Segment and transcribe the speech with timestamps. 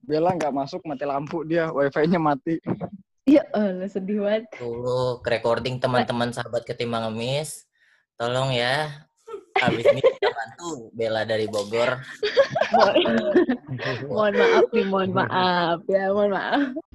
[0.00, 2.56] Bella nggak masuk mati lampu dia, wifi-nya mati.
[3.28, 4.48] Ya Allah, sedih banget.
[4.58, 7.68] Dulu recording teman-teman sahabat ketimbang ngemis.
[8.18, 9.06] Tolong ya.
[9.60, 12.00] Habis ini kita bantu Bella dari Bogor.
[14.08, 16.89] mohon maaf nih, mohon maaf ya, mohon maaf.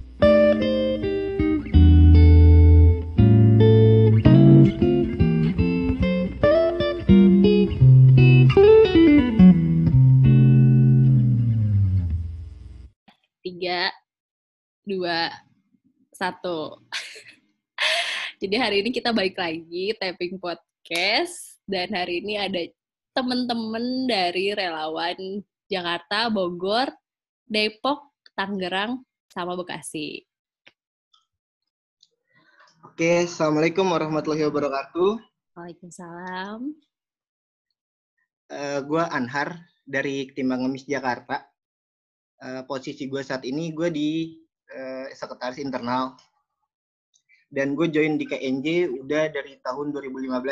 [13.56, 13.88] Tiga,
[14.84, 15.32] dua,
[16.12, 16.76] satu.
[18.44, 22.60] Jadi hari ini kita balik lagi tapping podcast dan hari ini ada
[23.16, 25.40] teman-teman dari relawan
[25.72, 26.92] Jakarta, Bogor,
[27.48, 29.00] Depok, Tangerang,
[29.32, 30.20] sama Bekasi.
[32.84, 35.16] Oke, Assalamualaikum warahmatullahi wabarakatuh.
[35.56, 36.76] Waalaikumsalam.
[38.52, 41.55] Uh, gue Anhar dari Ketimbang Ngemis Jakarta.
[42.36, 44.36] Uh, posisi gue saat ini gue di
[44.72, 46.12] uh, sekretaris internal.
[47.46, 50.42] Dan gue join di KNJ udah dari tahun 2015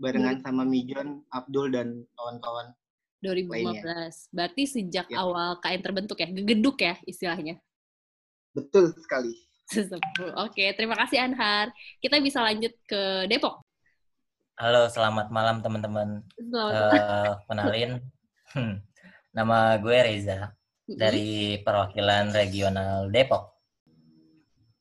[0.00, 2.72] barengan sama Mijon, Abdul dan kawan-kawan.
[3.22, 3.52] 2015.
[3.52, 4.10] Lainnya.
[4.32, 5.22] Berarti sejak ya.
[5.22, 7.60] awal KN terbentuk ya, gegeduk ya istilahnya.
[8.56, 9.32] Betul sekali.
[10.46, 11.74] Oke, terima kasih Anhar.
[11.98, 13.62] Kita bisa lanjut ke Depok.
[14.56, 16.24] Halo, selamat malam teman-teman.
[16.40, 18.00] Uh, kenalin,
[18.56, 18.80] hmm,
[19.36, 20.56] nama gue Reza
[20.86, 23.58] dari perwakilan regional Depok.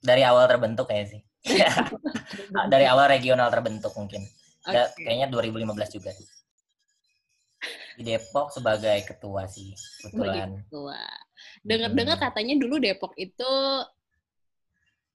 [0.05, 1.21] Dari awal terbentuk kayaknya sih.
[2.73, 4.21] dari awal regional terbentuk mungkin.
[4.65, 5.05] Okay.
[5.05, 6.11] Kayaknya 2015 juga.
[7.97, 9.73] Di Depok sebagai ketua sih,
[10.05, 10.61] kebetulan.
[10.69, 11.01] Ketua.
[11.65, 13.53] Dengar-dengar katanya dulu Depok itu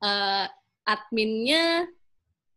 [0.03, 0.47] uh,
[0.83, 1.87] adminnya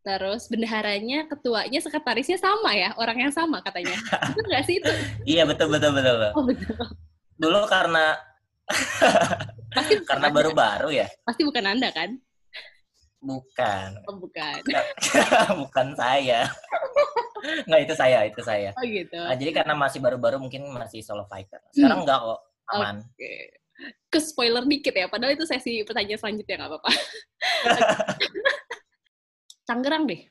[0.03, 3.95] terus bendaharanya, ketuanya, sekretarisnya sama ya, orang yang sama katanya.
[4.35, 4.91] Itu enggak sih itu?
[5.37, 6.17] iya betul betul betul.
[6.35, 6.75] Oh betul.
[7.43, 8.15] Dulu karena
[9.75, 11.07] pasti karena baru-baru ya.
[11.27, 12.15] Pasti bukan anda kan?
[13.23, 13.89] Bukan.
[14.07, 14.59] Oh, bukan.
[15.63, 16.47] bukan saya.
[17.67, 18.71] Enggak itu saya, itu saya.
[18.79, 19.19] Oh gitu.
[19.19, 21.59] Nah, jadi karena masih baru-baru mungkin masih solo fighter.
[21.75, 22.05] Sekarang hmm.
[22.07, 22.39] enggak kok,
[22.71, 22.95] aman.
[23.03, 23.19] Oke.
[23.19, 23.63] Okay
[24.09, 26.91] ke spoiler dikit ya, padahal itu sesi pertanyaan selanjutnya nggak apa-apa.
[29.67, 30.21] Tangerang deh.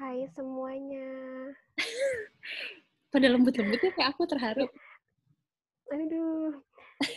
[0.00, 1.08] Hai semuanya.
[3.10, 4.66] Pada lembut-lembutnya kayak aku terharu.
[5.90, 6.62] Aduh.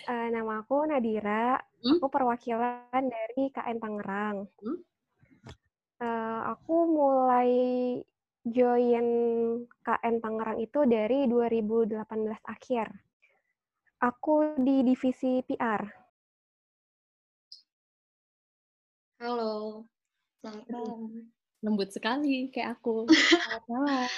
[0.10, 1.62] Uh, nama aku Nadira.
[1.86, 2.02] Hmm?
[2.02, 4.50] Aku perwakilan dari KN Tangerang.
[4.58, 4.80] Hmm?
[6.02, 7.52] Uh, aku mulai
[8.42, 9.08] join
[9.86, 12.02] KN Tangerang itu dari 2018
[12.50, 12.88] akhir.
[14.02, 15.80] Aku di divisi PR.
[19.24, 19.88] Halo,
[20.44, 21.32] selamat malam.
[21.64, 23.08] Lembut sekali kayak aku.
[23.32, 24.12] Selamat malam.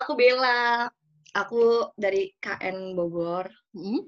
[0.00, 0.88] Aku Bella.
[1.36, 3.52] Aku dari KN Bogor.
[3.76, 4.00] Hmm?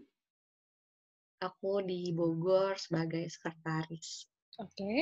[1.41, 4.29] Aku di Bogor sebagai sekretaris.
[4.61, 4.73] Oke.
[4.77, 4.99] Okay.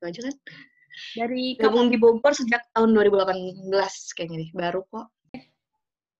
[0.00, 0.36] Itu aja kan?
[1.16, 3.68] Dari gabung di Bogor sejak tahun 2018
[4.16, 5.08] kayaknya nih, baru kok.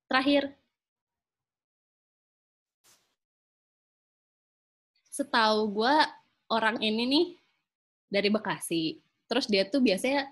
[0.09, 0.56] Terakhir.
[5.12, 5.97] Setahu gue
[6.48, 7.26] orang ini nih
[8.09, 8.98] dari Bekasi.
[9.28, 10.26] Terus dia tuh biasanya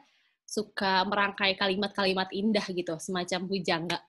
[0.48, 4.00] suka merangkai kalimat-kalimat indah gitu, semacam pujangga.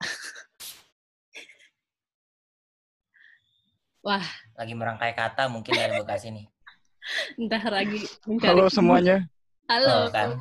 [4.00, 4.24] Wah.
[4.56, 6.48] Lagi merangkai kata mungkin dari Bekasi nih.
[7.44, 8.56] Entah lagi mencari.
[8.56, 9.28] Halo semuanya.
[9.68, 10.08] Halo.
[10.08, 10.40] Oh, kan?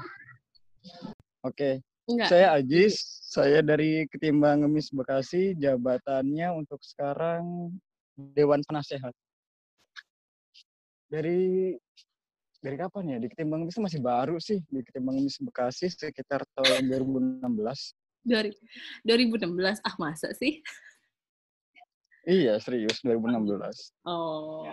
[1.43, 1.83] Oke.
[1.83, 2.25] Okay.
[2.25, 7.69] Saya Ajis, saya dari Ketimbang Ngemis Bekasi, jabatannya untuk sekarang
[8.17, 9.13] Dewan Penasehat.
[11.05, 11.75] Dari
[12.59, 13.17] dari kapan ya?
[13.23, 17.47] Di Ketimbang Ngemis masih baru sih, di Ketimbang Ngemis Bekasi sekitar tahun 2016.
[18.27, 18.51] Dari
[19.07, 20.59] 2016, ah masa sih?
[22.27, 23.95] Iya, serius 2016.
[24.03, 24.67] Oh.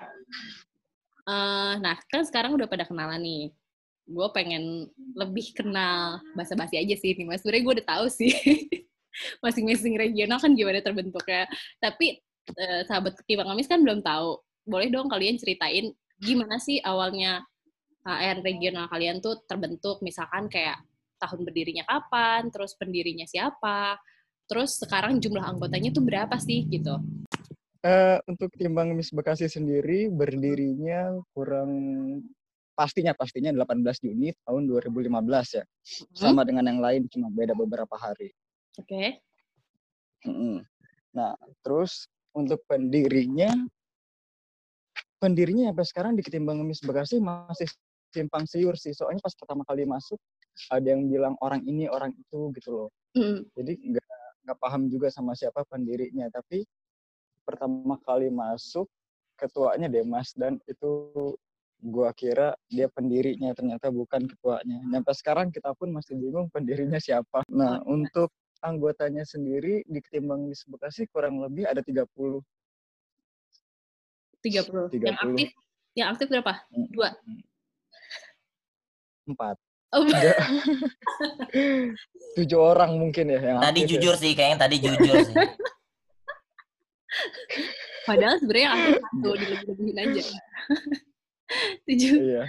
[1.26, 3.54] Uh, nah, kan sekarang udah pada kenalan nih
[4.06, 4.86] gue pengen
[5.18, 7.42] lebih kenal bahasa basi aja sih nih mas.
[7.42, 8.30] Sebenernya gue udah tahu sih
[9.44, 11.50] masing-masing regional kan gimana terbentuknya.
[11.82, 12.22] Tapi
[12.54, 14.38] eh, sahabat ketimbang Amis kan belum tahu.
[14.66, 15.90] Boleh dong kalian ceritain
[16.22, 17.42] gimana sih awalnya
[18.06, 20.78] KN regional kalian tuh terbentuk, misalkan kayak
[21.18, 23.98] tahun berdirinya kapan, terus pendirinya siapa,
[24.46, 27.02] terus sekarang jumlah anggotanya tuh berapa sih gitu?
[27.82, 31.70] Uh, untuk timbang Miss Bekasi sendiri berdirinya kurang
[32.76, 35.64] pastinya pastinya 18 Juni tahun 2015 ya.
[35.64, 36.14] Hmm.
[36.14, 38.30] Sama dengan yang lain cuma beda beberapa hari.
[38.78, 38.86] Oke.
[38.86, 40.28] Okay.
[40.28, 40.62] Hmm.
[41.16, 41.32] Nah,
[41.64, 42.06] terus
[42.36, 43.48] untuk pendirinya
[45.16, 47.70] pendirinya sampai sekarang di Ketimbang Ngemis Bekasi masih
[48.16, 48.96] simpang siur sih.
[48.96, 50.16] Soalnya pas pertama kali masuk
[50.72, 52.88] ada yang bilang orang ini, orang itu gitu loh.
[53.12, 53.44] Mm.
[53.52, 54.06] Jadi nggak
[54.48, 56.62] nggak paham juga sama siapa pendirinya tapi
[57.42, 58.86] pertama kali masuk
[59.34, 61.12] ketuanya Demas dan itu
[61.82, 64.80] gua kira dia pendirinya ternyata bukan ketuanya.
[64.88, 67.44] Sampai sekarang kita pun masih bingung pendirinya siapa.
[67.52, 68.32] Nah, untuk
[68.64, 72.08] anggotanya sendiri di Ketimbang Bekasi kurang lebih ada 30.
[74.40, 74.88] 30.
[74.88, 75.04] 30.
[75.04, 75.48] Yang aktif
[75.96, 76.52] yang aktif berapa?
[76.92, 77.10] Dua.
[79.26, 79.56] Empat.
[79.94, 80.02] Oh,
[82.36, 83.88] Tujuh orang mungkin ya yang Tadi ya.
[83.96, 84.20] jujur ya.
[84.20, 85.34] sih, kayaknya tadi jujur sih.
[88.08, 90.22] Padahal sebenarnya aku satu dilebih-lebihin aja.
[91.86, 92.14] tujuh.
[92.18, 92.42] Iya.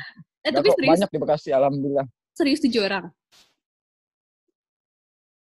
[0.46, 0.92] Eh, tapi serius.
[0.98, 2.06] Banyak di Bekasi, alhamdulillah.
[2.38, 3.06] Serius tujuh orang?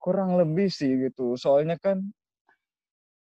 [0.00, 1.36] Kurang lebih sih gitu.
[1.40, 2.04] Soalnya kan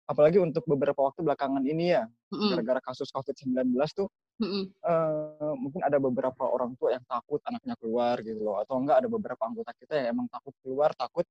[0.04, 2.04] apalagi untuk beberapa waktu belakangan ini ya.
[2.34, 4.08] Gara-gara kasus COVID-19 tuh,
[4.42, 4.64] mm-hmm.
[4.82, 9.08] uh, mungkin ada beberapa orang tua yang takut anaknya keluar gitu loh, atau enggak ada
[9.08, 11.26] beberapa anggota kita yang emang takut keluar, takut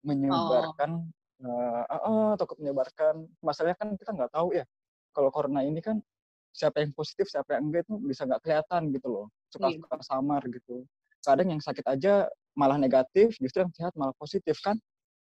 [0.00, 0.90] menyebarkan,
[1.44, 1.48] oh.
[1.48, 3.14] uh, uh, uh, takut menyebarkan.
[3.44, 4.64] Masalahnya kan kita nggak tahu ya,
[5.12, 6.00] kalau corona ini kan
[6.50, 10.04] siapa yang positif, siapa yang enggak itu bisa nggak kelihatan gitu loh, suka-suka yeah.
[10.06, 10.82] samar gitu.
[11.20, 12.26] Kadang yang sakit aja
[12.56, 14.80] malah negatif, justru yang sehat malah positif kan?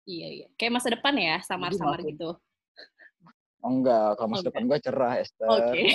[0.09, 0.47] Iya, iya.
[0.57, 2.33] Kayak masa depan ya, samar-samar gitu.
[3.59, 4.49] Oh, enggak, kalau masa okay.
[4.55, 5.49] depan gue cerah, Esther.
[5.51, 5.63] Oke.
[5.75, 5.87] Okay.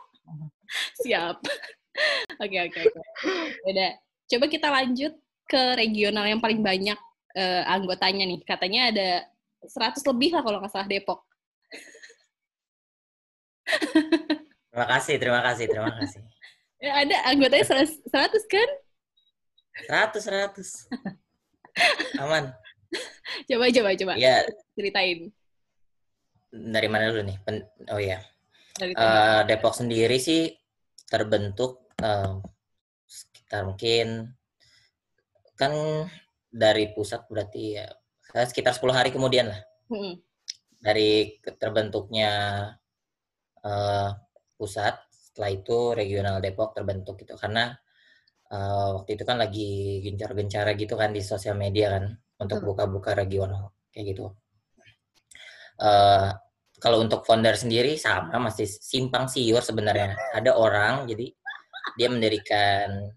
[1.06, 1.36] Siap.
[2.42, 3.00] Oke, oke, oke.
[3.70, 3.90] Udah.
[4.24, 5.12] Coba kita lanjut
[5.46, 6.98] ke regional yang paling banyak
[7.38, 8.40] uh, anggotanya nih.
[8.42, 9.08] Katanya ada
[9.62, 11.22] 100 lebih lah kalau nggak salah Depok.
[14.68, 16.20] terima kasih, terima kasih, terima kasih.
[16.82, 18.68] Ya, ada anggotanya 100, 100 kan?
[20.10, 20.20] 100,
[20.58, 20.90] 100.
[22.24, 22.50] Aman
[23.48, 24.14] coba coba coba.
[24.18, 24.44] Ya.
[24.78, 25.30] Ceritain.
[26.54, 27.38] Dari mana dulu nih?
[27.42, 27.58] Pen
[27.90, 28.22] oh ya.
[28.78, 30.50] Uh, Depok sendiri sih
[31.10, 32.38] terbentuk uh,
[33.06, 34.34] sekitar mungkin
[35.54, 35.74] kan
[36.50, 37.86] dari pusat berarti ya
[38.34, 39.60] sekitar 10 hari kemudian lah.
[39.90, 40.18] Hmm.
[40.78, 42.30] Dari terbentuknya
[43.62, 44.10] uh,
[44.58, 47.74] pusat, setelah itu regional Depok terbentuk gitu karena
[48.50, 52.04] uh, waktu itu kan lagi gencar-gencara gitu kan di sosial media kan
[52.42, 54.34] untuk buka-buka regional kayak gitu.
[55.78, 56.34] Uh,
[56.84, 60.12] kalau untuk founder sendiri sama masih simpang siur sebenarnya.
[60.36, 61.32] Ada orang jadi
[61.96, 63.08] dia mendirikan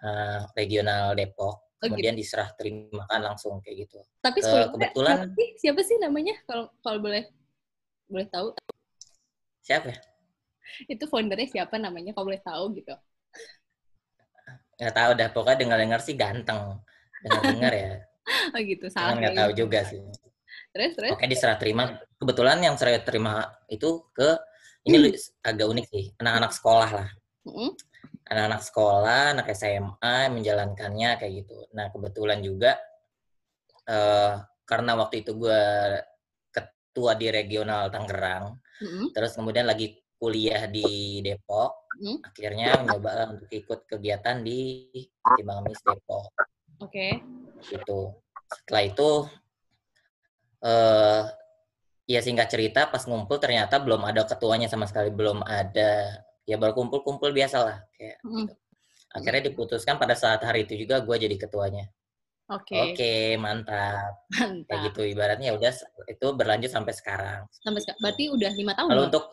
[0.00, 2.24] uh, regional Depok, oh, kemudian gitu.
[2.24, 4.00] diserah terimakan langsung kayak gitu.
[4.24, 7.28] Tapi uh, kebetulan siapa sih, siapa sih namanya kalau kalau boleh
[8.08, 8.56] boleh tahu?
[9.60, 9.92] Siapa?
[10.88, 12.96] Itu foundernya siapa namanya kalau boleh tahu gitu?
[14.80, 16.80] Nggak tahu dah, pokoknya dengar-dengar sih ganteng.
[17.20, 17.92] Dengar-dengar ya.
[18.54, 19.98] oh gitu salah nggak tahu juga sih
[20.72, 24.36] terus terus oke diserah terima kebetulan yang saya terima itu ke
[24.88, 25.44] ini hmm.
[25.46, 27.08] agak unik sih anak-anak sekolah lah
[27.46, 27.70] hmm.
[28.32, 32.80] anak-anak sekolah anak SMA menjalankannya kayak gitu nah kebetulan juga
[33.86, 35.62] uh, karena waktu itu gue
[36.50, 39.12] ketua di regional Tangerang hmm.
[39.12, 42.18] terus kemudian lagi kuliah di Depok hmm.
[42.26, 44.88] akhirnya mencoba untuk ikut kegiatan di
[45.36, 46.32] Timbang Mis Depok
[46.80, 47.20] oke okay
[47.70, 48.00] itu
[48.50, 49.10] setelah itu
[50.62, 51.22] uh,
[52.06, 56.74] ya singkat cerita pas ngumpul ternyata belum ada ketuanya sama sekali belum ada ya baru
[56.74, 58.36] kumpul-kumpul biasa lah kayak mm.
[58.42, 58.54] gitu.
[59.14, 61.86] akhirnya diputuskan pada saat hari itu juga gue jadi ketuanya
[62.50, 62.80] oke okay.
[62.82, 64.26] oke okay, mantap.
[64.34, 65.72] mantap kayak gitu ibaratnya ya udah
[66.10, 69.24] itu berlanjut sampai sekarang sampai sekarang berarti udah lima tahun kalau untuk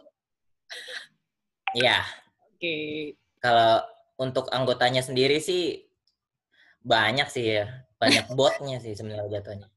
[1.84, 2.00] ya
[2.46, 3.18] oke okay.
[3.42, 3.82] kalau
[4.22, 5.90] untuk anggotanya sendiri sih
[6.86, 7.66] banyak sih ya
[7.98, 9.68] banyak botnya sih sebenarnya jatuhnya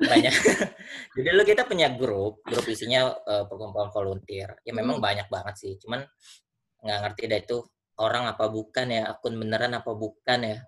[0.00, 0.32] banyak.
[1.16, 4.56] Jadi lu kita punya grup grup isinya uh, perkumpulan volunteer.
[4.64, 5.04] Ya memang hmm.
[5.04, 6.04] banyak banget sih cuman
[6.80, 7.58] nggak ngerti dah itu
[8.00, 10.58] orang apa bukan ya akun beneran apa bukan ya.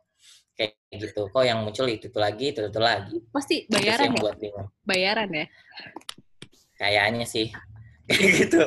[0.52, 1.32] Kayak gitu.
[1.32, 3.16] Kok yang muncul itu itu lagi itu itu lagi.
[3.32, 4.20] Pasti bayaran ya?
[4.20, 4.36] buat
[4.84, 5.46] bayaran ya?
[6.76, 7.48] Kayaknya sih.
[8.08, 8.62] Kayak gitu.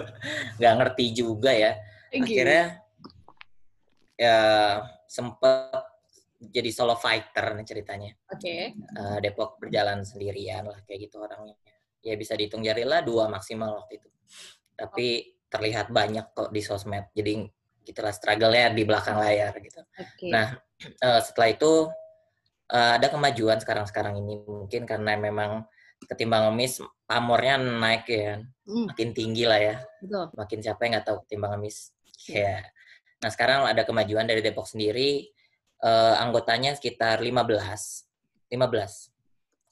[0.58, 1.78] Nggak ngerti juga ya.
[2.10, 2.82] Akhirnya
[4.16, 4.40] ya
[5.12, 5.95] sempet
[6.52, 8.12] jadi solo fighter nih ceritanya.
[8.30, 8.40] Oke.
[8.40, 8.62] Okay.
[8.98, 11.56] Uh, Depok berjalan sendirian lah kayak gitu orangnya.
[12.06, 14.10] Ya bisa dihitung jari lah dua maksimal waktu itu.
[14.76, 15.48] Tapi okay.
[15.50, 17.10] terlihat banyak kok di sosmed.
[17.16, 17.46] Jadi
[17.86, 19.82] gitulah struggle-nya di belakang layar gitu.
[19.94, 20.30] Okay.
[20.34, 20.58] Nah
[21.06, 21.72] uh, setelah itu
[22.74, 25.70] uh, ada kemajuan sekarang-sekarang ini mungkin karena memang
[26.06, 28.94] ketimbang ngemis pamornya naik ya, mm.
[28.94, 29.76] makin tinggi lah ya.
[30.02, 30.26] Betul.
[30.34, 31.94] Makin siapa yang nggak tahu ketimbang ngemis.
[32.30, 32.42] Ya.
[32.42, 32.62] Yeah.
[33.22, 35.35] Nah sekarang ada kemajuan dari Depok sendiri
[35.86, 38.50] uh, anggotanya sekitar 15.
[38.50, 38.58] 15.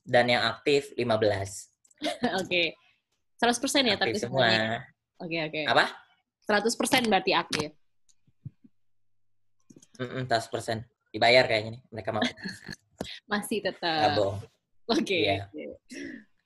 [0.06, 1.02] Dan yang aktif 15.
[1.02, 2.46] Oke.
[2.46, 2.68] okay.
[3.42, 4.48] 100% ya tapi semua.
[5.20, 5.52] Oke, okay, oke.
[5.52, 5.64] Okay.
[5.68, 5.86] Apa?
[6.48, 7.70] 100% berarti aktif.
[10.00, 11.12] Mm -mm, 100%.
[11.12, 12.24] Dibayar kayaknya nih, mereka mau.
[13.32, 14.16] Masih tetap.
[14.88, 15.28] Oke.
[15.28, 15.52] Iya.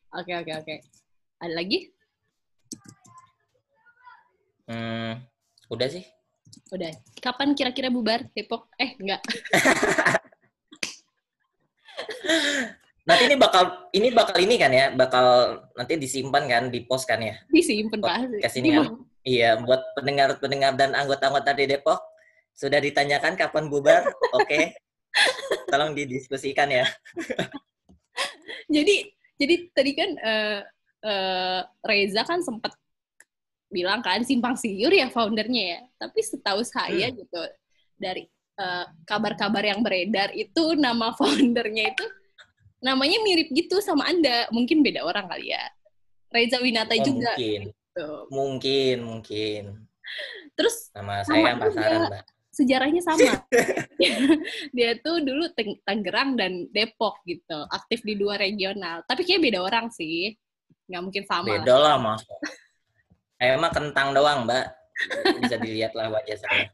[0.09, 0.75] Oke, oke, oke.
[1.37, 1.93] Ada lagi?
[4.65, 5.21] Hmm,
[5.69, 6.16] udah sih.
[6.71, 6.91] Udah.
[7.23, 8.67] Kapan kira-kira bubar Depok?
[8.75, 9.21] Eh, enggak.
[13.07, 15.25] nanti ini bakal ini bakal ini kan ya, bakal
[15.79, 17.39] nanti disimpan kan, di post kan ya?
[17.47, 18.37] Disimpan pasti.
[18.43, 18.99] Ke sini kan.
[19.27, 21.99] Iya, buat pendengar-pendengar dan anggota-anggota di Depok
[22.55, 24.07] sudah ditanyakan kapan bubar?
[24.37, 24.47] Oke.
[24.47, 24.63] Okay.
[25.67, 26.85] Tolong didiskusikan ya.
[28.75, 28.95] jadi
[29.37, 30.59] jadi tadi kan uh,
[31.05, 32.73] uh, Reza kan sempat
[33.67, 35.79] bilang kan simpang siur ya foundernya ya.
[35.99, 37.15] Tapi setahu saya hmm.
[37.23, 37.41] gitu
[37.97, 38.23] dari
[38.57, 42.05] eh, kabar-kabar uh, yang beredar itu nama foundernya itu
[42.81, 44.47] namanya mirip gitu sama Anda.
[44.53, 45.63] Mungkin beda orang kali ya.
[46.31, 47.33] Reza Winata oh, juga.
[47.35, 47.61] Mungkin.
[47.71, 48.09] Gitu.
[48.29, 49.63] Mungkin, mungkin.
[50.53, 52.23] Terus nama saya pasaran, Mbak.
[52.53, 53.31] Sejarahnya sama.
[54.77, 55.45] dia tuh dulu
[55.85, 59.05] Tangerang dan Depok gitu, aktif di dua regional.
[59.05, 60.33] Tapi kayak beda orang sih.
[60.89, 61.61] Nggak mungkin sama.
[61.61, 62.25] Beda lah, Mas.
[63.37, 64.65] Saya mah kentang doang, Mbak.
[65.45, 66.65] Bisa dilihat lah wajah saya.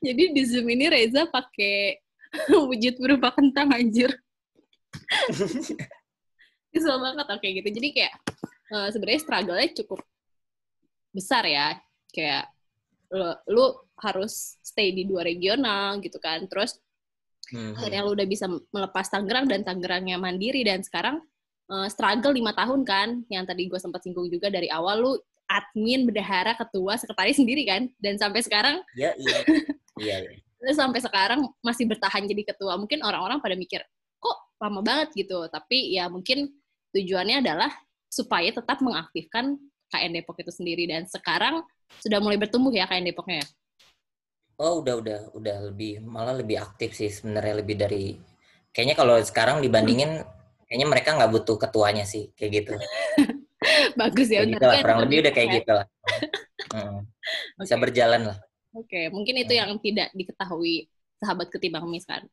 [0.00, 2.00] Jadi di Zoom ini Reza pakai
[2.68, 4.08] wujud berupa kentang anjir.
[6.72, 7.68] Kesel banget oke gitu.
[7.68, 8.14] Jadi kayak
[8.72, 10.00] uh, sebenarnya struggle-nya cukup
[11.12, 11.76] besar ya.
[12.08, 12.48] Kayak
[13.12, 13.66] lu, lu
[14.00, 16.48] harus stay di dua regional gitu kan.
[16.48, 16.80] Terus
[17.52, 17.76] hmm.
[17.76, 21.20] akhirnya lu udah bisa melepas Tangerang dan Tangerangnya mandiri dan sekarang
[21.68, 25.12] uh, struggle lima tahun kan yang tadi gue sempat singgung juga dari awal lu
[25.54, 27.86] admin, bendahara, ketua, sekretaris sendiri kan?
[28.02, 29.38] Dan sampai sekarang Iya, iya.
[30.02, 30.72] Iya, iya.
[30.74, 32.74] sampai sekarang masih bertahan jadi ketua.
[32.74, 33.86] Mungkin orang-orang pada mikir,
[34.18, 35.46] kok lama banget gitu.
[35.46, 36.50] Tapi ya mungkin
[36.90, 37.70] tujuannya adalah
[38.10, 39.58] supaya tetap mengaktifkan
[39.90, 41.62] KN Depok itu sendiri dan sekarang
[42.02, 43.42] sudah mulai bertumbuh ya KN Depoknya.
[43.42, 43.46] Ya?
[44.58, 48.14] Oh, udah udah udah lebih malah lebih aktif sih sebenarnya lebih dari
[48.70, 50.22] kayaknya kalau sekarang dibandingin
[50.70, 52.74] kayaknya mereka nggak butuh ketuanya sih kayak gitu.
[54.00, 54.44] Bagus ya.
[54.44, 55.86] Gitu lah, kurang lebih udah kayak gitu lah.
[56.72, 57.00] Hmm.
[57.60, 57.82] Bisa okay.
[57.82, 58.38] berjalan lah.
[58.74, 59.04] Oke, okay.
[59.10, 59.60] mungkin itu hmm.
[59.60, 60.90] yang tidak diketahui
[61.22, 62.26] sahabat ketimbang mis kan.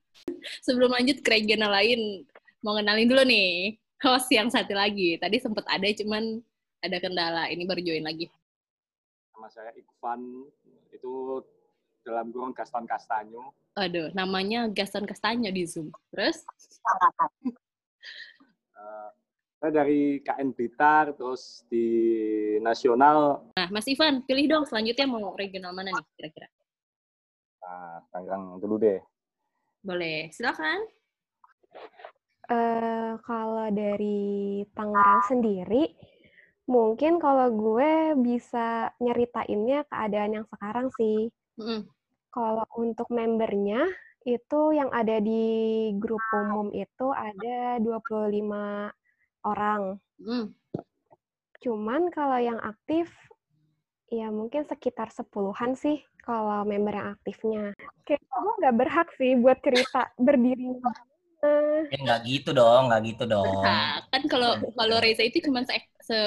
[0.65, 2.25] Sebelum lanjut ke regional lain,
[2.65, 5.15] mau kenalin dulu nih host yang satu lagi.
[5.21, 6.41] Tadi sempat ada, cuman
[6.81, 7.47] ada kendala.
[7.47, 8.27] Ini baru join lagi.
[9.38, 10.50] Nama saya Ikvan,
[10.91, 11.45] itu
[12.01, 13.53] dalam kurung Gaston Castanyo.
[13.77, 15.93] Aduh, namanya Gaston Castanyo di Zoom.
[16.11, 16.43] Terus?
[18.75, 19.09] uh,
[19.61, 21.85] saya dari KN Blitar, terus di
[22.65, 23.45] nasional.
[23.53, 26.49] Nah, Mas Ivan, pilih dong selanjutnya mau regional mana nih kira-kira?
[27.61, 28.97] Nah, Tangerang dulu deh.
[29.85, 30.81] Boleh, silakan.
[32.49, 35.93] Uh, kalau dari Tangerang sendiri,
[36.65, 41.29] mungkin kalau gue bisa nyeritainnya keadaan yang sekarang sih.
[41.61, 41.85] Mm.
[42.33, 43.85] Kalau untuk membernya,
[44.25, 48.89] itu yang ada di grup umum itu ada 25
[49.45, 49.98] orang.
[50.21, 50.53] Hmm.
[51.62, 53.10] Cuman kalau yang aktif,
[54.10, 57.63] ya mungkin sekitar sepuluhan sih kalau member yang aktifnya.
[58.05, 60.77] Kayak gue nggak berhak sih buat cerita berdiri.
[61.41, 63.65] Eh, nggak gitu dong, nggak gitu dong.
[63.65, 65.74] Nah, kan kalau kalau Reza itu cuma se,
[66.05, 66.17] se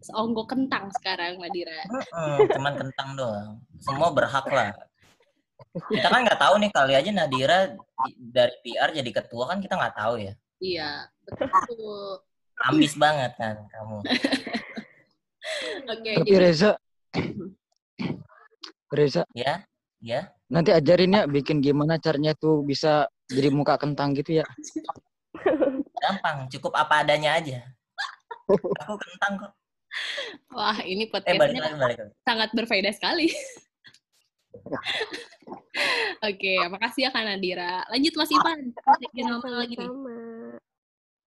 [0.00, 1.84] seonggok kentang sekarang, Nadira.
[1.92, 3.50] Hmm, cuman kentang doang.
[3.84, 4.72] Semua berhak lah.
[5.72, 7.58] Kita kan nggak tahu nih kali aja Nadira
[8.16, 10.32] dari PR jadi ketua kan kita nggak tahu ya.
[10.60, 10.90] Iya,
[11.28, 12.20] betul
[12.68, 13.96] ambis banget kan kamu.
[15.92, 16.00] Oke.
[16.00, 16.38] Okay, Tapi jadi...
[16.38, 16.70] Reza,
[18.96, 19.22] Reza.
[19.34, 19.66] Ya,
[19.98, 20.30] ya.
[20.52, 24.46] Nanti ajarin ya bikin gimana caranya tuh bisa jadi muka kentang gitu ya.
[26.02, 27.62] Gampang, cukup apa adanya aja.
[28.84, 29.52] Aku kentang kok.
[30.52, 33.28] Wah, ini eh, podcastnya eh, sangat berfaedah sekali.
[36.22, 37.84] Oke, okay, makasih ya Kak Nadira.
[37.88, 38.72] Lanjut Mas Ivan.
[38.76, 39.88] Sama, lagi nih.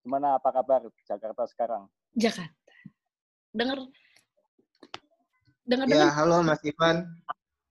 [0.05, 1.89] Gimana apa kabar Jakarta sekarang?
[2.13, 2.53] Jakarta.
[3.49, 3.89] Dengar
[5.65, 7.09] dengar Ya, halo Mas Ivan.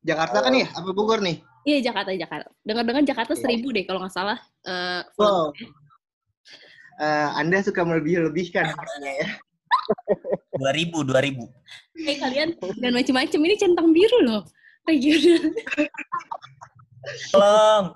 [0.02, 0.46] Jakarta halo.
[0.50, 0.66] kan ya?
[0.74, 1.38] Apa Bogor nih?
[1.62, 2.50] Iya, Jakarta, Jakarta.
[2.66, 3.42] Dengar-dengar Jakarta iya.
[3.46, 4.42] seribu deh kalau nggak salah.
[4.66, 5.54] Uh, wow.
[6.98, 9.26] Uh, anda suka melebih-lebihkan ya.
[10.58, 11.46] Dua ribu, dua ribu.
[11.94, 14.42] Eh kalian dan macam-macam ini centang biru loh.
[14.90, 15.54] Regional.
[17.30, 17.94] Tolong.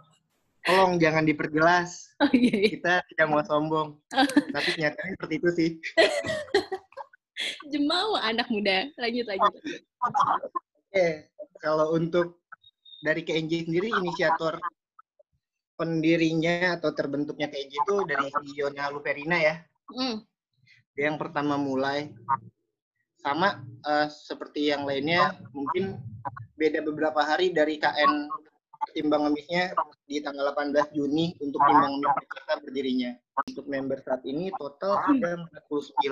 [0.69, 1.91] Tolong jangan diperjelas.
[2.19, 2.69] Oh, iya, iya.
[2.75, 3.95] Kita tidak mau sombong.
[4.59, 5.71] Tapi nyatanya seperti itu sih.
[7.71, 8.91] Jemawa anak muda.
[8.99, 9.55] Lanjut, lanjut.
[10.91, 11.31] Oke,
[11.63, 12.43] kalau untuk
[13.07, 14.59] dari KNJ sendiri, inisiator
[15.79, 18.27] pendirinya atau terbentuknya KNJ itu dari
[18.59, 19.63] Yona Luperina ya.
[19.95, 20.27] Mm.
[20.99, 22.11] Dia yang pertama mulai.
[23.23, 26.03] Sama uh, seperti yang lainnya, mungkin
[26.59, 28.27] beda beberapa hari dari KN
[28.95, 29.75] timbang ngemisnya
[30.07, 33.11] di tanggal 18 Juni untuk timbang ngemis Jakarta berdirinya.
[33.47, 35.31] Untuk member saat ini total ada
[35.67, 36.03] 49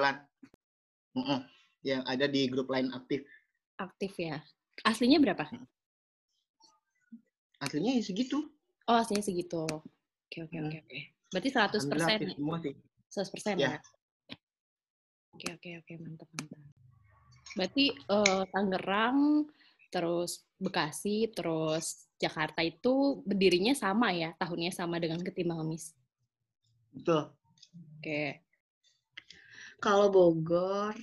[1.16, 1.40] mm -mm,
[1.86, 3.22] yang ada di grup lain aktif.
[3.78, 4.42] Aktif ya.
[4.84, 5.48] Aslinya berapa?
[7.62, 8.44] Aslinya ya segitu.
[8.86, 9.64] Oh, aslinya segitu.
[10.26, 10.98] Oke, oke, oke, oke.
[11.32, 12.18] Berarti 100 persen.
[12.34, 12.74] Semua sih.
[13.10, 13.76] 100 persen ya.
[13.76, 13.80] ya.
[15.36, 16.60] Oke, oke, oke, mantap, mantap.
[17.56, 19.48] Berarti uh, Tangerang,
[19.88, 25.92] terus Bekasi, terus Jakarta itu berdirinya sama ya, tahunnya sama dengan Ketimbang Ngemis.
[26.96, 27.28] Betul.
[28.00, 28.40] Oke.
[29.76, 30.96] Kalau Bogor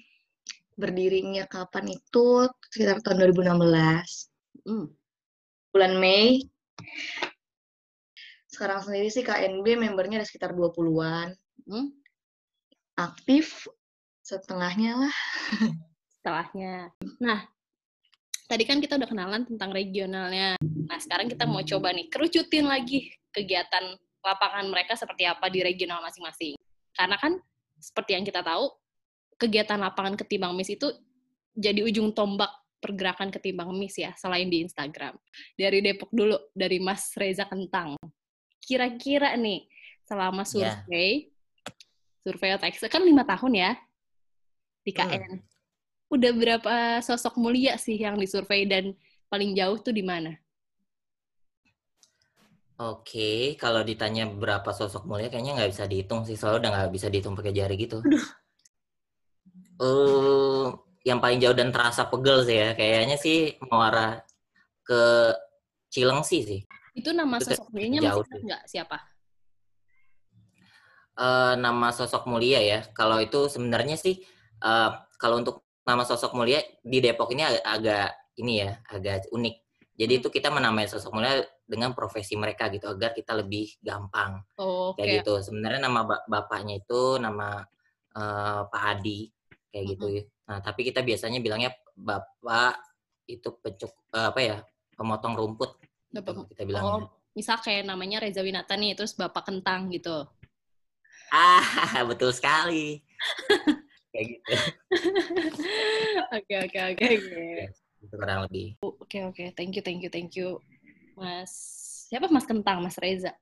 [0.74, 4.66] berdirinya kapan itu sekitar tahun 2016.
[4.66, 4.90] Hmm.
[5.70, 6.50] Bulan Mei.
[8.50, 11.38] Sekarang sendiri sih KNB membernya ada sekitar 20-an.
[11.70, 11.94] Hmm?
[12.98, 13.70] Aktif
[14.26, 15.16] setengahnya lah.
[16.18, 16.94] Setengahnya.
[17.22, 17.46] Nah,
[18.50, 20.58] tadi kan kita udah kenalan tentang regionalnya.
[20.88, 26.00] Nah, sekarang kita mau coba nih kerucutin lagi kegiatan lapangan mereka seperti apa di regional
[26.04, 26.56] masing-masing.
[26.94, 27.40] Karena kan
[27.80, 28.72] seperti yang kita tahu,
[29.42, 30.88] kegiatan lapangan ketimbang mis itu
[31.54, 32.50] jadi ujung tombak
[32.80, 35.16] pergerakan ketimbang mis ya, selain di Instagram.
[35.56, 37.96] Dari Depok dulu, dari Mas Reza Kentang.
[38.64, 39.68] Kira-kira nih,
[40.04, 40.50] selama iya.
[40.52, 42.24] survei, yeah.
[42.24, 43.72] survei OTX kan lima tahun ya,
[44.84, 45.40] di KN.
[45.40, 45.54] Hmm
[46.14, 48.94] udah berapa sosok mulia sih yang disurvei dan
[49.34, 50.38] paling jauh tuh di mana?
[52.84, 57.08] Oke, kalau ditanya berapa sosok mulia kayaknya nggak bisa dihitung sih, soalnya udah nggak bisa
[57.08, 58.04] dihitung pakai jari gitu.
[58.04, 58.26] Aduh.
[59.80, 60.68] Uh,
[61.08, 64.20] yang paling jauh dan terasa pegel sih ya, kayaknya sih muara
[64.84, 65.32] ke
[65.88, 66.62] Cilengsi sih.
[66.92, 68.98] Itu nama itu sosok mulianya masih nggak siapa?
[71.16, 74.28] Uh, nama sosok mulia ya, kalau itu sebenarnya sih
[74.60, 78.10] uh, kalau untuk nama sosok mulia di Depok ini agak, agak
[78.44, 79.56] ini ya, agak unik.
[79.94, 80.20] Jadi hmm.
[80.20, 84.44] itu kita menamai sosok mulia dengan profesi mereka gitu agar kita lebih gampang.
[84.60, 85.08] Oh, okay.
[85.08, 85.34] Kayak gitu.
[85.52, 87.64] Sebenarnya nama bapaknya itu nama
[88.16, 89.32] uh, Pak Adi
[89.72, 90.06] kayak gitu.
[90.08, 90.18] -hmm.
[90.22, 90.32] gitu.
[90.44, 92.78] Nah, tapi kita biasanya bilangnya bapak
[93.32, 94.58] itu pencuk uh, apa ya?
[94.94, 95.82] pemotong rumput.
[96.14, 96.84] Gitu, kita bilang.
[96.86, 97.02] Oh,
[97.34, 100.30] misal kayak namanya Reza Winata nih, terus bapak kentang gitu.
[101.34, 101.66] Ah,
[102.10, 103.02] betul sekali.
[104.14, 104.54] kayak gitu.
[106.34, 107.10] Oke oke oke.
[108.14, 108.78] Kurang lebih.
[108.86, 110.62] Oke oke, thank you thank you thank you,
[111.18, 111.52] Mas.
[112.10, 113.34] Siapa Mas Kentang, Mas Reza?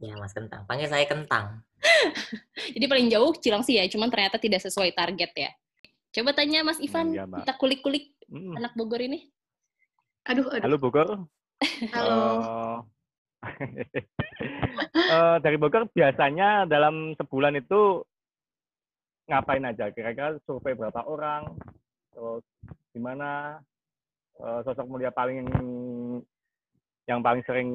[0.00, 1.60] Ya Mas Kentang, panggil saya Kentang.
[2.74, 5.50] Jadi paling jauh Cilangsi ya, cuman ternyata tidak sesuai target ya.
[6.14, 8.56] Coba tanya Mas Ivan, ya, kita kulik-kulik hmm.
[8.56, 9.28] anak Bogor ini.
[10.24, 10.64] Aduh, aduh.
[10.64, 11.08] Halo Bogor.
[11.92, 12.16] Halo.
[12.16, 12.78] Uh,
[15.12, 18.00] uh, dari Bogor biasanya dalam sebulan itu
[19.24, 21.48] ngapain aja kira-kira survei berapa orang
[22.12, 22.44] terus
[22.92, 23.60] gimana
[24.36, 25.48] uh, sosok mulia paling
[27.04, 27.70] yang paling sering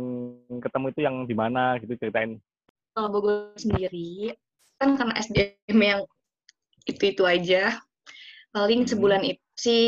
[0.62, 2.42] ketemu itu yang di mana gitu ceritain
[2.98, 4.34] kalau Bogor sendiri
[4.82, 6.02] kan karena SDM yang
[6.90, 7.78] itu itu aja
[8.50, 8.90] paling hmm.
[8.90, 9.88] sebulan itu sih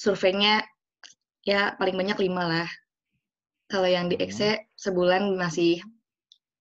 [0.00, 0.64] surveinya
[1.44, 2.68] ya paling banyak lima lah
[3.68, 4.64] kalau yang di EXE hmm.
[4.74, 5.78] sebulan masih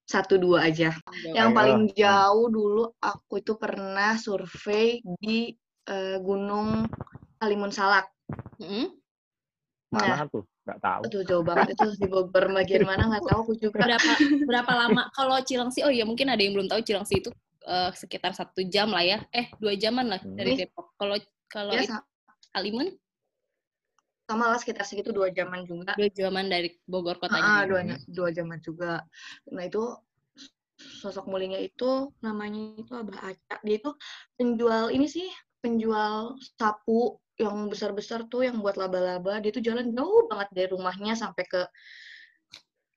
[0.10, 0.90] satu dua aja.
[1.38, 5.54] Yang paling jauh dulu aku itu pernah survei di
[5.86, 6.90] uh, Gunung
[7.38, 8.10] Kalimun Salak.
[8.58, 8.90] -hmm.
[9.94, 10.42] Mana nah, tuh?
[10.70, 11.02] Gak tahu.
[11.10, 13.82] Itu jauh banget itu di Bogor bagian mana nggak tahu aku juga.
[13.82, 14.12] Berapa
[14.46, 15.02] berapa lama?
[15.18, 17.30] Kalau Cilengsi, oh iya mungkin ada yang belum tahu Cilengsi itu
[17.66, 19.18] uh, sekitar satu jam lah ya.
[19.34, 20.38] Eh dua jaman lah hmm.
[20.38, 20.94] dari Depok.
[20.96, 21.18] Kalau
[21.50, 22.06] kalau ya,
[22.54, 22.94] Kalimun?
[24.30, 28.30] sama lah sekitar segitu dua jaman juga dua jaman dari Bogor kotanya ah, dua dua
[28.30, 29.02] jaman juga
[29.50, 29.82] nah itu
[30.80, 33.90] sosok mulinya itu namanya itu Abah Aca dia itu
[34.38, 35.26] penjual ini sih
[35.66, 41.16] penjual sapu yang besar-besar tuh yang buat laba-laba dia tuh jalan jauh banget dari rumahnya
[41.16, 41.62] sampai ke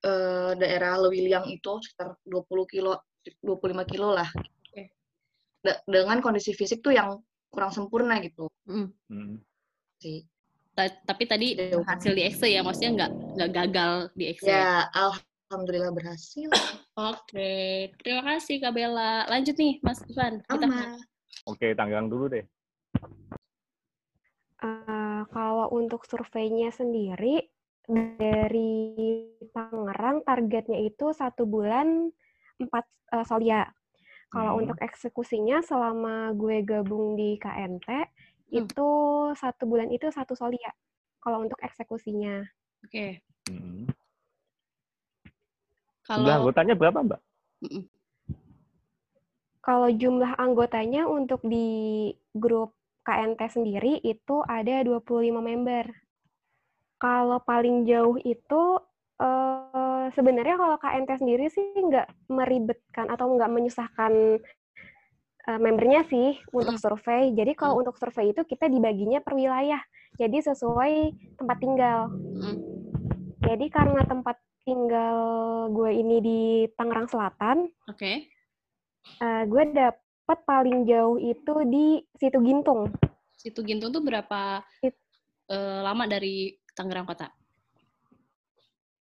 [0.04, 2.98] uh, daerah Lewiliang itu sekitar 20 kilo
[3.38, 4.26] 25 kilo lah
[4.66, 4.90] okay.
[5.86, 7.22] dengan kondisi fisik tuh yang
[7.54, 9.38] kurang sempurna gitu mm.
[10.02, 10.26] sih
[10.82, 11.52] tapi tadi
[11.84, 14.56] hasil di Excel ya, maksudnya nggak nggak gagal di Excel.
[14.56, 16.48] Ya, alhamdulillah berhasil.
[16.96, 19.28] Oke, terima kasih Kak Bella.
[19.28, 20.40] Lanjut nih, Mas Ivan.
[20.48, 20.96] Kita...
[21.44, 22.44] Oke, tanggang dulu deh.
[24.62, 27.50] Uh, kalau untuk surveinya sendiri
[27.90, 32.14] dari Tangerang targetnya itu satu bulan
[32.62, 33.66] empat uh, solia.
[34.30, 34.60] Kalau hmm.
[34.64, 38.64] untuk eksekusinya selama gue gabung di KNT hmm.
[38.64, 38.90] itu
[39.34, 40.70] satu bulan itu satu solia
[41.18, 42.46] kalau untuk eksekusinya.
[42.86, 42.90] Oke.
[42.90, 43.10] Okay.
[43.50, 43.90] Hmm.
[46.02, 47.20] Kalau jumlah anggotanya berapa, Mbak?
[47.62, 47.84] Mm
[49.62, 55.90] Kalau jumlah anggotanya untuk di grup KNT sendiri itu ada 25 member.
[57.02, 58.62] Kalau paling jauh itu
[59.18, 64.38] uh, sebenarnya kalau KNT sendiri sih nggak meribetkan atau nggak menyusahkan
[65.50, 66.82] uh, membernya sih untuk mm.
[66.82, 67.34] survei.
[67.34, 67.80] Jadi kalau mm.
[67.86, 69.82] untuk survei itu kita dibaginya per wilayah.
[70.14, 70.94] Jadi sesuai
[71.42, 71.98] tempat tinggal.
[72.38, 72.58] Mm.
[73.42, 75.18] Jadi karena tempat tinggal
[75.74, 76.40] gue ini di
[76.78, 77.66] Tangerang Selatan.
[77.90, 77.98] Oke.
[77.98, 78.16] Okay.
[79.18, 79.90] Uh, gue
[80.32, 82.88] dapat paling jauh itu di Situ Gintung.
[83.36, 84.96] Situ Gintung tuh berapa It,
[85.52, 87.28] uh, lama dari Tangerang Kota?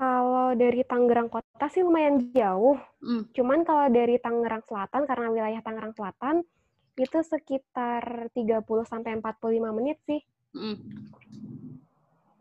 [0.02, 2.74] Kalau dari Tangerang Kota sih lumayan jauh.
[2.98, 3.30] Mm.
[3.38, 6.42] Cuman kalau dari Tangerang Selatan, karena wilayah Tangerang Selatan,
[6.98, 10.18] itu sekitar 30 sampai 45 menit sih.
[10.58, 11.06] Mm.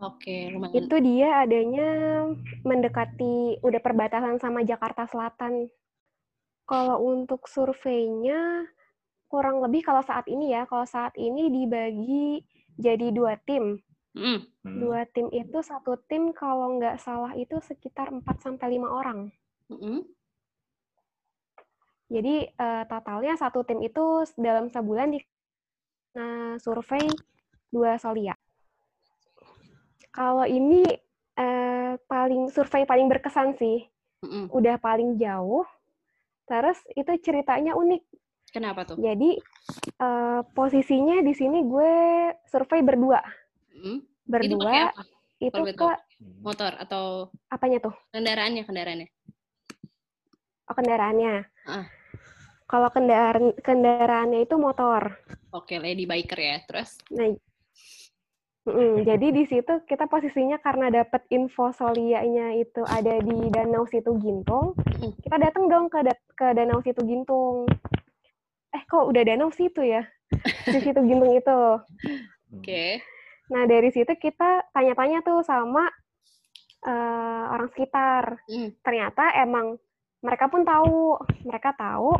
[0.01, 0.73] Oke, lumayan.
[0.73, 1.89] Itu dia adanya
[2.65, 5.69] mendekati udah perbatasan sama Jakarta Selatan.
[6.71, 8.63] Kalau untuk surveinya
[9.27, 12.47] kurang lebih kalau saat ini ya, kalau saat ini dibagi
[12.79, 13.75] jadi dua tim.
[14.15, 14.47] Mm.
[14.63, 19.27] Dua tim itu satu tim kalau nggak salah itu sekitar 4 sampai lima orang.
[19.67, 20.07] Mm.
[22.11, 25.19] Jadi uh, totalnya satu tim itu dalam sebulan di
[26.15, 27.07] nah, survei
[27.71, 28.35] dua solia
[30.11, 30.83] kalau ini
[31.39, 33.87] uh, paling survei paling berkesan sih.
[34.21, 34.51] Mm-mm.
[34.51, 35.65] Udah paling jauh.
[36.45, 38.01] Terus itu ceritanya unik.
[38.51, 38.99] Kenapa tuh?
[38.99, 39.39] Jadi
[40.03, 41.93] uh, posisinya di sini gue
[42.51, 43.23] survei berdua.
[43.71, 43.99] Mm.
[44.27, 44.91] Berdua
[45.39, 45.89] itu, itu ke
[46.43, 47.95] motor atau apanya tuh?
[48.11, 49.07] Kendaraannya, kendaraannya.
[50.67, 51.35] Oh, kendaraannya.
[51.67, 51.85] Uh.
[52.71, 55.19] Kalau kendaraan kendaraannya itu motor.
[55.51, 56.63] Oke, lady biker ya.
[56.63, 56.95] Terus?
[57.11, 57.35] Nah,
[58.61, 64.13] Mm, jadi di situ kita posisinya karena dapat info solianya itu ada di Danau Situ
[64.21, 64.77] Gintung,
[65.25, 67.65] kita datang dong ke da ke Danau Situ Gintung.
[68.69, 70.05] Eh kok udah Danau Situ ya?
[70.69, 71.61] Di Situ Gintung itu.
[72.53, 72.61] Oke.
[72.61, 72.91] Okay.
[73.49, 75.89] Nah dari situ kita tanya-tanya tuh sama
[76.85, 78.45] uh, orang sekitar.
[78.45, 78.77] Mm.
[78.85, 79.81] Ternyata emang
[80.21, 81.17] mereka pun tahu,
[81.49, 82.13] mereka tahu.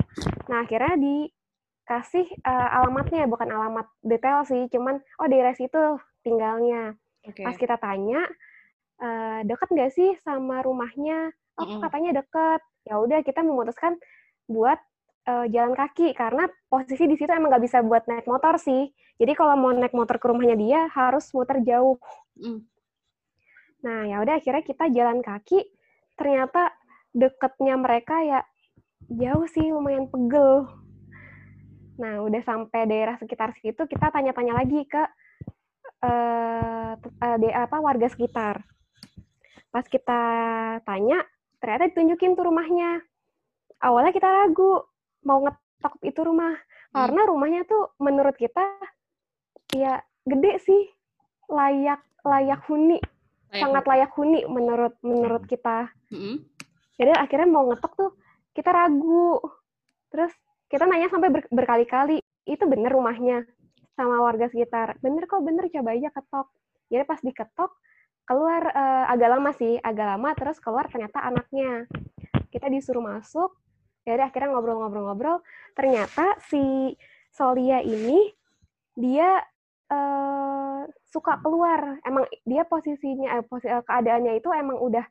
[0.50, 6.96] Nah akhirnya dikasih uh, alamatnya, bukan alamat detail sih, cuman oh daerah situ tinggalnya.
[7.22, 7.46] Okay.
[7.46, 8.26] Pas kita tanya,
[9.02, 11.30] uh, deket nggak sih sama rumahnya?
[11.58, 11.82] Oh, mm -hmm.
[11.86, 12.62] katanya deket.
[12.88, 13.98] Ya udah kita memutuskan
[14.50, 14.82] buat
[15.30, 18.90] uh, jalan kaki karena posisi di situ emang nggak bisa buat naik motor sih.
[19.22, 22.02] Jadi kalau mau naik motor ke rumahnya dia harus muter jauh.
[22.38, 22.66] Mm.
[23.86, 25.62] Nah ya udah akhirnya kita jalan kaki.
[26.18, 26.74] Ternyata
[27.14, 28.40] deketnya mereka ya
[29.10, 30.70] jauh sih lumayan pegel.
[32.02, 35.02] Nah udah sampai daerah sekitar situ kita tanya-tanya lagi ke
[36.02, 38.62] uh, uh, apa warga sekitar.
[39.72, 40.22] Pas kita
[40.84, 41.24] tanya,
[41.64, 43.00] ternyata ditunjukin tuh rumahnya.
[43.82, 44.84] Awalnya kita ragu
[45.26, 46.98] mau ngetok itu rumah hmm.
[46.98, 48.62] karena rumahnya tuh menurut kita
[49.74, 50.84] ya gede sih,
[51.50, 55.52] layak layak huni, layak sangat layak huni menurut menurut hmm.
[55.52, 55.78] kita.
[56.14, 56.46] Hmm.
[57.00, 58.12] Jadi akhirnya mau ngetok tuh
[58.54, 59.42] kita ragu.
[60.12, 60.34] Terus
[60.68, 63.48] kita nanya sampai ber, berkali-kali, itu bener rumahnya?
[63.96, 64.98] Sama warga sekitar.
[65.04, 66.48] Bener kok, bener coba aja ketok.
[66.92, 67.72] Jadi pas diketok,
[68.28, 71.88] keluar uh, agak lama sih, agak lama terus keluar ternyata anaknya.
[72.52, 73.56] Kita disuruh masuk,
[74.04, 75.40] jadi akhirnya ngobrol-ngobrol-ngobrol.
[75.78, 76.96] Ternyata si
[77.32, 78.28] Solia ini
[78.98, 79.40] dia
[79.88, 82.04] uh, suka keluar.
[82.04, 85.06] Emang dia posisinya, eh, posi keadaannya itu emang udah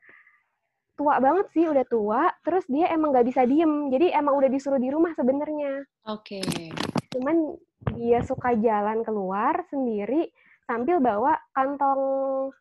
[0.93, 2.29] tua banget sih, udah tua.
[2.45, 5.81] Terus dia emang nggak bisa diem, jadi emang udah disuruh di rumah sebenarnya.
[6.05, 6.41] Oke.
[6.45, 6.69] Okay.
[7.09, 7.57] Cuman
[7.97, 10.29] dia suka jalan keluar sendiri
[10.69, 12.01] sambil bawa kantong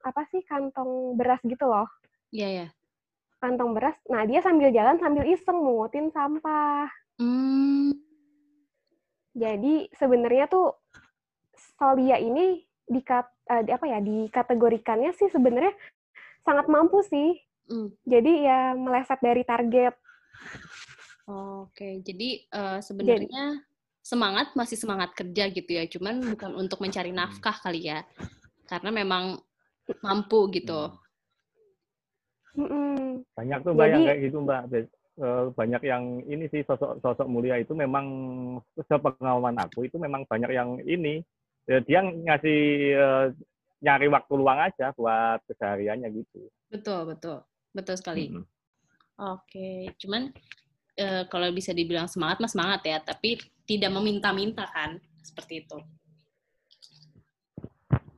[0.02, 1.86] apa sih kantong beras gitu loh.
[2.32, 2.58] Iya yeah, ya.
[2.64, 2.68] Yeah.
[3.40, 3.96] Kantong beras.
[4.08, 6.88] Nah dia sambil jalan sambil iseng mungutin sampah.
[7.20, 7.96] Mm.
[9.36, 10.74] Jadi sebenarnya tuh
[11.78, 15.72] Solia ini di, uh, di apa ya dikategorikannya sih sebenarnya
[16.42, 17.38] sangat mampu sih.
[17.70, 17.88] Mm.
[18.04, 19.94] Jadi ya meleset dari target.
[21.30, 23.62] Oke, jadi uh, sebenarnya
[24.00, 27.18] semangat masih semangat kerja gitu ya, cuman bukan untuk mencari hmm.
[27.20, 28.02] nafkah kali ya,
[28.66, 29.38] karena memang
[30.00, 30.92] mampu gitu.
[32.56, 33.22] Hmm.
[33.36, 37.76] Banyak tuh banyak kayak gitu mbak, eh, banyak yang ini sih sosok sosok mulia itu
[37.76, 38.06] memang
[38.88, 41.22] sepengalaman aku itu memang banyak yang ini
[41.68, 42.60] ya, dia ngasih
[42.98, 43.26] uh,
[43.80, 46.50] nyari waktu luang aja buat kesehariannya gitu.
[46.72, 47.38] Betul betul
[47.70, 48.32] betul sekali.
[48.32, 48.44] -hmm.
[49.20, 50.32] Oke, cuman
[50.96, 53.36] uh, kalau bisa dibilang semangat mas semangat ya, tapi
[53.70, 55.78] tidak meminta-minta kan, seperti itu.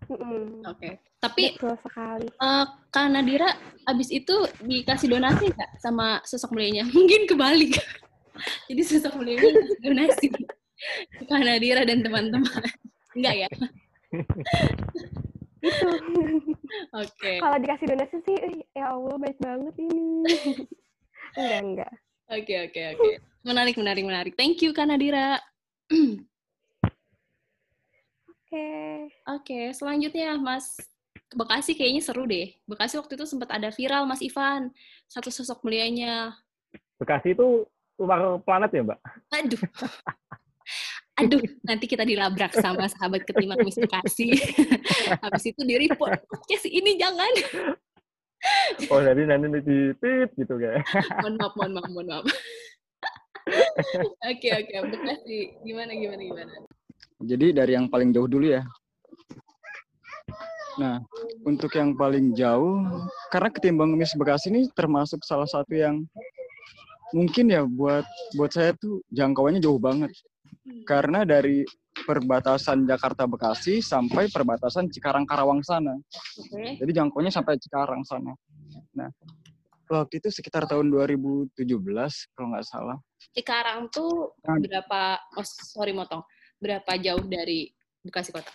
[0.09, 0.65] Mm.
[0.65, 0.93] Oke, okay.
[1.21, 3.49] tapi uh, Kak Nadira
[3.89, 6.89] abis itu dikasih donasi nggak sama sosok mulianya?
[6.97, 7.77] Mungkin kebalik.
[8.73, 9.53] Jadi sosok mulianya
[9.85, 10.43] donasi ke
[11.29, 12.65] Kak Nadira dan teman-teman.
[13.13, 13.49] Enggak ya?
[15.63, 15.89] itu
[16.91, 17.39] oke okay.
[17.39, 18.37] kalau dikasih donasi sih
[18.75, 20.27] ya allah baik banget ini
[21.39, 21.93] enggak enggak
[22.29, 23.17] oke okay, oke okay, oke okay.
[23.43, 25.41] menarik menarik menarik thank you Kanadira
[28.53, 28.61] Oke.
[28.61, 29.09] Okay.
[29.29, 30.77] Oke, okay, selanjutnya Mas
[31.33, 32.53] Bekasi kayaknya seru deh.
[32.69, 34.69] Bekasi waktu itu sempat ada viral Mas Ivan,
[35.09, 36.37] satu sosok mulianya.
[37.01, 37.65] Bekasi itu
[37.97, 38.99] luar planet ya, Mbak?
[39.33, 39.63] Aduh.
[41.21, 44.33] Aduh, nanti kita dilabrak sama sahabat ketimbang Miss Bekasi.
[45.25, 47.33] Habis itu di report, podcast ini jangan.
[48.91, 50.83] Oh, jadi nanti di tit gitu kayak.
[51.23, 52.25] mohon maaf, mohon maaf, mohon maaf.
[54.23, 54.75] Oke, oke.
[54.95, 56.53] Bekasi, gimana, gimana, gimana?
[57.23, 58.63] Jadi dari yang paling jauh dulu ya.
[60.81, 61.05] Nah,
[61.45, 62.81] untuk yang paling jauh,
[63.29, 66.01] karena ketimbang Miss Bekasi ini termasuk salah satu yang
[67.13, 68.09] mungkin ya buat
[68.41, 70.11] buat saya tuh jangkauannya jauh banget.
[70.87, 75.95] Karena dari perbatasan Jakarta Bekasi sampai perbatasan Cikarang Karawang sana.
[76.39, 76.79] Okay.
[76.79, 78.33] Jadi jangkauannya sampai Cikarang sana.
[78.95, 79.11] Nah,
[79.91, 81.59] waktu itu sekitar tahun 2017
[82.33, 82.97] kalau nggak salah.
[83.35, 85.01] Cikarang tuh nah, berapa?
[85.37, 86.23] Oh, sorry motong.
[86.63, 87.71] Berapa jauh dari
[88.03, 88.51] Bekasi kota?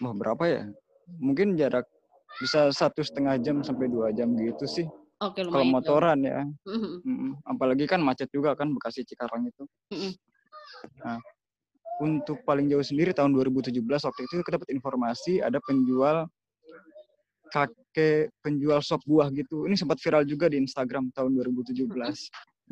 [0.00, 0.62] Wah, berapa ya?
[1.18, 1.86] Mungkin jarak
[2.38, 4.86] bisa satu setengah jam sampai dua jam gitu sih.
[5.20, 6.40] Oke, Kalau motoran ya.
[6.64, 7.44] Mm-hmm.
[7.44, 9.68] Apalagi kan macet juga kan Bekasi Cikarang itu.
[9.92, 10.12] Mm-hmm.
[11.04, 11.20] Nah,
[12.00, 16.24] untuk paling jauh sendiri tahun 2017 waktu itu kita dapat informasi ada penjual
[17.52, 19.68] kakek penjual sop buah gitu.
[19.68, 21.84] Ini sempat viral juga di Instagram tahun 2017.
[21.84, 22.16] Mm-hmm.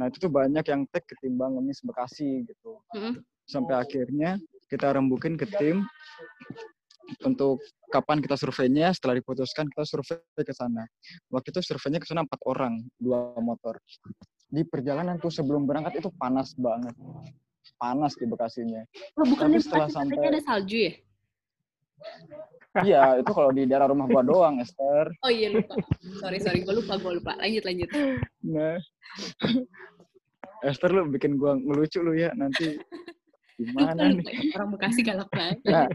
[0.01, 2.81] Nah, itu tuh banyak yang tag ketimbang ngemis Bekasi gitu.
[2.97, 3.13] Mm-hmm.
[3.45, 4.41] Sampai akhirnya
[4.73, 5.85] kita rembukin ke tim
[7.25, 10.85] untuk kapan kita surveinya setelah diputuskan kita survei ke sana
[11.33, 13.81] waktu itu surveinya ke sana empat orang dua motor
[14.49, 16.97] di perjalanan tuh sebelum berangkat itu panas banget
[17.77, 18.83] panas di Bekasinya
[19.21, 20.95] oh, bukan Tapi setelah sampai ada salju ya
[22.79, 25.11] Iya, itu kalau di daerah rumah gua doang, Esther.
[25.27, 25.75] Oh iya lupa.
[26.23, 27.33] Sorry, sorry, gua lupa, gua lupa.
[27.43, 27.89] Lanjut, lanjut.
[28.45, 28.79] Nah.
[30.63, 32.79] Esther lu bikin gua ngelucu lu ya nanti
[33.59, 34.55] gimana lupa, nih?
[34.55, 35.59] Orang Bekasi galak banget.
[35.67, 35.91] Nah,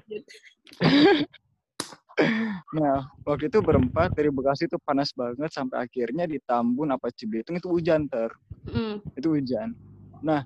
[2.77, 7.57] nah, waktu itu berempat dari Bekasi itu panas banget sampai akhirnya di Tambun apa Cibitung
[7.57, 8.29] itu hujan ter.
[8.69, 9.01] Mm.
[9.17, 9.73] Itu hujan.
[10.21, 10.45] Nah,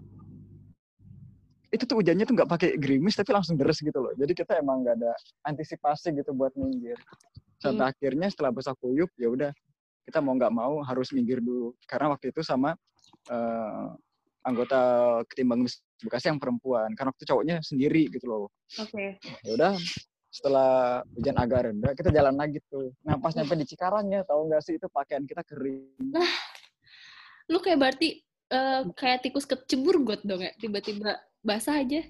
[1.67, 4.15] itu tuh hujannya tuh nggak pakai gerimis tapi langsung deres gitu loh.
[4.15, 5.13] Jadi kita emang nggak ada
[5.43, 6.97] antisipasi gitu buat minggir.
[7.59, 7.91] Sampai mm.
[7.91, 9.51] akhirnya setelah basah kuyup ya udah
[10.07, 12.79] kita mau nggak mau harus minggir dulu karena waktu itu sama
[13.27, 13.91] uh,
[14.47, 14.79] anggota
[15.27, 18.53] ketimbang Bekasi yang perempuan karena waktu cowoknya sendiri gitu loh.
[18.77, 19.17] Oke.
[19.17, 19.41] Okay.
[19.41, 19.73] Ya udah
[20.27, 22.91] setelah hujan agak reda kita jalan lagi tuh.
[23.07, 25.87] Nah pas nyampe di Cikarang ya tahu nggak sih itu pakaian kita kering.
[26.11, 26.31] Nah,
[27.47, 32.03] lu kayak berarti uh, kayak tikus kecebur got dong ya tiba-tiba basah aja.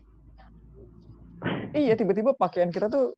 [1.78, 3.14] Iya tiba-tiba pakaian kita tuh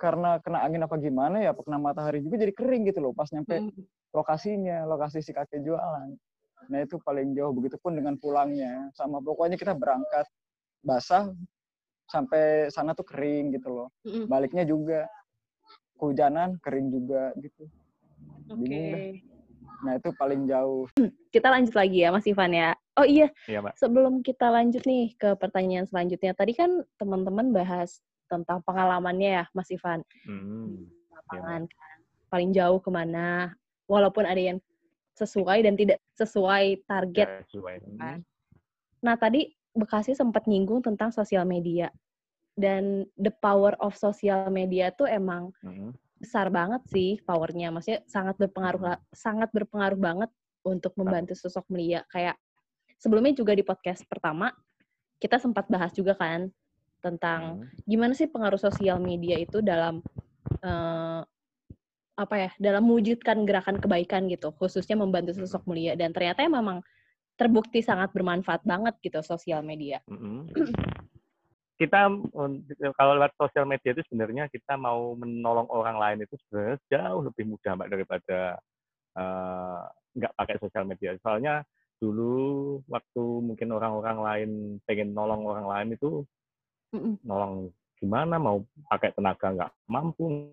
[0.00, 3.60] karena kena angin apa gimana ya, kena matahari juga jadi kering gitu loh pas nyampe
[3.60, 3.84] hmm.
[4.16, 6.08] lokasinya, lokasi si kakek jualan.
[6.72, 8.88] Nah itu paling jauh, begitupun dengan pulangnya.
[8.96, 10.24] Sama pokoknya kita berangkat
[10.80, 11.28] basah
[12.10, 13.88] sampai sana tuh kering gitu loh.
[14.26, 15.06] Baliknya juga
[15.96, 17.70] kehujanan kering juga gitu.
[18.50, 18.66] Oke.
[18.66, 19.22] Okay.
[19.86, 20.90] Nah itu paling jauh.
[21.34, 22.74] Kita lanjut lagi ya Mas Ivan ya.
[22.98, 23.80] Oh iya, iya Mbak.
[23.80, 26.36] sebelum kita lanjut nih ke pertanyaan selanjutnya.
[26.36, 30.04] Tadi kan teman-teman bahas tentang pengalamannya ya Mas Ivan.
[30.26, 30.90] Hmm.
[31.14, 31.98] Lapangan iya, kan.
[32.28, 33.54] Paling jauh ke mana.
[33.88, 34.58] Walaupun ada yang
[35.18, 37.28] sesuai dan tidak sesuai target.
[37.28, 37.74] Ya, sesuai.
[37.98, 38.18] Kan?
[39.00, 41.90] Nah, tadi Bekasi sempat nyinggung tentang sosial media.
[42.58, 45.94] Dan the power of sosial media tuh emang hmm.
[46.18, 47.72] besar banget sih powernya.
[47.72, 50.30] Maksudnya sangat berpengaruh sangat berpengaruh banget
[50.66, 52.04] untuk membantu sosok mulia.
[52.12, 52.36] Kayak
[53.00, 54.52] sebelumnya juga di podcast pertama
[55.20, 56.48] kita sempat bahas juga kan
[57.00, 57.88] tentang hmm.
[57.88, 60.04] gimana sih pengaruh sosial media itu dalam
[60.60, 61.24] uh,
[62.20, 66.84] apa ya dalam mewujudkan gerakan kebaikan gitu khususnya membantu sosok mulia dan ternyata ya memang
[67.40, 70.04] terbukti sangat bermanfaat banget gitu sosial media.
[71.80, 72.12] Kita
[72.92, 77.56] kalau lewat sosial media itu sebenarnya kita mau menolong orang lain itu sebenarnya jauh lebih
[77.56, 78.60] mudah mbak daripada
[79.16, 81.16] uh, nggak pakai sosial media.
[81.24, 81.64] Soalnya
[81.96, 84.50] dulu waktu mungkin orang-orang lain
[84.84, 86.24] pengen nolong orang lain itu
[86.92, 87.24] mm-hmm.
[87.24, 90.52] nolong gimana mau pakai tenaga nggak mampu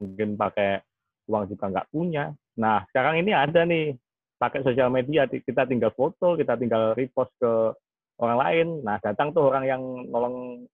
[0.00, 0.80] mungkin pakai
[1.28, 2.32] uang juga nggak punya.
[2.58, 3.96] Nah, sekarang ini ada nih,
[4.42, 7.70] pakai sosial media, kita tinggal foto, kita tinggal repost ke
[8.18, 8.66] orang lain.
[8.82, 10.66] Nah, datang tuh orang yang nolong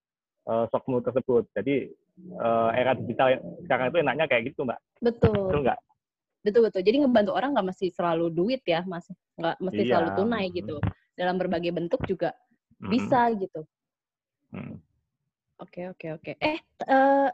[0.49, 1.45] uh, sokmu tersebut.
[1.53, 1.93] Jadi,
[2.41, 3.37] uh, era digital
[3.69, 4.81] sekarang itu enaknya kayak gitu, Mbak.
[5.05, 5.53] Betul.
[5.53, 5.81] Betul nggak?
[6.49, 6.81] Betul, betul.
[6.81, 9.05] Jadi ngebantu orang nggak mesti selalu duit ya, Mas.
[9.37, 9.91] Nggak mesti iya.
[9.93, 10.77] selalu tunai gitu.
[11.13, 12.33] Dalam berbagai bentuk juga
[12.81, 12.89] hmm.
[12.89, 13.61] bisa gitu.
[15.61, 16.33] Oke, oke, oke.
[16.41, 17.29] Eh, uh,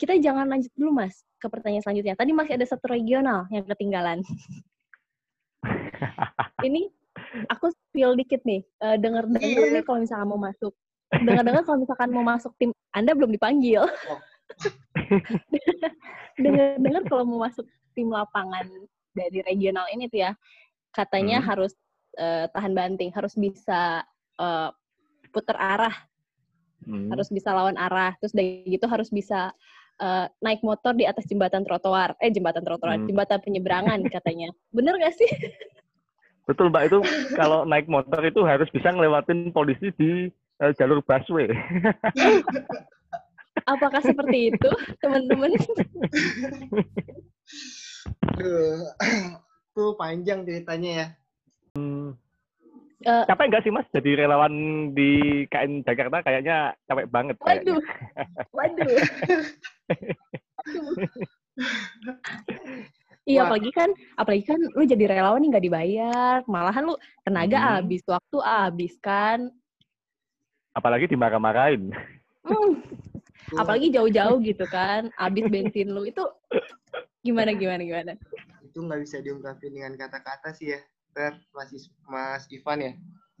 [0.00, 2.16] kita jangan lanjut dulu, Mas, ke pertanyaan selanjutnya.
[2.16, 4.24] Tadi masih ada satu regional yang ketinggalan.
[6.66, 6.88] Ini
[7.52, 8.62] aku spill dikit nih.
[8.80, 9.72] Uh, Dengar-dengar yeah.
[9.80, 10.72] nih kalau misalnya mau masuk.
[11.12, 13.84] Dengar-dengar kalau misalkan mau masuk tim, Anda belum dipanggil.
[14.06, 14.20] Oh.
[16.38, 17.66] Dengar-dengar kalau mau masuk
[17.98, 18.62] tim lapangan
[19.10, 20.32] dari regional ini tuh ya,
[20.94, 21.46] katanya hmm.
[21.50, 21.72] harus
[22.20, 24.06] uh, tahan banting, harus bisa
[24.38, 24.70] uh,
[25.34, 25.96] putar arah,
[26.86, 27.10] hmm.
[27.10, 29.50] harus bisa lawan arah, terus dari gitu harus bisa
[30.00, 33.08] uh, naik motor di atas jembatan trotoar, eh jembatan trotoar, hmm.
[33.08, 34.52] jembatan penyeberangan katanya.
[34.72, 35.28] Bener gak sih?
[36.46, 37.02] Betul mbak itu
[37.34, 40.30] kalau naik motor itu harus bisa ngelewatin polisi di
[40.62, 41.50] uh, jalur busway.
[43.66, 44.70] Apakah seperti itu,
[45.02, 45.50] teman-teman?
[49.74, 51.06] tuh panjang ceritanya ya.
[51.74, 52.14] Hmm.
[53.04, 54.48] Uh, capek nggak sih mas jadi relawan
[54.96, 57.76] di KN Jakarta kayaknya capek banget waduh
[58.56, 58.88] waduh
[63.26, 66.94] Iya, apalagi kan, apalagi kan lu jadi relawan nih nggak dibayar, malahan lu
[67.26, 67.66] tenaga hmm.
[67.74, 69.50] habis, waktu habis kan.
[70.78, 71.90] Apalagi dimarah-marahin.
[72.46, 72.78] Hmm.
[73.58, 76.22] Apalagi jauh-jauh gitu kan, habis bensin lu itu
[77.26, 78.12] gimana gimana gimana?
[78.62, 82.92] Itu nggak bisa diungkapin dengan kata-kata sih ya, ter masih Mas Ivan ya.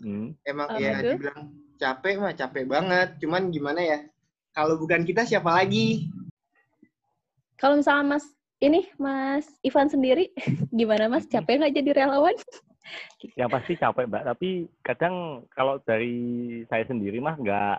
[0.02, 0.34] Hmm.
[0.42, 1.14] Emang uh, ya itu?
[1.14, 3.98] dibilang capek mah capek banget, cuman gimana ya?
[4.50, 6.10] Kalau bukan kita siapa lagi?
[7.54, 10.32] Kalau misalnya Mas ini Mas Ivan sendiri
[10.78, 12.36] gimana Mas capek nggak jadi relawan?
[13.34, 17.76] Ya pasti capek mbak, tapi kadang kalau dari saya sendiri mah nggak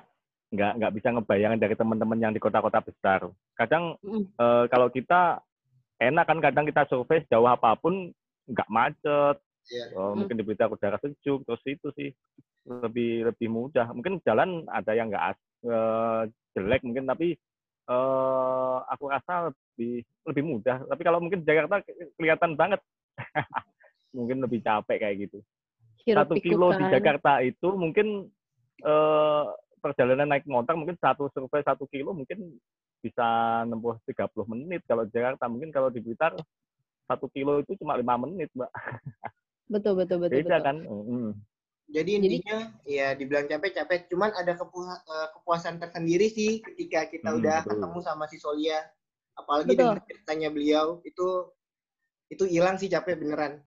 [0.52, 3.24] nggak nggak bisa ngebayangin dari teman-teman yang di kota-kota besar.
[3.56, 4.36] Kadang mm.
[4.36, 5.40] eh, kalau kita
[6.04, 8.12] enak kan kadang kita survei jauh apa pun
[8.52, 9.40] nggak macet,
[9.72, 9.96] yeah.
[9.96, 10.24] oh, mm.
[10.24, 12.10] mungkin di berita udara sejuk, terus itu sih
[12.68, 13.88] lebih lebih mudah.
[13.96, 15.36] Mungkin jalan ada yang nggak
[15.72, 17.40] uh, jelek mungkin, tapi
[17.88, 20.84] uh, aku rasa lebih lebih mudah.
[20.86, 21.82] Tapi kalau mungkin Jakarta
[22.20, 22.80] kelihatan banget,
[24.18, 25.40] mungkin lebih capek kayak gitu.
[26.08, 28.32] Satu kilo di Jakarta itu mungkin
[28.88, 29.52] uh,
[29.84, 32.56] perjalanan naik motor mungkin satu survei satu kilo mungkin
[33.04, 33.28] bisa
[33.68, 34.82] nempuh 30 menit.
[34.88, 36.36] Kalau Jakarta mungkin kalau di Blitar
[37.08, 38.72] satu kilo itu cuma lima menit, mbak.
[39.68, 40.36] Betul betul betul.
[40.44, 40.66] Beda betul.
[40.66, 40.78] kan.
[40.84, 41.32] Mm.
[41.88, 47.40] Jadi intinya Jadi, ya dibilang capek-capek, cuman ada eh, kepuasan tersendiri sih ketika kita hmm,
[47.40, 47.72] udah betul.
[47.80, 48.80] ketemu sama si Solia.
[49.40, 49.96] Apalagi betul.
[49.96, 51.28] dengan ceritanya beliau itu
[52.28, 53.64] itu hilang sih capek beneran.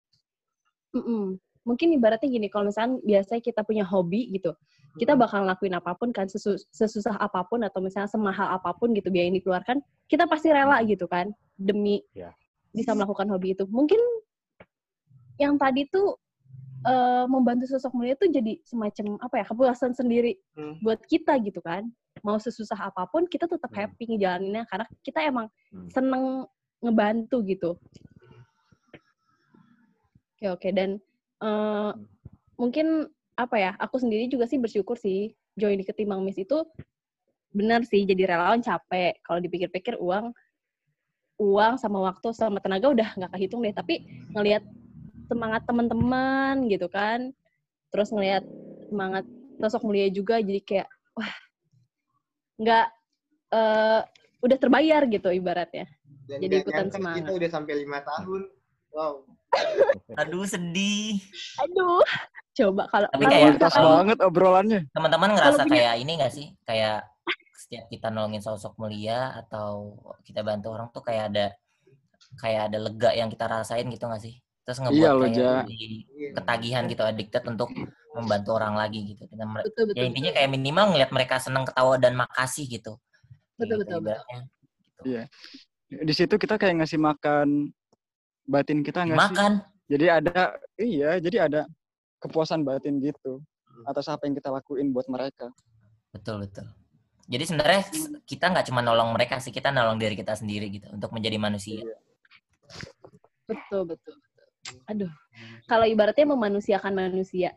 [0.92, 1.24] Mm -mm.
[1.64, 4.52] Mungkin ibaratnya gini, kalau misalnya biasanya kita punya hobi gitu,
[4.96, 8.90] kita bakal ngelakuin apa pun kan sesus sesusah apa pun atau misalnya semahal apa pun
[8.96, 9.78] gitu biaya yang dikeluarkan,
[10.10, 12.32] kita pasti rela gitu kan demi yeah.
[12.72, 13.68] bisa melakukan hobi itu.
[13.68, 14.00] Mungkin
[15.36, 16.16] yang tadi tuh
[16.84, 20.80] uh, membantu sosok mulia itu jadi semacam apa ya kepuasan sendiri hmm.
[20.84, 21.88] buat kita gitu kan
[22.24, 23.78] mau sesusah apa pun kita tetap hmm.
[23.78, 25.88] happy ngejalaninnya karena kita emang hmm.
[25.92, 26.24] seneng
[26.80, 27.70] ngebantu gitu
[30.40, 31.00] oke oke dan
[31.44, 32.04] uh, hmm.
[32.56, 32.86] mungkin
[33.36, 36.64] apa ya aku sendiri juga sih bersyukur sih join di ketimbang miss itu
[37.50, 40.30] benar sih jadi relawan capek kalau dipikir-pikir uang
[41.40, 44.04] uang sama waktu sama tenaga udah nggak kehitung deh tapi
[44.36, 44.60] ngelihat
[45.30, 47.30] semangat teman-teman gitu kan.
[47.94, 48.42] Terus ngelihat
[48.90, 49.24] semangat
[49.62, 51.32] sosok mulia juga jadi kayak wah
[52.58, 52.86] nggak
[53.54, 54.00] uh,
[54.42, 55.86] udah terbayar gitu ibaratnya.
[56.26, 57.22] Dan jadi ikutan semangat.
[57.22, 58.42] kita udah sampai lima tahun.
[58.90, 59.14] Wow.
[60.26, 61.22] Aduh sedih.
[61.62, 62.02] Aduh
[62.50, 64.80] coba kalau tapi kayak banget obrolannya.
[64.90, 65.72] Teman-teman ngerasa punya...
[65.78, 66.46] kayak ini gak sih?
[66.66, 67.06] Kayak
[67.54, 69.94] setiap kita nolongin sosok mulia atau
[70.26, 71.46] kita bantu orang tuh kayak ada
[72.38, 76.30] kayak ada lega yang kita rasain gitu gak sih terus ngebuat iya, kayak ja.
[76.36, 77.70] ketagihan gitu addicted untuk
[78.14, 79.26] membantu orang lagi gitu.
[79.26, 82.98] Kita betul, betul, ya intinya kayak minimal ngeliat mereka seneng ketawa dan makasih gitu.
[83.56, 84.20] Betul gitu, betul, betul.
[84.20, 85.02] Gitu.
[85.06, 85.22] iya.
[85.90, 87.74] Di situ kita kayak ngasih makan
[88.50, 89.52] batin kita nggak makan
[89.86, 91.60] jadi ada iya jadi ada
[92.18, 93.42] kepuasan batin gitu
[93.86, 95.50] atas apa yang kita lakuin buat mereka.
[96.10, 96.66] Betul betul.
[97.30, 97.82] Jadi sebenarnya
[98.26, 101.82] kita nggak cuma nolong mereka sih kita nolong diri kita sendiri gitu untuk menjadi manusia.
[101.82, 101.96] Iya.
[103.50, 104.14] betul betul
[104.86, 105.12] aduh.
[105.64, 107.56] Kalau ibaratnya memanusiakan manusia.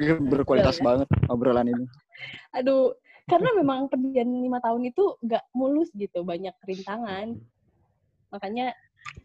[0.00, 1.86] Iya, berkualitas banget obrolan ini.
[2.56, 2.94] Aduh
[3.30, 7.38] karena memang perjalanan lima tahun itu gak mulus gitu banyak rintangan.
[8.34, 8.74] Makanya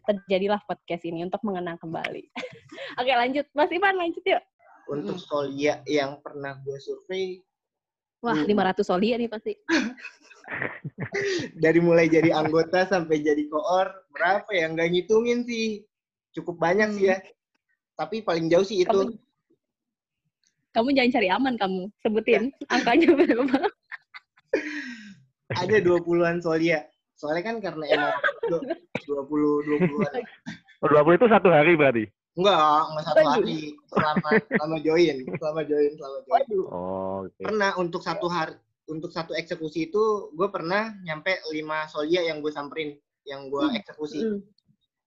[0.06, 2.22] terjadilah podcast ini untuk mengenang kembali.
[3.02, 3.46] Oke lanjut.
[3.50, 4.42] Mas Ivan lanjut yuk.
[4.86, 7.42] Untuk Solia yang pernah gue survei
[8.26, 9.54] wah 500 Solia nih pasti
[11.62, 15.86] dari mulai jadi anggota sampai jadi koor berapa ya nggak ngitungin sih
[16.34, 17.16] cukup banyak sih ya
[17.94, 19.14] tapi paling jauh sih itu
[20.76, 21.88] Kamu jangan cari aman kamu.
[22.04, 23.64] Sebutin angkanya berapa.
[25.64, 26.84] Ada 20-an soalnya.
[27.16, 28.12] Soalnya kan karena emang
[29.08, 30.20] 20 20-an.
[30.84, 32.04] 20 itu satu hari berarti?
[32.36, 33.60] Enggak, enggak satu hari.
[33.88, 36.46] Selama selama join, selama join, selama join.
[36.68, 37.44] Oh, okay.
[37.48, 38.54] Pernah untuk satu hari
[38.86, 42.94] untuk satu eksekusi itu gue pernah nyampe lima solia yang gue samperin,
[43.26, 43.78] yang gue hmm.
[43.82, 44.20] eksekusi.
[44.22, 44.40] Hmm.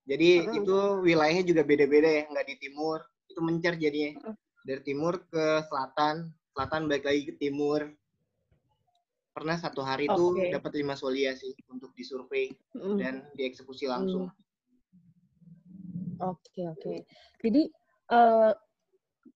[0.10, 0.58] Jadi hmm.
[0.64, 3.00] itu wilayahnya juga beda-beda ya, nggak di timur.
[3.30, 4.20] Itu mencar jadinya.
[4.20, 4.36] Hmm.
[4.68, 7.88] Dari timur ke selatan, selatan balik lagi ke timur.
[9.32, 10.52] Pernah satu hari itu okay.
[10.52, 12.98] dapat lima solia sih untuk disurvei hmm.
[13.00, 14.28] dan dieksekusi langsung.
[14.28, 14.49] Hmm.
[16.20, 16.82] Oke, okay, oke.
[16.84, 16.98] Okay.
[17.40, 17.64] Jadi
[18.12, 18.52] uh,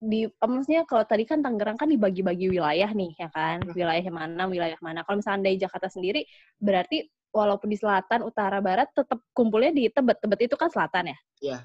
[0.03, 3.63] di maksudnya kalau tadi kan Tangerang kan dibagi-bagi wilayah nih ya kan?
[3.71, 5.07] Wilayah mana wilayah mana.
[5.07, 6.27] Kalau misalnya dari Jakarta sendiri
[6.59, 10.19] berarti walaupun di selatan utara barat tetap kumpulnya di Tebet.
[10.19, 11.17] Tebet itu kan selatan ya?
[11.39, 11.59] Iya.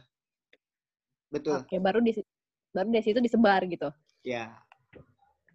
[1.29, 1.67] Betul.
[1.67, 2.15] Oke baru di
[2.73, 3.91] baru dari situ disebar gitu.
[4.23, 4.55] Ya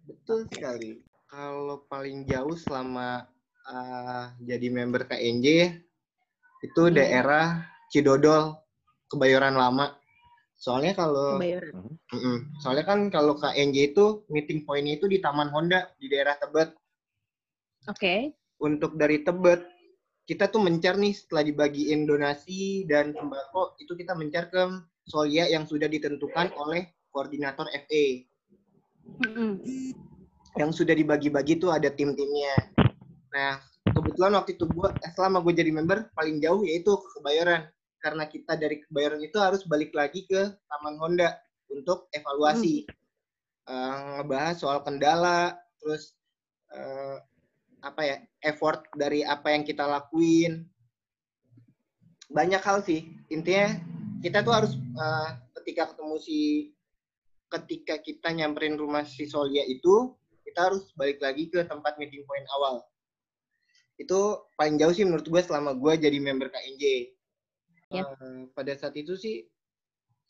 [0.04, 1.00] betul sekali.
[1.32, 3.26] Kalau paling jauh selama
[3.66, 5.46] uh, jadi member KNJ
[6.62, 6.94] itu hmm.
[6.94, 8.63] daerah Cidodol
[9.14, 9.94] Kebayoran Lama
[10.54, 16.06] Soalnya kalau mm soalnya kan kalau KNJ itu meeting point itu di Taman Honda di
[16.08, 16.72] daerah Tebet.
[17.90, 17.98] Oke.
[17.98, 18.20] Okay.
[18.62, 19.60] Untuk dari Tebet
[20.24, 24.62] kita tuh mencar nih setelah dibagiin donasi dan sembako itu kita mencar ke
[25.04, 28.04] Solia yang sudah ditentukan oleh koordinator FA.
[29.20, 29.52] Mm-hmm.
[30.56, 32.72] Yang sudah dibagi-bagi tuh ada tim-timnya.
[33.36, 37.68] Nah, kebetulan waktu itu gua selama gue jadi member paling jauh yaitu ke Kebayoran
[38.04, 41.40] karena kita dari Kebayoran itu harus balik lagi ke Taman Honda
[41.72, 42.84] untuk evaluasi.
[42.84, 43.00] Hmm.
[43.64, 46.12] Uh, ngebahas soal kendala, terus
[46.76, 47.16] uh,
[47.80, 50.68] apa ya, effort dari apa yang kita lakuin.
[52.28, 53.08] Banyak hal sih.
[53.32, 53.72] Intinya
[54.20, 56.38] kita tuh harus uh, ketika ketemu si
[57.48, 60.12] ketika kita nyamperin rumah si Solia itu,
[60.44, 62.84] kita harus balik lagi ke tempat meeting point awal.
[63.96, 67.13] Itu paling jauh sih menurut gue selama gue jadi member KNJ
[67.92, 68.04] Ya.
[68.06, 69.44] Uh, pada saat itu sih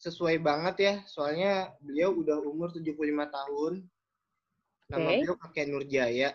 [0.01, 2.99] sesuai banget ya, soalnya beliau udah umur 75
[3.31, 3.73] tahun.
[4.91, 5.17] Nama okay.
[5.23, 6.31] beliau kakek Nurjaya.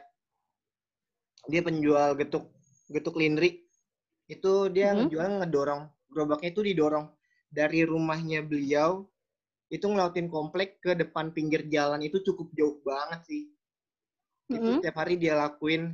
[1.47, 2.49] Dia penjual getuk
[2.89, 3.67] getuk lindrik.
[4.29, 4.99] Itu dia mm -hmm.
[5.07, 5.83] ngejual ngedorong.
[6.09, 7.05] Gerobaknya itu didorong
[7.49, 9.05] dari rumahnya beliau
[9.69, 13.43] itu ngelautin komplek ke depan pinggir jalan itu cukup jauh banget sih.
[14.49, 14.57] Mm -hmm.
[14.57, 15.93] Itu setiap hari dia lakuin.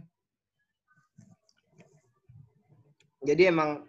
[3.25, 3.83] Jadi emang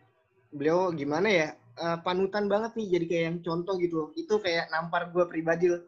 [0.56, 1.48] beliau gimana ya
[1.78, 4.10] uh, panutan banget nih jadi kayak yang contoh gitu loh.
[4.16, 5.82] Itu kayak nampar gue pribadi loh.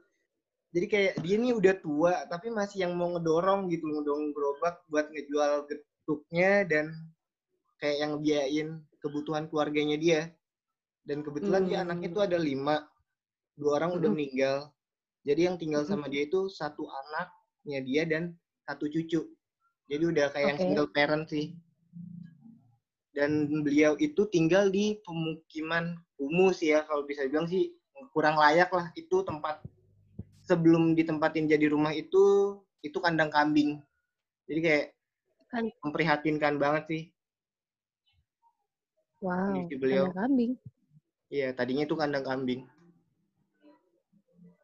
[0.68, 5.08] Jadi kayak dia nih udah tua tapi masih yang mau ngedorong gitu ngedorong gerobak buat
[5.08, 6.92] ngejual getuknya dan
[7.80, 8.68] kayak yang biayain
[9.00, 10.20] kebutuhan keluarganya dia.
[11.08, 11.68] Dan kebetulan hmm.
[11.72, 12.84] dia anaknya tuh ada lima.
[13.56, 13.98] Dua orang hmm.
[14.04, 14.56] udah meninggal.
[15.24, 18.22] Jadi yang tinggal sama dia itu satu anaknya dia dan
[18.68, 19.24] satu cucu.
[19.88, 20.50] Jadi udah kayak okay.
[20.52, 21.56] yang single parent sih
[23.18, 27.74] dan beliau itu tinggal di pemukiman kumuh sih ya kalau bisa bilang sih
[28.14, 29.58] kurang layak lah itu tempat
[30.46, 32.54] sebelum ditempatin jadi rumah itu
[32.86, 33.82] itu kandang kambing
[34.46, 34.86] jadi kayak
[35.50, 35.66] kan.
[35.82, 37.02] memprihatinkan banget sih
[39.18, 40.06] wow beliau.
[40.06, 40.52] kandang kambing
[41.26, 42.70] iya tadinya itu kandang kambing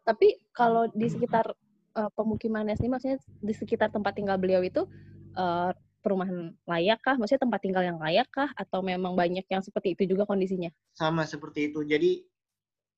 [0.06, 1.50] tapi kalau di sekitar
[1.98, 4.86] uh, pemukimannya sih maksudnya di sekitar tempat tinggal beliau itu
[5.34, 5.74] uh,
[6.04, 7.16] perumahan layak kah?
[7.16, 8.52] Maksudnya tempat tinggal yang layak kah?
[8.52, 10.68] Atau memang banyak yang seperti itu juga kondisinya?
[10.92, 11.80] Sama seperti itu.
[11.80, 12.20] Jadi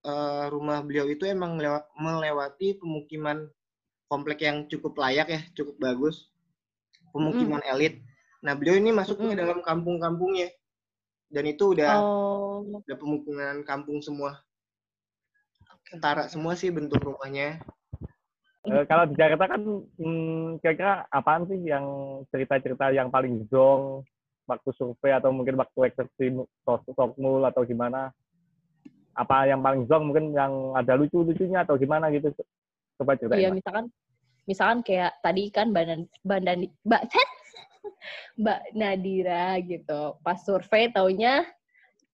[0.02, 1.54] uh, rumah beliau itu emang
[1.94, 3.46] melewati pemukiman
[4.10, 6.26] komplek yang cukup layak ya, cukup bagus.
[7.14, 7.72] Pemukiman mm.
[7.78, 7.94] elit.
[8.42, 9.40] Nah beliau ini masuknya mm.
[9.40, 10.50] dalam kampung-kampungnya.
[11.30, 12.66] Dan itu udah, oh.
[12.66, 14.42] udah pemukiman kampung semua.
[15.86, 17.62] Setara semua sih bentuk rumahnya.
[18.66, 21.86] Uh, kalau di Jakarta kan hmm, kira-kira apaan sih yang
[22.34, 24.02] cerita-cerita yang paling zong
[24.46, 26.34] waktu survei atau mungkin waktu eksekusi
[26.66, 28.10] sokmul atau gimana?
[29.14, 32.34] Apa yang paling zong mungkin yang ada lucu-lucunya atau gimana gitu?
[32.98, 33.38] Coba cerita.
[33.38, 33.86] Iya, misalkan
[34.50, 36.38] misalkan kayak tadi kan Mbak Mbak
[36.82, 37.02] Mbak
[38.42, 40.18] Mbak Nadira gitu.
[40.26, 41.46] Pas survei taunya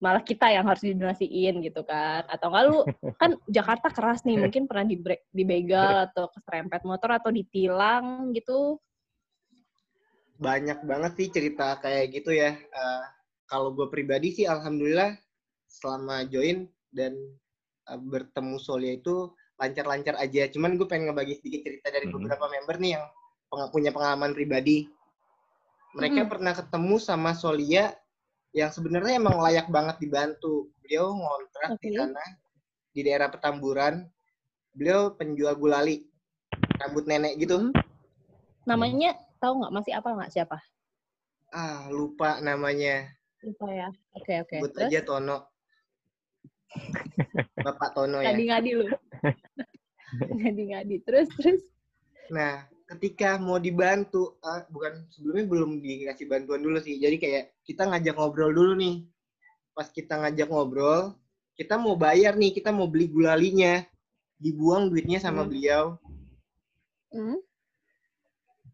[0.03, 2.27] malah kita yang harus didonasiin gitu kan.
[2.27, 2.77] Atau enggak lu
[3.21, 4.99] kan Jakarta keras nih mungkin pernah di
[5.31, 8.83] dibegal atau keserempet motor atau ditilang gitu.
[10.43, 12.51] Banyak banget sih cerita kayak gitu ya.
[12.51, 13.03] Uh,
[13.47, 15.15] kalau gue pribadi sih alhamdulillah
[15.71, 17.15] selama join dan
[17.87, 20.51] uh, bertemu Solia itu lancar-lancar aja.
[20.51, 22.27] Cuman gue pengen ngebagi sedikit cerita dari mm -hmm.
[22.27, 23.05] beberapa member nih yang
[23.71, 24.91] punya pengalaman pribadi.
[25.95, 26.33] Mereka mm -hmm.
[26.35, 27.95] pernah ketemu sama Solia
[28.53, 30.69] yang sebenarnya emang layak banget dibantu.
[30.85, 31.89] Beliau ngontrak okay.
[31.89, 32.23] di sana
[32.93, 34.05] di daerah Petamburan.
[34.73, 36.05] Beliau penjual gulali.
[36.73, 37.69] rambut nenek gitu.
[37.69, 37.73] Hmm.
[38.65, 40.57] Namanya tahu nggak masih apa nggak siapa?
[41.53, 43.13] Ah, lupa namanya.
[43.45, 43.89] Lupa ya.
[44.17, 44.57] Oke, oke.
[44.57, 45.37] Sebut aja Tono.
[47.61, 48.33] Bapak Tono ya.
[48.33, 48.87] Ngadi-ngadi lu.
[50.41, 50.95] Ngadi-ngadi.
[51.05, 51.61] Terus, terus.
[52.33, 57.01] Nah, ketika mau dibantu, uh, bukan sebelumnya belum dikasih bantuan dulu sih.
[57.01, 58.95] Jadi kayak kita ngajak ngobrol dulu nih.
[59.73, 61.17] Pas kita ngajak ngobrol,
[61.57, 63.81] kita mau bayar nih, kita mau beli gulalinya.
[64.37, 65.49] Dibuang duitnya sama hmm.
[65.49, 65.83] beliau.
[67.09, 67.39] Hmm.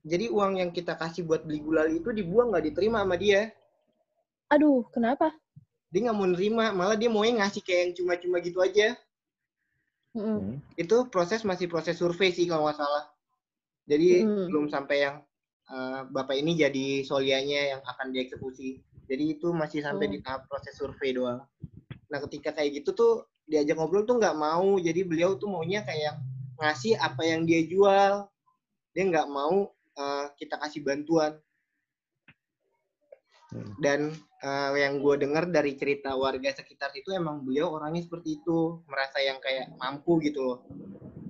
[0.04, 3.52] Jadi uang yang kita kasih buat beli gulali itu dibuang nggak diterima sama dia.
[4.50, 5.30] Aduh, kenapa?
[5.94, 8.98] Dia nggak mau nerima, malah dia mau ngasih kayak yang cuma-cuma gitu aja.
[10.18, 10.58] Mm.
[10.74, 13.06] Itu proses masih proses survei sih kalau nggak salah.
[13.90, 14.54] Jadi mm.
[14.54, 15.26] belum sampai yang
[15.74, 18.86] uh, bapak ini jadi solianya yang akan dieksekusi.
[19.10, 20.14] Jadi itu masih sampai mm.
[20.14, 21.42] di tahap proses survei doang.
[22.14, 23.14] Nah ketika kayak gitu tuh
[23.50, 24.78] diajak ngobrol tuh nggak mau.
[24.78, 26.22] Jadi beliau tuh maunya kayak
[26.62, 28.30] ngasih apa yang dia jual.
[28.94, 31.42] Dia nggak mau uh, kita kasih bantuan.
[33.50, 33.74] Hmm.
[33.82, 34.14] Dan
[34.46, 39.18] uh, yang gue dengar dari cerita warga sekitar itu emang beliau orangnya seperti itu, merasa
[39.26, 40.60] yang kayak mampu gitu loh.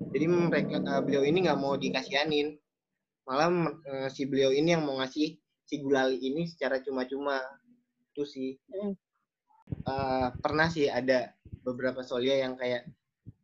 [0.09, 2.57] Jadi mereka uh, beliau ini nggak mau dikasihanin,
[3.29, 7.37] malah uh, si beliau ini yang mau ngasih si gulali ini secara cuma-cuma.
[8.11, 8.57] Itu sih.
[9.85, 11.29] Uh, pernah sih ada
[11.61, 12.89] beberapa solia yang kayak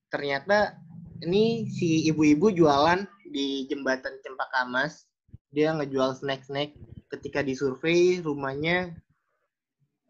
[0.10, 0.74] ternyata
[1.22, 5.06] ini si ibu-ibu jualan di jembatan Cempaka Mas.
[5.54, 6.76] Dia ngejual snack-snack
[7.14, 8.92] ketika disurvei rumahnya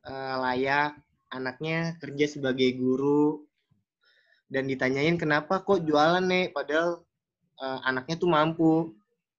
[0.07, 0.97] uh, layak,
[1.29, 3.44] anaknya kerja sebagai guru,
[4.45, 7.01] dan ditanyain kenapa kok jualan nih, padahal
[7.61, 8.73] uh, anaknya tuh mampu.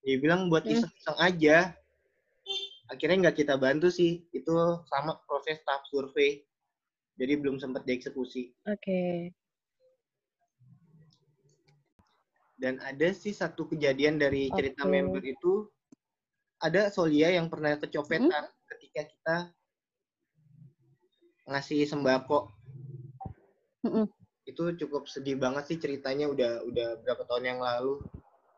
[0.06, 0.72] Dia bilang buat hmm.
[0.74, 1.56] iseng-iseng aja.
[2.86, 4.54] Akhirnya nggak kita bantu sih, itu
[4.86, 6.46] sama proses tahap survei.
[7.18, 8.54] Jadi belum sempat dieksekusi.
[8.70, 8.78] Oke.
[8.82, 9.14] Okay.
[12.56, 14.92] Dan ada sih satu kejadian dari cerita okay.
[14.92, 15.68] member itu
[16.56, 18.56] ada Solia yang pernah kecopetan hmm?
[18.72, 19.36] ketika kita
[21.46, 22.50] ngasih sembako.
[24.46, 28.00] Itu cukup sedih banget sih ceritanya udah udah berapa tahun yang lalu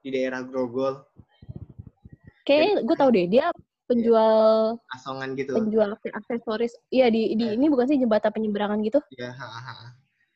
[0.04, 1.02] di daerah Grogol.
[2.44, 3.52] Oke, gue tau deh dia
[3.88, 5.56] penjual ya, asongan gitu.
[5.56, 6.76] Penjual aksesoris.
[6.92, 7.56] Iya di di ya.
[7.56, 9.00] ini bukan sih jembatan penyeberangan gitu?
[9.16, 9.32] Iya,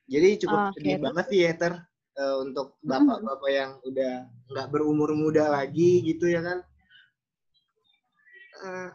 [0.09, 1.05] Jadi cukup oh, sedih okay.
[1.05, 1.72] banget sih ya Ter
[2.18, 4.12] uh, untuk bapak-bapak yang udah
[4.53, 6.59] nggak berumur muda lagi gitu ya kan
[8.64, 8.88] uh,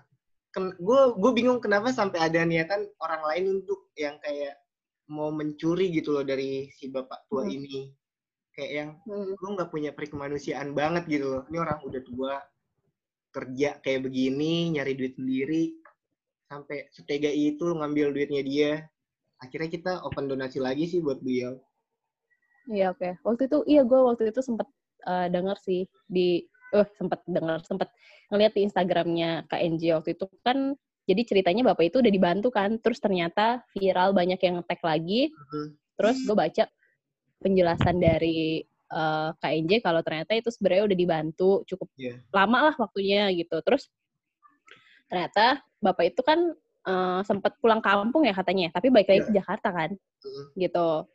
[0.57, 4.57] gue gue bingung kenapa sampai ada niatan orang lain untuk yang kayak
[5.07, 7.55] mau mencuri gitu loh dari si bapak tua hmm.
[7.55, 7.79] ini
[8.57, 9.37] kayak yang hmm.
[9.37, 12.33] lu nggak punya perikemanusiaan banget gitu loh ini orang udah tua
[13.31, 15.77] kerja kayak begini nyari duit sendiri
[16.47, 18.71] sampai setega itu lu ngambil duitnya dia
[19.43, 21.59] akhirnya kita open donasi lagi sih buat beliau
[22.71, 23.11] iya oke okay.
[23.21, 24.67] waktu itu iya gue waktu itu sempet
[25.05, 26.41] uh, denger sih di
[26.73, 27.93] uh, sempat dengar sempat
[28.33, 30.73] ngeliat di Instagramnya KNJ waktu itu kan
[31.07, 35.31] jadi ceritanya bapak itu udah dibantu kan terus ternyata viral banyak yang tag lagi.
[35.95, 36.63] Terus gue baca
[37.39, 42.19] penjelasan dari uh, eh, KNJ kalau ternyata itu sebenarnya udah dibantu cukup yeah.
[42.35, 43.55] lama lah waktunya gitu.
[43.63, 43.87] Terus
[45.07, 46.51] ternyata bapak itu kan
[46.83, 49.27] uh, sempat pulang kampung ya katanya tapi balik lagi yeah.
[49.31, 49.89] ke Jakarta kan
[50.59, 51.07] gitu.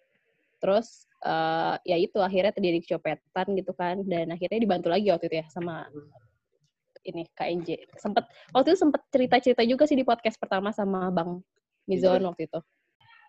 [0.57, 5.37] Terus uh, ya itu akhirnya terjadi kecopetan gitu kan dan akhirnya dibantu lagi waktu itu
[5.45, 5.85] ya sama
[7.03, 8.25] ini KNJ sempet
[8.55, 11.43] waktu itu sempet cerita-cerita juga sih di podcast pertama sama Bang
[11.87, 12.61] Mizon waktu itu.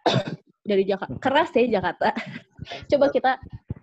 [0.64, 2.16] Dari Jakarta keras ya Jakarta.
[2.92, 3.36] Coba kita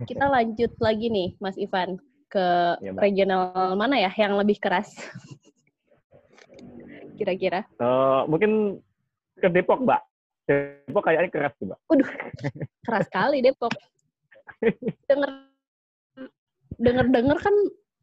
[0.09, 2.47] kita lanjut lagi nih Mas Ivan ke
[2.81, 4.95] ya, regional mana ya yang lebih keras?
[7.19, 7.69] Kira-kira.
[7.77, 8.81] Uh, mungkin
[9.37, 10.01] ke Depok Mbak.
[10.49, 11.79] Depok kayaknya keras sih, Mbak.
[11.85, 12.11] Waduh,
[12.87, 13.75] keras sekali Depok.
[15.11, 15.51] Denger
[16.81, 17.55] denger denger kan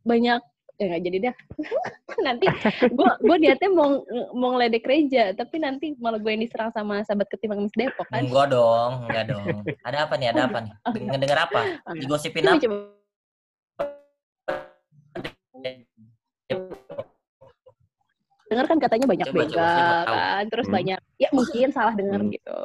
[0.06, 0.42] banyak
[0.78, 1.36] ya nggak jadi dah
[2.28, 2.46] nanti
[2.86, 4.06] gue gue niatnya mau
[4.38, 8.22] mau ngeledek gereja tapi nanti malah gue yang diserang sama sahabat ketimbang Miss Depok kan?
[8.26, 9.66] Enggak dong enggak dong.
[9.82, 10.74] Ada apa nih ada apa nih?
[10.94, 11.62] Denger denger apa?
[11.98, 12.94] digosipin apa?
[18.48, 20.44] dengar kan katanya banyak coba, begal kan?
[20.48, 20.76] Terus hmm.
[20.80, 22.32] banyak ya mungkin salah dengar hmm.
[22.32, 22.60] gitu.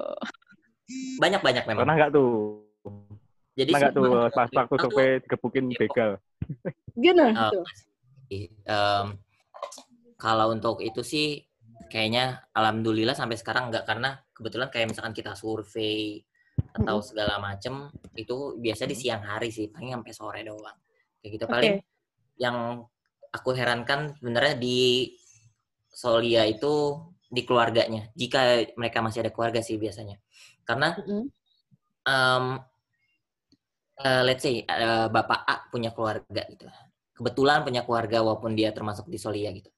[1.18, 1.82] Banyak banyak memang.
[1.82, 2.32] Pernah nggak tuh?
[3.58, 6.22] Jadi nggak tuh pas waktu survei digebukin begal.
[6.94, 7.50] Gimana?
[7.50, 7.64] Uh,
[8.68, 9.18] um,
[10.18, 11.42] kalau untuk itu sih
[11.90, 16.22] kayaknya alhamdulillah sampai sekarang nggak karena kebetulan kayak misalkan kita survei
[16.72, 20.78] atau segala macem itu biasa di siang hari sih paling sampai sore doang.
[21.20, 21.44] Kayak gitu.
[21.48, 22.40] Paling okay.
[22.40, 22.80] yang
[23.32, 25.12] aku herankan sebenarnya di
[25.92, 26.96] Solia itu
[27.28, 28.08] di keluarganya.
[28.16, 30.16] Jika mereka masih ada keluarga sih biasanya.
[30.64, 30.96] Karena
[32.08, 32.60] um,
[34.00, 36.68] uh, let's say uh, bapak A punya keluarga gitu
[37.12, 39.68] kebetulan punya keluarga walaupun dia termasuk di Solia gitu.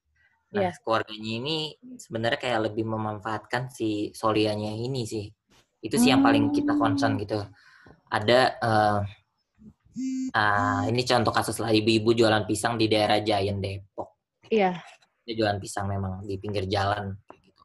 [0.54, 0.74] Nah, yeah.
[0.86, 1.56] keluarganya ini
[1.98, 5.26] sebenarnya kayak lebih memanfaatkan si Solianya ini sih.
[5.82, 6.14] Itu sih hmm.
[6.14, 7.42] yang paling kita concern gitu.
[8.08, 9.00] Ada uh,
[10.30, 14.08] uh, ini contoh kasus lah ibu-ibu jualan pisang di daerah Giant Depok.
[14.46, 14.72] Iya.
[14.72, 14.76] Yeah.
[15.24, 17.62] Dia jualan pisang memang di pinggir jalan gitu.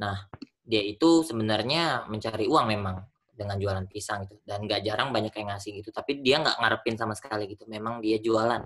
[0.00, 0.16] Nah,
[0.62, 2.96] dia itu sebenarnya mencari uang memang
[3.32, 6.94] dengan jualan pisang gitu dan nggak jarang banyak yang ngasih gitu tapi dia nggak ngarepin
[7.00, 8.62] sama sekali gitu memang dia jualan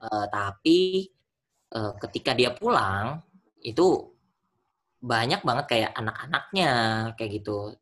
[0.00, 1.08] uh, tapi
[1.72, 3.20] uh, ketika dia pulang
[3.62, 4.16] itu
[5.02, 6.70] banyak banget kayak anak-anaknya
[7.14, 7.76] kayak gitu.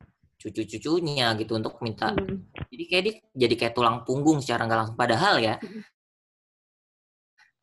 [0.44, 2.12] Cucu-cucunya gitu untuk minta.
[2.12, 2.44] Hmm.
[2.68, 4.98] jadi kayak dia jadi kayak tulang punggung secara nggak langsung.
[4.98, 5.56] Padahal ya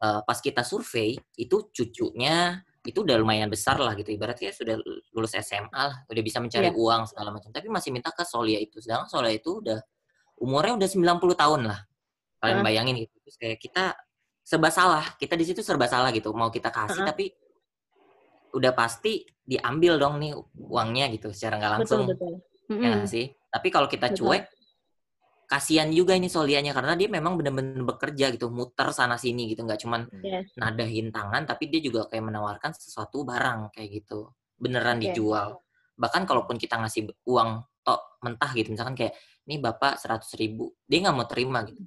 [0.02, 4.10] uh, pas kita survei itu cucunya itu udah lumayan besar lah gitu.
[4.10, 4.76] Ibaratnya sudah
[5.14, 6.02] lulus SMA lah.
[6.10, 6.82] Udah bisa mencari yeah.
[6.82, 7.54] uang segala macam.
[7.54, 8.82] Tapi masih minta ke Solia itu.
[8.82, 9.78] Sedangkan Solia itu udah
[10.42, 11.80] umurnya udah 90 tahun lah.
[12.42, 12.66] Kalian uh.
[12.66, 13.16] bayangin gitu.
[13.22, 13.94] Terus kayak kita
[14.42, 17.08] serba salah kita di situ serba salah gitu mau kita kasih uh.
[17.08, 17.32] tapi
[18.52, 22.84] udah pasti diambil dong nih uangnya gitu secara nggak langsung betul, betul.
[22.84, 24.36] ya sih tapi kalau kita betul.
[24.36, 24.44] cuek
[25.52, 29.84] kasihan juga ini Solianya karena dia memang benar-benar bekerja gitu muter sana sini gitu nggak
[29.84, 30.48] cuman yeah.
[30.56, 35.12] nadahin tangan tapi dia juga kayak menawarkan sesuatu barang kayak gitu beneran yeah.
[35.12, 35.60] dijual
[36.00, 39.14] bahkan kalaupun kita ngasih uang tok mentah gitu misalkan kayak
[39.44, 41.84] ini bapak seratus ribu dia nggak mau terima gitu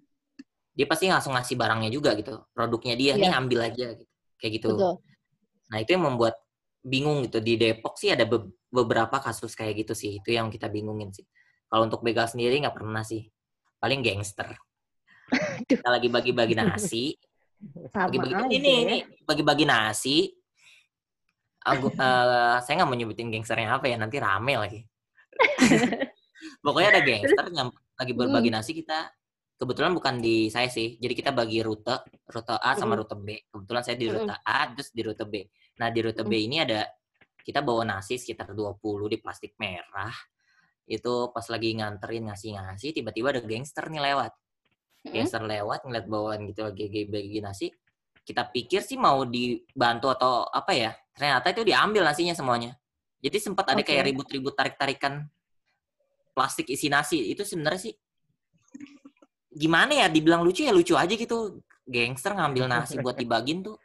[0.75, 3.31] dia pasti langsung ngasih barangnya juga gitu produknya dia yeah.
[3.31, 4.95] nih ambil aja gitu kayak gitu Betul.
[5.71, 6.35] nah itu yang membuat
[6.85, 8.45] bingung gitu di Depok sih ada be
[8.75, 11.25] beberapa kasus kayak gitu sih itu yang kita bingungin sih
[11.71, 13.31] kalau untuk begal sendiri nggak pernah sih
[13.85, 14.49] paling gangster.
[15.69, 17.13] Kita lagi bagi-bagi nasi.
[17.93, 18.97] bagi-bagi ini, ini
[19.29, 20.33] bagi-bagi nasi.
[21.65, 24.81] Aku, uh, saya nggak mau nyebutin gangsternya apa ya, nanti rame lagi.
[26.65, 28.57] Pokoknya ada gangster yang lagi berbagi hmm.
[28.57, 29.13] nasi kita
[29.65, 31.01] kebetulan bukan di saya sih.
[31.01, 33.01] Jadi kita bagi rute, rute A sama hmm.
[33.01, 33.29] rute B.
[33.49, 34.45] Kebetulan saya di rute hmm.
[34.45, 35.35] A terus di rute B.
[35.81, 36.85] Nah, di rute B ini ada
[37.41, 40.13] kita bawa nasi sekitar 20 di plastik merah
[40.85, 44.33] itu pas lagi nganterin ngasih-ngasih tiba-tiba ada gangster nih lewat
[45.09, 45.13] hmm?
[45.13, 47.73] gangster lewat ngeliat bawaan gitu lagi bagi nasi
[48.25, 52.77] kita pikir sih mau dibantu atau apa ya ternyata itu diambil nasinya semuanya
[53.21, 53.97] jadi sempat ada okay.
[53.97, 55.25] kayak ribut-ribut tarik-tarikan
[56.37, 57.95] plastik isi nasi itu sebenarnya sih
[59.55, 63.79] gimana ya dibilang lucu ya lucu aja gitu gangster ngambil nasi buat dibagin tuh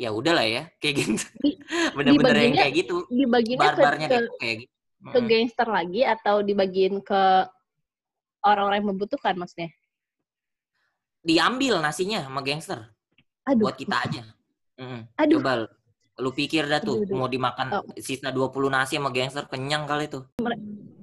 [0.00, 1.26] ya udahlah ya kayak gitu
[1.96, 2.96] bener-bener yang kayak gitu
[3.58, 7.46] barbarnya ke, kayak gitu ke gangster lagi atau dibagiin ke
[8.42, 9.70] orang-orang yang membutuhkan maksudnya?
[11.22, 12.80] Diambil nasinya sama gangster.
[13.48, 13.68] Aduh.
[13.68, 14.22] Buat kita aja.
[14.78, 15.00] Mm.
[15.18, 15.38] Aduh.
[15.42, 15.52] Coba
[16.18, 17.14] lu pikir dah tuh aduh, aduh.
[17.14, 17.82] mau dimakan oh.
[17.94, 20.26] sisa 20 nasi sama gangster kenyang kali tuh.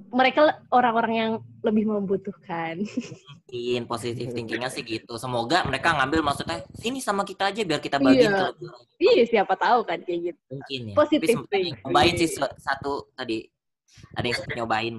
[0.06, 1.32] Mereka orang-orang yang
[1.66, 2.78] lebih membutuhkan.
[2.82, 5.18] Mungkin positif thinkingnya sih gitu.
[5.18, 8.50] Semoga mereka ngambil maksudnya sini sama kita aja biar kita bagiin iya.
[8.54, 10.42] ke Iya, siapa tahu kan kayak gitu.
[10.54, 10.94] Mungkin ya.
[10.94, 11.36] Positif.
[11.82, 13.46] Tapi sih satu tadi
[14.16, 14.96] ada yang nyobain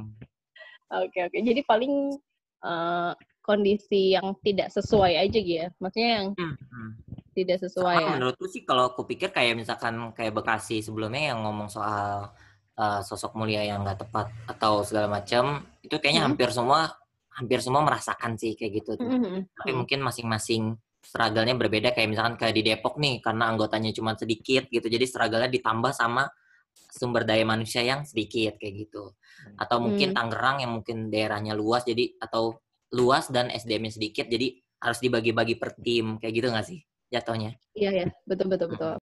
[0.91, 2.15] oke oke jadi paling
[2.63, 3.11] uh,
[3.43, 6.91] kondisi yang tidak sesuai aja gitu ya maksudnya yang hmm, hmm.
[7.35, 11.43] tidak sesuai Sama, ya menurutku sih kalau aku pikir kayak misalkan kayak Bekasi sebelumnya yang
[11.43, 12.31] ngomong soal
[12.78, 16.30] uh, sosok mulia yang nggak tepat atau segala macam itu kayaknya hmm.
[16.34, 16.93] hampir semua
[17.38, 19.05] hampir semua merasakan sih kayak gitu tuh.
[19.05, 19.21] Hmm.
[19.21, 19.78] hmm Tapi hmm.
[19.84, 20.63] mungkin masing-masing
[21.01, 25.47] struggle-nya berbeda kayak misalkan kayak di Depok nih karena anggotanya cuma sedikit gitu jadi struggle-nya
[25.47, 26.28] ditambah sama
[26.73, 29.13] sumber daya manusia yang sedikit kayak gitu.
[29.57, 30.17] Atau mungkin hmm.
[30.17, 32.57] Tangerang yang mungkin daerahnya luas jadi atau
[32.93, 36.80] luas dan SDM-nya sedikit jadi harus dibagi-bagi per tim kayak gitu nggak sih
[37.13, 37.53] jatuhnya?
[37.78, 38.97] Iya ya, betul betul betul.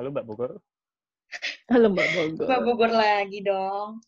[0.00, 0.52] Halo Mbak Bogor.
[1.70, 2.46] Halo Mbak Bogor.
[2.50, 4.02] Mbak Bogor lagi dong.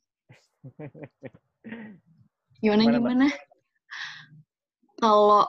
[2.59, 2.99] Gimana gimana?
[2.99, 3.27] gimana?
[4.99, 5.47] Kalau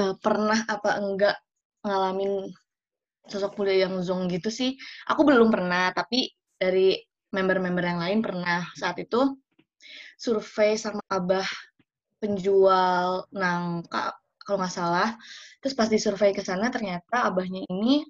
[0.00, 1.36] uh, pernah apa enggak
[1.84, 2.48] ngalamin
[3.28, 6.96] sosok muda yang zong gitu sih aku belum pernah tapi dari
[7.28, 9.36] member-member yang lain pernah saat itu
[10.16, 11.44] survei sama abah
[12.16, 15.12] penjual nangka kalau nggak salah
[15.60, 18.00] terus pas disurvei ke sana ternyata abahnya ini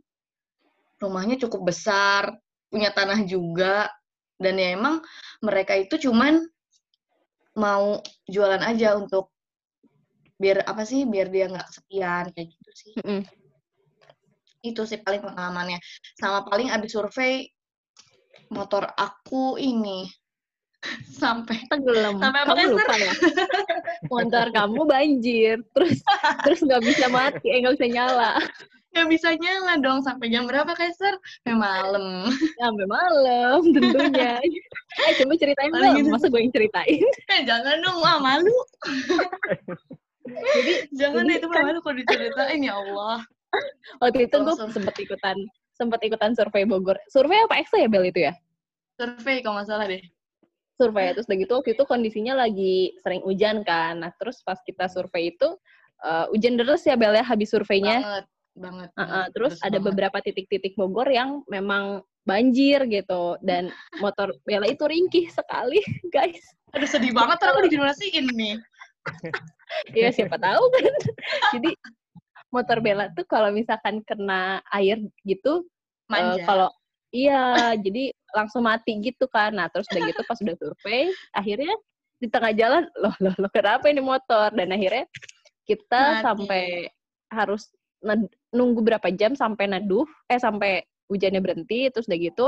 [1.03, 2.31] rumahnya cukup besar
[2.69, 3.89] punya tanah juga.
[4.39, 5.03] Dan ya emang
[5.43, 6.39] mereka itu cuman
[7.59, 7.99] mau
[8.31, 9.35] jualan aja untuk
[10.39, 12.93] biar apa sih biar dia nggak kesepian kayak gitu sih.
[13.03, 13.39] Mm -hmm
[14.63, 15.79] itu sih paling pengalamannya.
[16.19, 17.47] Sama paling abis survei
[18.51, 20.09] motor aku ini.
[21.21, 22.23] Sampai tenggelam.
[22.23, 23.13] sampai kamu lupa ya?
[24.07, 25.59] Motor kamu banjir.
[25.75, 25.99] Terus
[26.47, 28.39] terus nggak bisa mati eh nggak bisa nyala
[28.99, 31.15] nggak bisa nyala dong sampai jam berapa Kaiser?
[31.47, 32.27] Sampai malam.
[32.59, 34.43] Sampai malam tentunya.
[34.99, 36.11] Eh coba ceritain dong gitu.
[36.11, 37.07] masa gue yang ceritain?
[37.39, 38.59] Eh jangan dong ah malu.
[40.27, 43.23] Jadi jangan jadi, itu kan, malu kalau diceritain ya Allah.
[44.03, 45.39] Waktu itu gue sempet ikutan
[45.79, 46.99] sempet ikutan survei Bogor.
[47.07, 48.35] Survei apa ekstra ya Bel itu ya?
[48.99, 50.03] Survei kalau nggak salah deh.
[50.75, 54.03] Survei terus begitu waktu itu kondisinya lagi sering hujan kan.
[54.03, 55.55] Nah terus pas kita survei itu
[56.03, 58.03] uh, hujan deras ya Bel ya habis surveinya.
[58.03, 58.27] Banget
[58.59, 59.87] banget, uh -uh, terus ada banget.
[59.91, 63.73] beberapa titik-titik Bogor yang memang banjir gitu dan
[64.05, 65.81] motor Bella itu ringkih sekali
[66.15, 66.45] guys.
[66.77, 68.57] Aduh sedih banget aku digenerasiin nih.
[69.93, 70.93] Iya siapa tahu kan.
[71.53, 71.77] Jadi
[72.49, 74.97] motor Bella tuh kalau misalkan kena air
[75.29, 75.69] gitu
[76.09, 76.73] uh, kalau
[77.13, 79.53] iya jadi langsung mati gitu kan.
[79.53, 81.73] Nah terus udah gitu pas udah survei akhirnya
[82.17, 84.57] di tengah jalan loh loh loh kenapa ini motor?
[84.57, 85.05] Dan akhirnya
[85.69, 86.25] kita mati.
[86.25, 86.65] sampai
[87.29, 87.69] harus
[88.55, 92.47] nunggu berapa jam sampai neduh eh sampai hujannya berhenti terus udah gitu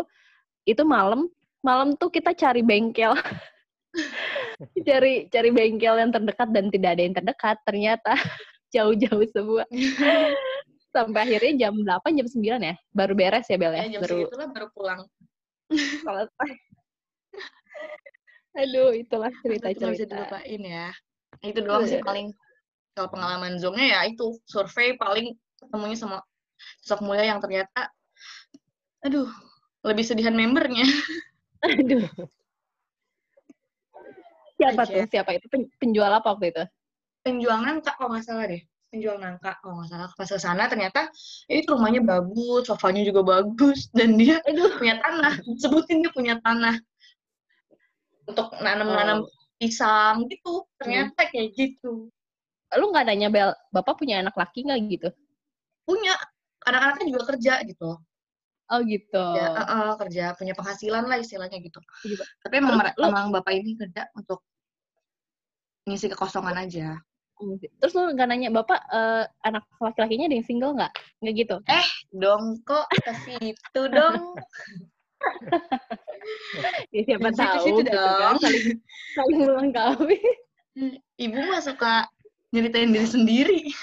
[0.68, 1.26] itu malam
[1.60, 3.14] malam tuh kita cari bengkel.
[4.86, 8.12] Cari cari bengkel yang terdekat dan tidak ada yang terdekat ternyata.
[8.76, 9.64] Jauh-jauh semua.
[10.94, 12.74] Sampai akhirnya jam 8 jam 9 ya.
[12.92, 15.00] Baru beres ya Bel ya, ya jam baru itulah baru pulang.
[15.72, 16.50] selesai.
[18.58, 20.88] Aduh itulah cerita cerita itu dilupain ya.
[21.40, 22.34] Itu doang sih paling
[23.00, 26.20] kalau pengalaman zongnya ya itu survei paling ketemunya sama
[26.84, 27.88] sosok mulia yang ternyata
[29.00, 29.24] aduh
[29.80, 30.84] lebih sedihan membernya.
[31.64, 32.04] Aduh.
[34.60, 35.04] Siapa tuh?
[35.08, 35.46] Siapa itu?
[35.80, 36.64] Penjual apa waktu itu?
[37.24, 38.60] Penjual nangka kalau nggak salah deh.
[38.92, 40.08] Penjual nangka kalau nggak salah.
[40.12, 41.08] Pas ke sana ternyata
[41.48, 44.76] ini rumahnya bagus sofanya juga bagus dan dia Aduh.
[44.76, 45.34] punya tanah.
[45.56, 46.76] Sebutin dia punya tanah.
[48.28, 49.32] Untuk nanam-nanam oh.
[49.56, 50.68] pisang gitu.
[50.76, 51.30] Ternyata hmm.
[51.32, 52.12] kayak gitu
[52.78, 55.08] lu nggak nanya bel bapak punya anak laki nggak gitu
[55.82, 56.14] punya
[56.68, 57.90] anak-anaknya juga kerja gitu
[58.70, 62.22] oh gitu ya uh, uh, kerja punya penghasilan lah istilahnya gitu, gitu.
[62.46, 64.46] tapi emang, lu, emang bapak ini kerja untuk
[65.90, 67.00] ngisi kekosongan aja
[67.80, 70.92] Terus lu nggak nanya, Bapak uh, anak laki-lakinya ada yang single nggak?
[71.24, 71.56] Nggak gitu?
[71.72, 74.36] Eh, dong kok ke situ dong.
[76.94, 78.76] ya siapa Ibu tahu gitu kan, saling,
[79.16, 80.18] saling melengkapi.
[81.16, 82.08] Ibu mah suka
[82.50, 83.60] nyeritain diri sendiri.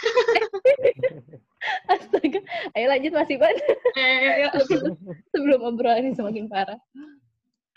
[1.91, 2.39] Astaga.
[2.76, 3.55] Ayo lanjut Mas Iban.
[3.97, 4.45] Eh,
[5.34, 6.78] Sebelum obrolan ini semakin parah.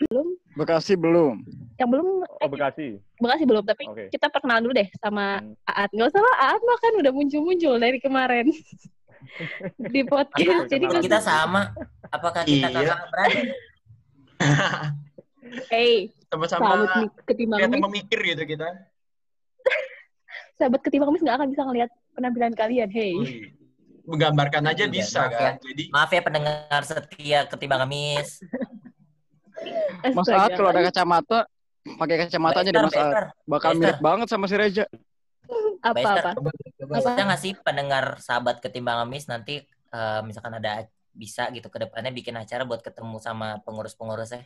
[0.05, 0.37] Belum?
[0.53, 1.41] Bekasi belum.
[1.81, 2.07] Yang belum?
[2.25, 3.01] Oh, Bekasi.
[3.17, 4.07] Bekasi belum, tapi okay.
[4.13, 5.57] kita perkenalan dulu deh sama hmm.
[5.65, 5.89] Aat.
[5.93, 8.53] Nggak usah lah, Aat mah kan udah muncul-muncul dari kemarin.
[9.93, 10.69] di podcast.
[10.69, 11.73] Jadi kita sama.
[12.13, 12.93] Apakah kita iya.
[12.93, 13.45] kakak beradik?
[15.69, 16.89] hey, sama-sama
[17.29, 18.90] ketimbang memikir gitu kita.
[20.61, 22.89] Sahabat ketimbang mis nggak akan bisa ngelihat penampilan kalian.
[22.93, 23.17] Hey.
[24.05, 25.53] Menggambarkan aja iya, bisa maaf kan.
[25.57, 25.61] Ya.
[25.65, 28.29] Jadi maaf ya pendengar setia ketimbang Kamis.
[30.17, 31.39] Mas Aat kalau ada kacamata,
[31.85, 33.33] pakai kacamata aja deh Mas Aat.
[33.45, 34.85] Bakal mirip banget sama si Reja.
[35.81, 36.37] Apa-apa?
[36.77, 42.13] Bisa nggak sih pendengar sahabat ketimbang Amis nanti uh, misalkan ada bisa gitu ke depannya
[42.13, 44.45] bikin acara buat ketemu sama pengurus-pengurusnya.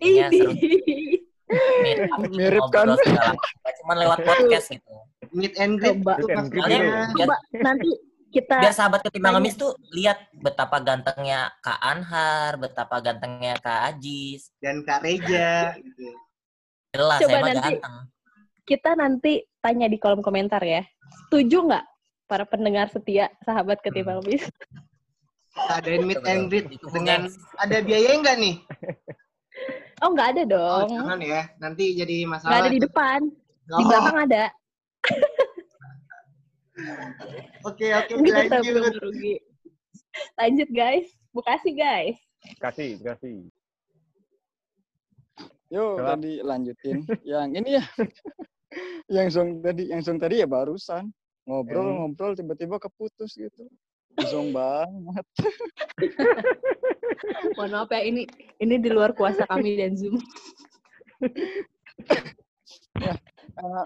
[0.00, 0.26] Ini
[1.82, 2.94] mirip, mirip kan?
[3.82, 4.94] Cuma lewat podcast gitu.
[5.34, 5.98] Meet and greet.
[6.02, 6.14] Coba.
[7.14, 7.90] Coba nanti
[8.34, 14.50] kita biar sahabat ketimbang ngemis tuh lihat betapa gantengnya Kak Anhar, betapa gantengnya Kak Ajis
[14.58, 16.06] dan Kak Reja gitu.
[16.90, 17.96] Jelas Coba nanti ganteng.
[18.66, 19.32] Kita nanti
[19.62, 20.82] tanya di kolom komentar ya.
[21.26, 21.84] Setuju nggak
[22.26, 24.50] para pendengar setia sahabat ketimbang ngemis?
[25.54, 27.30] Ada meet and greet dengan
[27.62, 28.58] ada biaya enggak nih?
[30.02, 30.86] Oh nggak ada dong.
[30.86, 32.50] Oh, jangan ya, nanti jadi masalah.
[32.50, 33.20] Nggak ada di depan,
[33.70, 33.78] oh.
[33.78, 34.44] di belakang ada.
[37.64, 38.98] Oke, oke, lanjut.
[40.34, 41.06] Lanjut, guys.
[41.30, 42.18] Bekasi, guys.
[42.58, 43.32] Bekasi, Bekasi.
[45.72, 46.14] Yo, Coba.
[46.14, 47.02] tadi lanjutin.
[47.30, 47.84] yang ini ya.
[49.16, 51.10] yang song tadi, yang song tadi ya barusan.
[51.46, 53.68] Ngobrol-ngobrol tiba-tiba keputus gitu.
[54.22, 55.26] Song banget.
[57.58, 58.22] Mohon maaf ya, ini
[58.62, 60.22] ini di luar kuasa kami dan Zoom.
[63.02, 63.14] ya,
[63.58, 63.84] uh,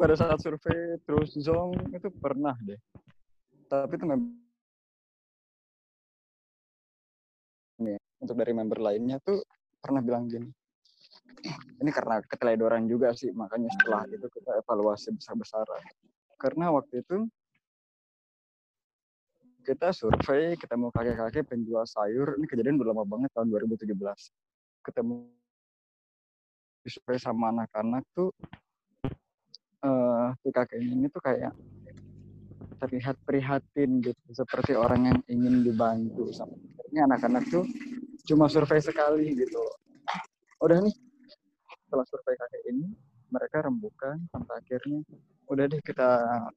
[0.00, 2.80] pada saat survei terus zong itu pernah deh
[3.68, 4.32] tapi itu memang
[8.20, 9.44] untuk dari member lainnya tuh
[9.80, 10.48] pernah bilang gini
[11.80, 15.84] ini karena keteledoran juga sih makanya setelah itu kita evaluasi besar-besaran
[16.40, 17.28] karena waktu itu
[19.64, 22.36] kita survei ketemu kakek-kakek penjual sayur.
[22.40, 23.92] Ini kejadian udah lama banget tahun 2017
[24.80, 25.28] ketemu
[26.88, 28.32] survei sama anak-anak tuh
[29.84, 31.52] uh, si kakek ini tuh kayak
[32.80, 36.56] terlihat prihatin gitu seperti orang yang ingin dibantu sama
[36.88, 37.68] ini anak-anak tuh
[38.24, 39.62] cuma survei sekali gitu.
[40.64, 40.94] Udah nih
[41.86, 42.88] setelah survei kakek ini
[43.30, 45.00] mereka rembukan sampai akhirnya
[45.50, 46.08] udah deh kita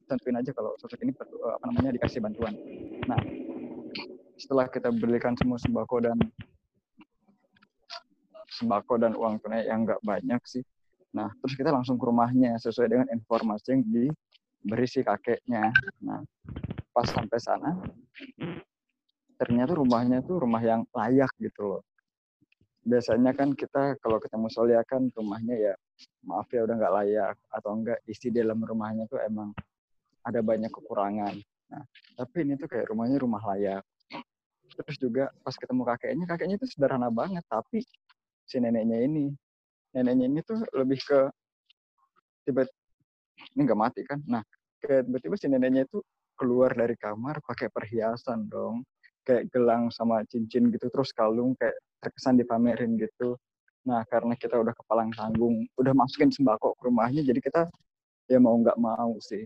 [0.06, 2.54] tentuin aja kalau sosok ini perlu apa namanya dikasih bantuan.
[3.10, 3.18] Nah,
[4.38, 6.18] setelah kita berikan semua sembako dan
[8.54, 10.62] sembako dan uang tunai yang nggak banyak sih.
[11.14, 15.70] Nah, terus kita langsung ke rumahnya sesuai dengan informasi yang diberi si kakeknya.
[16.02, 16.22] Nah,
[16.94, 17.74] pas sampai sana,
[19.38, 21.82] ternyata rumahnya itu rumah yang layak gitu loh.
[22.84, 25.74] Biasanya kan kita kalau ketemu Solia kan rumahnya ya
[26.28, 29.56] maaf ya udah nggak layak atau enggak isi dalam rumahnya tuh emang
[30.24, 31.36] ada banyak kekurangan.
[31.72, 31.84] Nah,
[32.16, 33.84] tapi ini tuh kayak rumahnya rumah layak.
[34.74, 37.80] Terus juga pas ketemu kakeknya, kakeknya itu sederhana banget, tapi
[38.44, 39.32] si neneknya ini,
[39.94, 41.20] neneknya ini tuh lebih ke
[42.44, 42.68] tiba
[43.54, 44.20] ini nggak mati kan?
[44.28, 44.42] Nah,
[44.82, 46.02] kayak tiba-tiba si neneknya itu
[46.34, 48.82] keluar dari kamar pakai perhiasan dong,
[49.22, 53.40] kayak gelang sama cincin gitu, terus kalung kayak terkesan dipamerin gitu.
[53.84, 57.62] Nah, karena kita udah kepalang tanggung, udah masukin sembako ke rumahnya, jadi kita
[58.28, 59.44] ya mau nggak mau sih.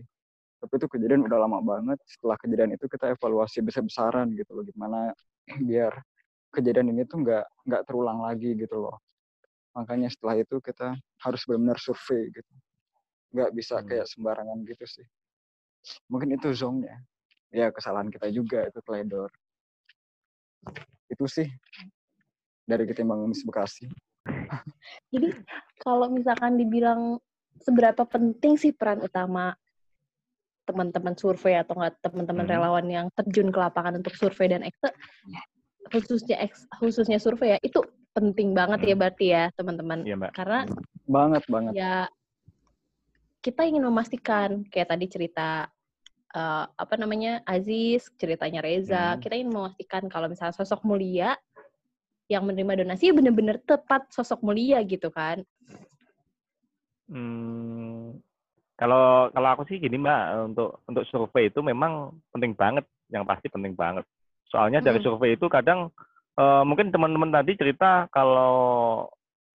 [0.59, 1.99] Tapi itu kejadian udah lama banget.
[2.07, 5.11] Setelah kejadian itu kita evaluasi besar-besaran gitu loh gimana
[5.69, 5.91] biar
[6.51, 8.99] kejadian ini tuh nggak nggak terulang lagi gitu loh.
[9.75, 12.53] Makanya setelah itu kita harus benar-benar survei gitu.
[13.35, 13.85] Nggak bisa hmm.
[13.87, 15.07] kayak sembarangan gitu sih.
[16.11, 16.99] Mungkin itu zongnya
[17.49, 19.31] ya kesalahan kita juga itu teledor.
[21.07, 21.47] Itu sih
[22.69, 23.89] dari ketimbang Miss Bekasi
[25.13, 25.33] jadi
[25.81, 27.17] kalau misalkan dibilang
[27.65, 29.57] seberapa penting sih peran utama
[30.69, 32.53] teman-teman survei atau enggak teman-teman hmm.
[32.53, 34.93] relawan yang terjun ke lapangan untuk survei dan ekse
[35.89, 37.81] khususnya eks, khususnya survei ya itu
[38.13, 38.91] penting banget ya hmm.
[38.93, 40.59] ya berarti ya teman-teman ya, karena
[41.09, 41.95] banget banget ya
[43.41, 45.65] kita ingin memastikan kayak tadi cerita
[46.37, 49.19] uh, apa namanya Aziz ceritanya Reza hmm.
[49.25, 51.33] kita ingin memastikan kalau misalnya sosok mulia
[52.29, 55.41] yang menerima donasi benar-benar tepat sosok mulia gitu kan
[57.09, 58.15] hmm,
[58.79, 63.51] kalau kalau aku sih gini Mbak, untuk untuk survei itu memang penting banget, yang pasti
[63.51, 64.07] penting banget.
[64.47, 65.05] Soalnya dari hmm.
[65.05, 65.91] survei itu kadang
[66.39, 69.03] uh, mungkin teman-teman tadi cerita kalau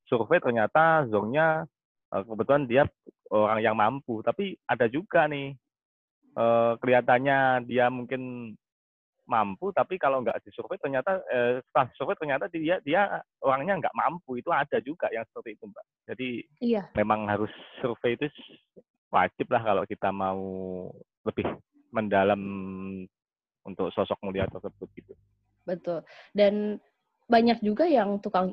[0.04, 1.64] survei ternyata zonnya
[2.12, 2.84] uh, kebetulan dia
[3.32, 5.56] orang yang mampu, tapi ada juga nih
[6.36, 8.52] uh, kelihatannya dia mungkin
[9.24, 14.36] mampu tapi kalau nggak disurvei ternyata eh, setelah survei ternyata dia dia orangnya nggak mampu
[14.36, 16.28] itu ada juga yang seperti itu mbak jadi
[16.60, 16.82] iya.
[16.92, 17.48] memang harus
[17.80, 18.28] survei itu
[19.14, 20.42] wajib lah kalau kita mau
[21.24, 21.46] lebih
[21.94, 22.42] mendalam
[23.64, 25.14] untuk sosok mulia tersebut gitu.
[25.64, 26.02] Betul.
[26.34, 26.82] Dan
[27.30, 28.52] banyak juga yang tukang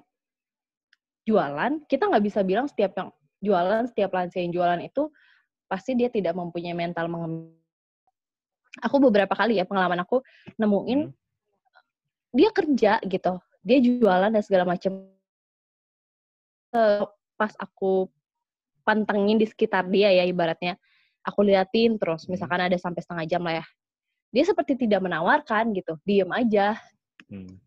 [1.28, 3.10] jualan, kita nggak bisa bilang setiap yang
[3.42, 5.12] jualan, setiap lansia yang jualan itu
[5.66, 7.60] pasti dia tidak mempunyai mental mengemis.
[8.80, 10.24] Aku beberapa kali ya pengalaman aku
[10.56, 11.14] nemuin hmm.
[12.32, 15.12] dia kerja gitu, dia jualan dan segala macam.
[17.36, 18.08] Pas aku
[18.88, 20.80] pantengin di sekitar dia ya ibaratnya.
[21.28, 22.34] Aku liatin terus, hmm.
[22.34, 23.66] misalkan ada sampai setengah jam lah ya.
[24.32, 26.80] Dia seperti tidak menawarkan gitu, diem aja.
[27.28, 27.60] Hmm.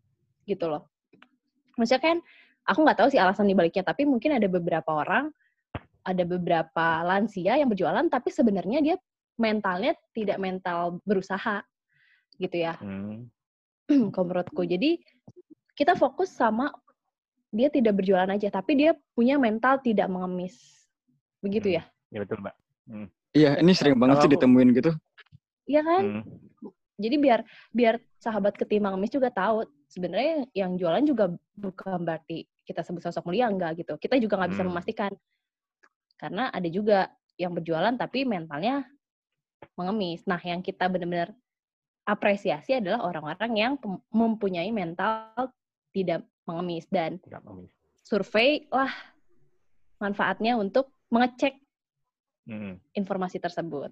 [0.49, 0.89] Gitu loh.
[1.77, 2.17] Maksudnya kan,
[2.65, 5.29] aku nggak tahu sih alasan dibaliknya, tapi mungkin ada beberapa orang,
[6.01, 8.95] ada beberapa lansia yang berjualan, tapi sebenarnya dia
[9.35, 11.63] mentalnya tidak mental berusaha,
[12.39, 12.79] gitu ya.
[12.79, 13.27] Hmm.
[14.13, 14.63] Kalau menurutku.
[14.63, 14.99] Jadi,
[15.75, 16.71] kita fokus sama
[17.51, 20.75] dia tidak berjualan aja, tapi dia punya mental tidak mengemis
[21.45, 21.77] Begitu hmm.
[21.77, 21.83] ya?
[22.09, 22.55] Iya betul, Mbak.
[22.89, 23.07] Hmm.
[23.35, 24.91] Iya, ini sering banget sih ditemuin gitu.
[25.69, 26.01] Iya kan?
[26.01, 26.23] Hmm.
[26.95, 27.39] Jadi biar
[27.75, 31.27] biar sahabat ketimbang mis juga tahu sebenarnya yang jualan juga
[31.59, 33.99] bukan berarti kita sebut sosok mulia enggak gitu.
[33.99, 34.71] Kita juga nggak bisa hmm.
[34.71, 35.11] memastikan.
[36.15, 38.87] Karena ada juga yang berjualan tapi mentalnya
[39.75, 40.23] mengemis.
[40.27, 41.35] Nah, yang kita benar-benar
[42.05, 43.73] apresiasi adalah orang-orang yang
[44.13, 45.51] mempunyai mental
[45.91, 47.73] tidak mengemis dan tidak mengemis.
[48.05, 48.91] survei lah
[49.97, 51.57] manfaatnya untuk mengecek
[52.45, 52.77] hmm.
[52.93, 53.89] informasi tersebut.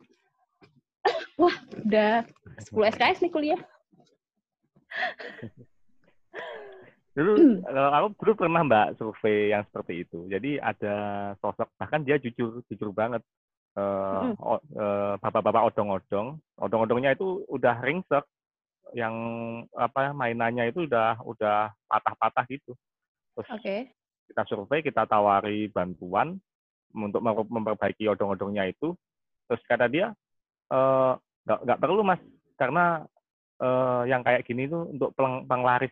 [1.41, 2.27] Wah, udah
[2.61, 3.61] 10 SKS nih kuliah.
[7.13, 10.95] dulu kalau aku dulu pernah mbak survei yang seperti itu jadi ada
[11.37, 13.21] sosok bahkan dia jujur jujur banget
[13.77, 16.37] uh, uh, bapak-bapak odong-odong.
[16.57, 18.25] Odong-odongnya itu udah ringsek.
[18.93, 19.15] Yang
[19.73, 22.77] apa mainannya itu udah udah patah-patah gitu.
[23.33, 23.79] Terus okay.
[24.29, 26.37] kita survei kita tawari bantuan
[26.93, 28.93] untuk memperbaiki odong-odongnya itu.
[29.49, 30.13] Terus kata dia
[30.69, 32.21] eh, nggak nggak perlu mas.
[32.53, 33.01] Karena
[33.57, 35.89] uh, yang kayak gini itu untuk peng penglaris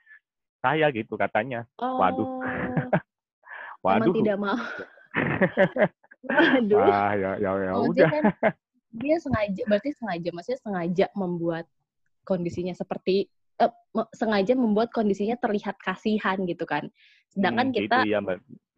[0.62, 1.66] saya gitu katanya.
[1.82, 1.98] Oh.
[2.02, 2.30] waduh.
[3.82, 4.54] Waduh tidak mau
[6.32, 8.24] waduh ah ya ya ya oh, udah kan
[8.92, 11.66] dia sengaja berarti sengaja maksudnya sengaja membuat
[12.24, 13.28] kondisinya seperti
[13.60, 13.72] uh,
[14.16, 16.88] sengaja membuat kondisinya terlihat kasihan gitu kan
[17.32, 18.20] sedangkan hmm, kita gitu, ya,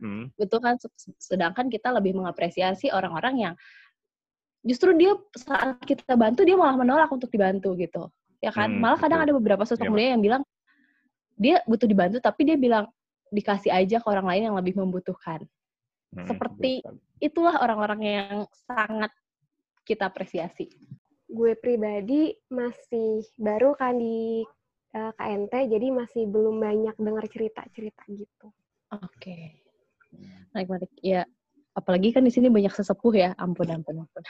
[0.04, 0.28] Hmm.
[0.36, 0.76] Betul kan?
[1.16, 3.54] Sedangkan kita lebih mengapresiasi orang-orang yang
[4.68, 8.12] justru dia saat kita bantu dia malah menolak untuk dibantu gitu.
[8.44, 8.68] Ya kan?
[8.68, 9.32] Hmm, malah kadang betul.
[9.32, 10.44] ada beberapa sosok ya, mulia yang bilang
[11.40, 12.92] dia butuh dibantu tapi dia bilang
[13.34, 15.48] dikasih aja ke orang lain yang lebih membutuhkan.
[16.14, 16.96] Hmm, Seperti betul.
[17.18, 19.10] itulah orang-orang yang sangat
[19.82, 20.70] kita apresiasi.
[21.26, 24.46] Gue pribadi masih baru kan di
[24.94, 28.48] uh, eh, KNT, jadi masih belum banyak dengar cerita-cerita gitu.
[28.94, 29.10] Oke.
[29.18, 29.44] Okay.
[30.54, 30.94] Naik balik.
[31.02, 31.26] Ya,
[31.74, 33.34] apalagi kan di sini banyak sesepuh ya.
[33.42, 34.24] Ampun, ampun, ampun.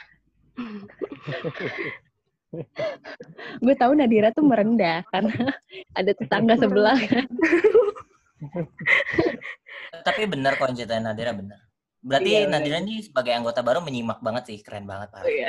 [3.58, 5.52] gue tahu Nadira tuh merendah karena
[5.92, 6.96] ada tetangga sebelah.
[10.06, 11.63] Tapi benar kok cerita Nadira benar.
[12.04, 15.24] Berarti iya, Nadira ini sebagai anggota baru menyimak banget sih, keren banget Pak.
[15.24, 15.48] Oh, iya.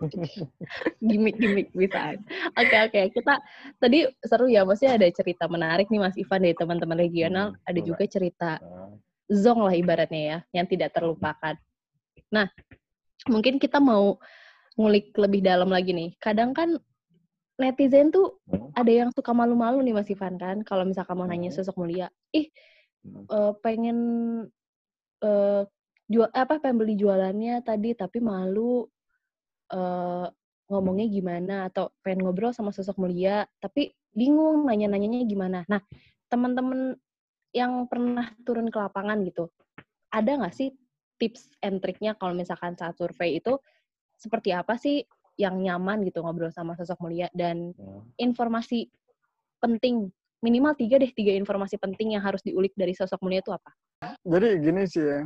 [1.12, 2.16] Gimik-gimik bisa.
[2.56, 3.04] Oke okay, oke, okay.
[3.12, 3.34] kita
[3.76, 7.80] tadi seru ya, maksudnya ada cerita menarik nih Mas Ivan dari teman-teman regional, hmm, ada
[7.84, 8.50] juga cerita
[9.28, 11.60] zong lah ibaratnya ya, yang tidak terlupakan.
[12.32, 12.48] Nah,
[13.28, 14.16] mungkin kita mau
[14.80, 16.16] ngulik lebih dalam lagi nih.
[16.16, 16.80] Kadang kan
[17.60, 18.72] netizen tuh hmm.
[18.72, 21.60] ada yang suka malu-malu nih Mas Ivan kan, kalau misalkan mau nanya hmm.
[21.60, 22.48] sosok mulia, ih
[23.28, 23.98] uh, pengen
[25.22, 25.62] uh,
[26.06, 28.86] jual apa pengen beli jualannya tadi tapi malu
[29.74, 30.26] uh,
[30.66, 35.60] ngomongnya gimana atau pengen ngobrol sama sosok mulia tapi bingung nanya-nanyanya gimana.
[35.68, 35.84] Nah,
[36.32, 36.96] teman-teman
[37.52, 39.52] yang pernah turun ke lapangan gitu,
[40.08, 40.72] ada nggak sih
[41.20, 43.60] tips and triknya kalau misalkan saat survei itu
[44.16, 45.04] seperti apa sih
[45.36, 48.24] yang nyaman gitu ngobrol sama sosok mulia dan ya.
[48.24, 48.88] informasi
[49.60, 50.08] penting
[50.44, 53.70] minimal tiga deh tiga informasi penting yang harus diulik dari sosok mulia itu apa?
[54.22, 55.20] Jadi gini sih ya,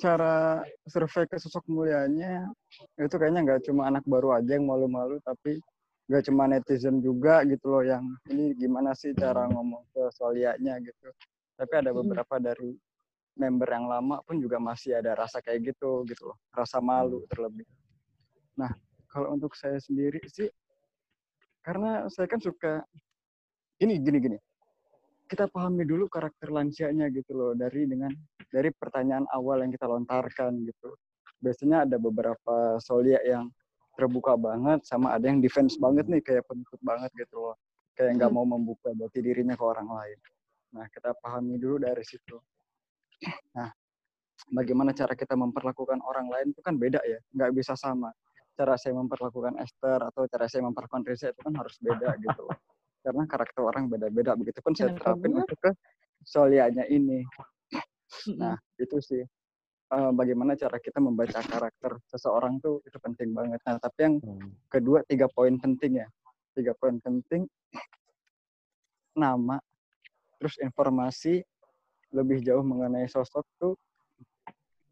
[0.00, 2.48] cara survei ke sosok mulianya
[2.98, 5.60] itu kayaknya nggak cuma anak baru aja yang malu-malu, tapi
[6.10, 11.08] nggak cuma netizen juga gitu loh yang ini gimana sih cara ngomong ke solianya gitu.
[11.54, 11.98] Tapi ada hmm.
[12.04, 12.74] beberapa dari
[13.34, 17.66] member yang lama pun juga masih ada rasa kayak gitu gitu loh, rasa malu terlebih.
[18.54, 18.70] Nah,
[19.10, 20.50] kalau untuk saya sendiri sih
[21.64, 22.84] karena saya kan suka
[23.78, 24.38] gini gini gini
[25.24, 28.12] kita pahami dulu karakter lansianya gitu loh dari dengan
[28.52, 30.94] dari pertanyaan awal yang kita lontarkan gitu.
[31.40, 33.48] Biasanya ada beberapa solia yang
[33.96, 37.56] terbuka banget sama ada yang defense banget nih kayak penutup banget gitu loh.
[37.98, 38.38] Kayak nggak hmm.
[38.38, 40.18] mau membuka berarti dirinya ke orang lain.
[40.74, 42.36] Nah, kita pahami dulu dari situ.
[43.54, 43.70] Nah,
[44.50, 48.10] bagaimana cara kita memperlakukan orang lain itu kan beda ya, nggak bisa sama.
[48.58, 52.58] Cara saya memperlakukan Esther atau cara saya memperlakukan Reza itu kan harus beda gitu loh
[53.04, 54.32] karena karakter orang beda-beda.
[54.32, 55.70] Begitupun saya terapin untuk ke
[56.24, 57.20] solianya ini.
[58.40, 59.20] Nah itu sih
[59.92, 63.60] uh, bagaimana cara kita membaca karakter seseorang tuh itu penting banget.
[63.68, 64.70] Nah tapi yang hmm.
[64.72, 66.08] kedua tiga poin penting ya.
[66.56, 67.44] Tiga poin penting
[69.14, 69.60] nama
[70.40, 71.44] terus informasi
[72.14, 73.74] lebih jauh mengenai sosok tuh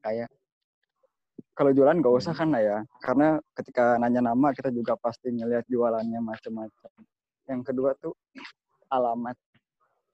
[0.03, 0.31] kayak
[1.53, 2.41] kalau jualan gak usah hmm.
[2.41, 2.79] kan ya.
[3.01, 6.91] Karena ketika nanya nama kita juga pasti ngelihat jualannya macam-macam
[7.49, 8.15] yang kedua tuh
[8.91, 9.37] alamat.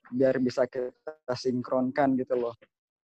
[0.08, 2.56] Biar bisa kita sinkronkan gitu loh.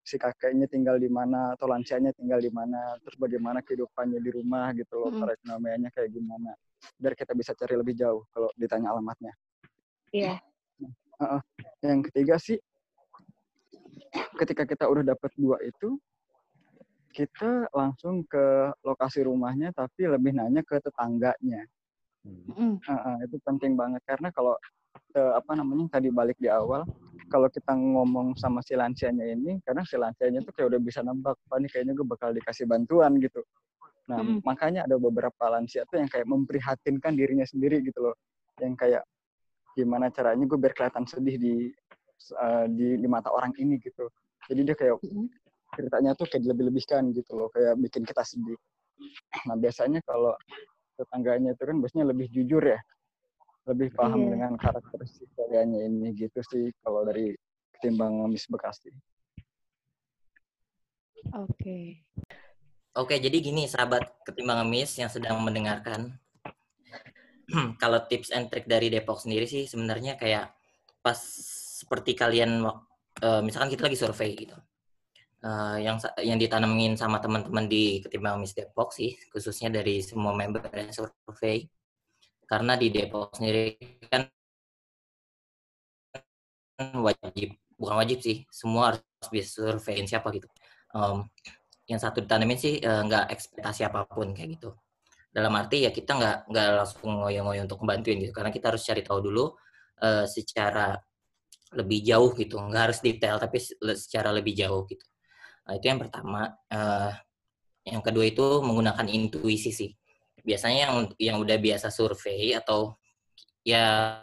[0.02, 4.74] Si kakeknya tinggal di mana atau lansianya tinggal di mana terus bagaimana kehidupannya di rumah
[4.74, 5.20] gitu loh mm.
[5.22, 6.54] perekonomiannya kayak gimana.
[6.98, 9.34] Biar kita bisa cari lebih jauh kalau ditanya alamatnya.
[10.10, 10.38] Iya.
[10.38, 10.38] Yeah.
[11.22, 11.42] uh,
[11.82, 12.58] yang ketiga sih
[14.36, 15.96] ketika kita udah dapat dua itu
[17.12, 21.68] kita langsung ke lokasi rumahnya tapi lebih nanya ke tetangganya
[22.22, 22.78] Hmm.
[22.86, 24.02] Uh, itu penting banget.
[24.06, 24.54] Karena kalau
[25.16, 26.86] uh, apa namanya tadi balik di awal
[27.28, 31.36] kalau kita ngomong sama si lansianya ini karena si lansianya tuh kayak udah bisa nembak
[31.48, 33.40] pak nih kayaknya gue bakal dikasih bantuan gitu.
[34.12, 34.44] Nah hmm.
[34.44, 38.16] makanya ada beberapa lansia tuh yang kayak memprihatinkan dirinya sendiri gitu loh.
[38.60, 39.02] Yang kayak
[39.72, 41.54] gimana caranya gue biar kelihatan sedih di
[42.36, 44.12] uh, di, di mata orang ini gitu.
[44.52, 45.00] Jadi dia kayak
[45.72, 48.58] ceritanya tuh kayak lebih-lebihkan gitu loh kayak bikin kita sedih.
[49.48, 50.36] Nah biasanya kalau
[50.98, 52.80] tetangganya itu kan biasanya lebih jujur ya
[53.70, 54.30] lebih paham yeah.
[54.34, 57.30] dengan karakteristik karyanya ini gitu sih kalau dari
[57.78, 58.90] ketimbang Miss Bekasi.
[61.30, 61.46] Oke.
[61.54, 61.84] Okay.
[62.98, 66.18] Oke, jadi gini sahabat ketimbang Miss yang sedang mendengarkan.
[67.82, 70.52] kalau tips and trick dari Depok sendiri sih sebenarnya kayak
[71.02, 71.18] pas
[71.82, 74.54] seperti kalian uh, misalkan kita lagi survei gitu
[75.42, 80.62] uh, yang yang ditanamin sama teman-teman di ketimbang Miss Depok sih khususnya dari semua member
[80.72, 81.66] yang survei.
[82.46, 83.76] Karena di Depok sendiri
[84.06, 84.28] kan
[86.98, 90.48] wajib bukan wajib sih semua harus bisa surveiin siapa gitu.
[90.92, 91.26] Um,
[91.88, 94.70] yang satu ditanamin sih uh, nggak ekspektasi apa pun kayak gitu.
[95.32, 99.00] Dalam arti ya kita nggak nggak langsung ngoyo-ngoyo untuk membantuin gitu karena kita harus cari
[99.00, 99.44] tahu dulu
[100.04, 100.92] uh, secara
[101.72, 102.60] lebih jauh gitu.
[102.60, 103.58] Nggak harus detail tapi
[103.96, 105.11] secara lebih jauh gitu
[105.66, 107.12] nah, itu yang pertama uh,
[107.82, 109.90] yang kedua itu menggunakan intuisi sih
[110.42, 112.98] biasanya yang yang udah biasa survei atau
[113.62, 114.18] ya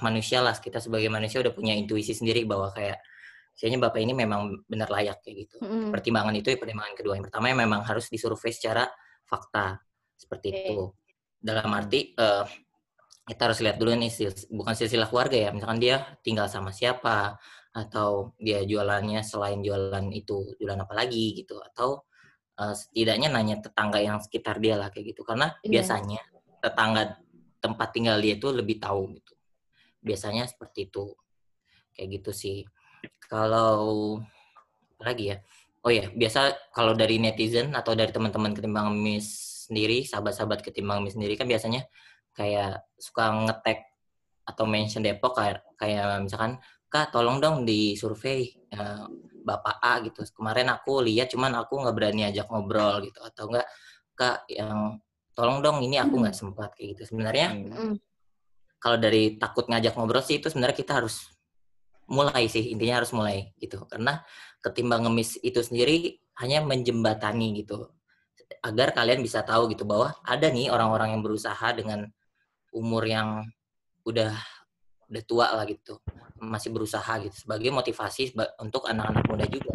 [0.00, 3.02] manusia lah kita sebagai manusia udah punya intuisi sendiri bahwa kayak
[3.54, 5.90] kayaknya bapak ini memang benar layak kayak gitu mm.
[5.94, 8.86] pertimbangan itu ya pertimbangan kedua yang pertama yang memang harus disurvei secara
[9.26, 9.78] fakta
[10.14, 10.58] seperti okay.
[10.62, 10.76] itu
[11.38, 12.46] dalam arti uh,
[13.24, 14.10] kita harus lihat dulu nih
[14.52, 17.36] bukan silsilah keluarga ya misalkan dia tinggal sama siapa
[17.74, 22.06] atau dia jualannya selain jualan itu jualan apa lagi gitu atau
[22.62, 25.26] uh, setidaknya nanya tetangga yang sekitar dia lah kayak gitu.
[25.26, 25.82] Karena yeah.
[25.82, 26.22] biasanya
[26.62, 27.18] tetangga
[27.58, 29.34] tempat tinggal dia itu lebih tahu gitu.
[29.98, 31.18] Biasanya seperti itu.
[31.98, 32.58] Kayak gitu sih.
[33.26, 34.22] Kalau
[34.94, 35.42] apa lagi ya?
[35.84, 41.12] Oh ya biasa kalau dari netizen atau dari teman-teman ketimbang miss sendiri sahabat-sahabat ketimbang miss
[41.12, 41.84] sendiri kan biasanya
[42.32, 43.84] kayak suka ngetek
[44.44, 46.56] atau mention Depok kayak kayak misalkan
[46.94, 49.02] kak tolong dong di survei uh,
[49.42, 50.22] bapak A gitu.
[50.30, 53.18] Kemarin aku lihat cuman aku nggak berani ajak ngobrol gitu.
[53.18, 53.66] Atau enggak
[54.14, 55.02] kak yang
[55.34, 57.10] tolong dong ini aku nggak sempat kayak gitu.
[57.10, 57.98] Sebenarnya mm.
[58.78, 61.26] kalau dari takut ngajak ngobrol sih itu sebenarnya kita harus
[62.06, 63.82] mulai sih intinya harus mulai gitu.
[63.90, 64.22] Karena
[64.62, 67.90] ketimbang ngemis itu sendiri hanya menjembatani gitu.
[68.62, 72.06] Agar kalian bisa tahu gitu bahwa ada nih orang-orang yang berusaha dengan
[72.70, 73.42] umur yang
[74.06, 74.30] udah
[75.10, 75.98] udah tua lah gitu
[76.44, 79.74] masih berusaha gitu sebagai motivasi untuk anak-anak muda juga.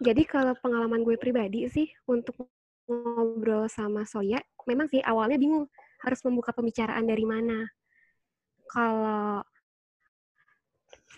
[0.00, 2.48] Jadi kalau pengalaman gue pribadi sih untuk
[2.88, 5.70] ngobrol sama Soya, memang sih awalnya bingung
[6.02, 7.68] harus membuka pembicaraan dari mana.
[8.70, 9.44] Kalau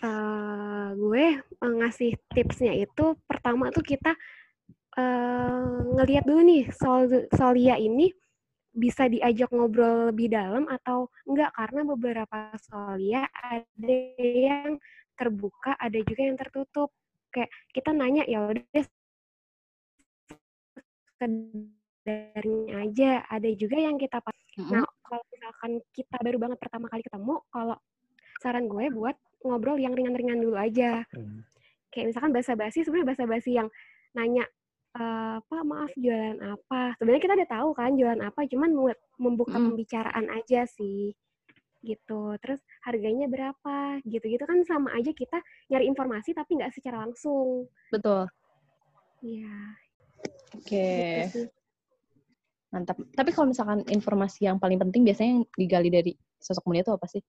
[0.03, 1.25] uh, gue
[1.63, 4.13] ngasih tipsnya itu pertama tuh kita
[4.99, 8.11] uh, ngelihat dulu nih Sol Solia ini
[8.73, 14.81] bisa diajak ngobrol lebih dalam atau enggak karena beberapa solia ada yang
[15.13, 16.89] terbuka ada juga yang tertutup
[17.29, 18.65] kayak kita nanya ya udah
[21.21, 24.73] sekedarnya aja ada juga yang kita mm-hmm.
[24.73, 27.77] nah kalau misalkan kita baru banget pertama kali ketemu kalau
[28.41, 29.15] saran gue buat
[29.45, 31.45] ngobrol yang ringan-ringan dulu aja mm.
[31.93, 33.69] kayak misalkan bahasa basi sebenarnya bahasa basi yang
[34.17, 34.49] nanya
[34.97, 36.97] uh, Pak maaf jualan apa?
[36.97, 38.69] Sebenarnya kita udah tahu kan jualan apa, cuman
[39.17, 39.65] membuka mm.
[39.69, 41.13] pembicaraan aja sih
[41.83, 42.37] gitu.
[42.39, 43.99] Terus harganya berapa?
[44.07, 47.67] Gitu-gitu kan sama aja kita nyari informasi tapi nggak secara langsung.
[47.91, 48.29] Betul.
[49.19, 49.57] Iya.
[50.55, 50.63] Oke.
[50.63, 51.17] Okay.
[51.27, 51.51] Gitu
[52.73, 52.97] Mantap.
[53.13, 57.05] Tapi kalau misalkan informasi yang paling penting biasanya yang digali dari sosok mulia itu apa
[57.05, 57.21] sih?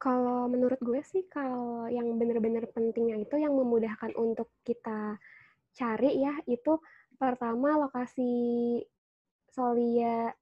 [0.00, 5.20] Kalau menurut gue sih kalau yang benar-benar pentingnya itu yang memudahkan untuk kita
[5.72, 6.78] cari ya itu
[7.16, 8.32] pertama lokasi
[9.52, 10.32] Solia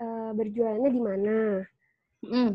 [0.00, 1.38] uh, berjualannya di mana.
[2.24, 2.52] Mm.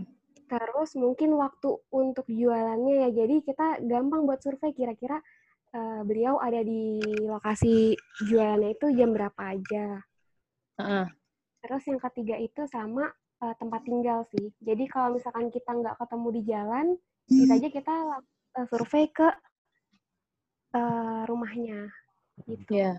[0.49, 3.09] Terus mungkin waktu untuk jualannya ya.
[3.13, 5.21] Jadi kita gampang buat survei kira-kira
[5.77, 6.97] uh, beliau ada di
[7.29, 7.93] lokasi
[8.25, 10.01] jualannya itu jam berapa aja.
[10.81, 11.05] Uh.
[11.61, 13.05] Terus yang ketiga itu sama
[13.45, 14.49] uh, tempat tinggal sih.
[14.57, 16.85] Jadi kalau misalkan kita nggak ketemu di jalan,
[17.29, 17.95] bisa aja kita
[18.57, 19.29] uh, survei ke
[20.73, 21.93] uh, rumahnya
[22.47, 22.71] gitu.
[22.71, 22.93] Ya.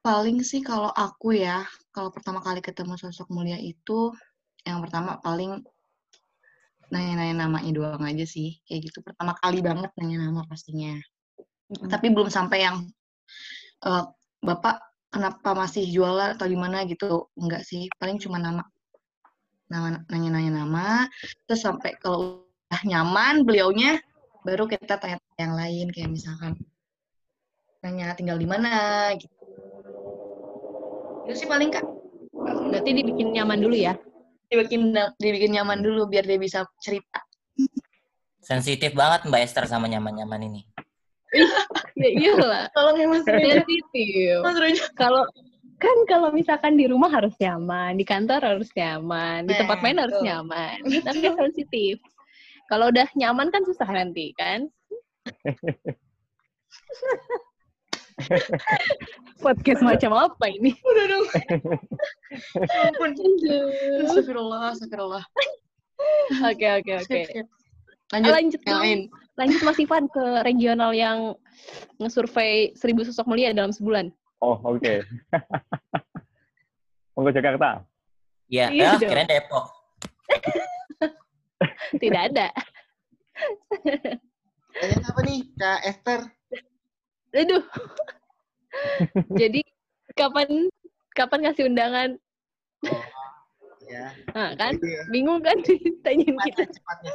[0.00, 4.12] Paling sih kalau aku ya, kalau pertama kali ketemu sosok mulia itu,
[4.64, 5.60] yang pertama paling
[6.90, 8.58] nanya-nanya namanya doang aja sih.
[8.64, 10.96] Kayak gitu, pertama kali banget nanya nama pastinya.
[10.96, 11.88] Mm-hmm.
[11.88, 12.76] Tapi belum sampai yang,
[13.84, 14.04] uh,
[14.40, 14.80] Bapak
[15.12, 17.92] kenapa masih jualan atau gimana gitu, enggak sih.
[18.00, 18.64] Paling cuma nama.
[19.70, 21.06] Nama nanya-nanya nama,
[21.46, 24.02] terus sampai kalau udah nyaman beliaunya,
[24.42, 26.58] baru kita tanya yang lain, kayak misalkan
[27.80, 29.32] nanya tinggal di mana gitu.
[31.24, 31.84] Itu sih paling kak.
[32.72, 33.96] Berarti dibikin nyaman dulu ya?
[34.52, 37.24] Dibikin dibikin nyaman dulu biar dia bisa cerita.
[38.40, 40.62] Sensitif banget Mbak Esther sama nyaman-nyaman ini.
[41.94, 42.66] ya iyalah.
[42.76, 44.42] Kalau memang sensitif.
[44.98, 45.22] Kalau
[45.80, 50.20] kan kalau misalkan di rumah harus nyaman, di kantor harus nyaman, di tempat main harus
[50.20, 50.76] nyaman.
[51.08, 51.96] Tapi sensitif.
[52.68, 54.68] Kalau udah nyaman kan susah nanti kan?
[59.44, 60.76] Podcast macam apa ini?
[60.84, 61.26] Udah dong.
[64.04, 65.24] Astagfirullah, astagfirullah.
[66.44, 67.20] Oke, oke, oke.
[68.10, 69.00] Lanjut, lanjut yang lain.
[69.38, 71.32] Lanjut Mas Ivan ke regional yang
[72.02, 74.12] ngesurvei seribu sosok mulia dalam sebulan.
[74.42, 74.80] Oh, oke.
[74.82, 74.98] Okay.
[77.14, 77.84] Monggo Jakarta.
[78.50, 79.70] Iya, ya, keren Depok.
[82.02, 82.48] Tidak ada.
[84.74, 86.20] Tanya apa nih, Kak Esther?
[87.34, 87.64] Aduh.
[89.40, 89.60] Jadi
[90.14, 90.70] kapan
[91.14, 92.10] kapan ngasih undangan?
[92.86, 93.04] Oh,
[93.86, 94.14] ya.
[94.34, 94.78] Nah, kan?
[94.78, 95.02] Ya.
[95.10, 96.64] Bingung kan ditanyain kita.
[96.70, 97.12] Cepatnya.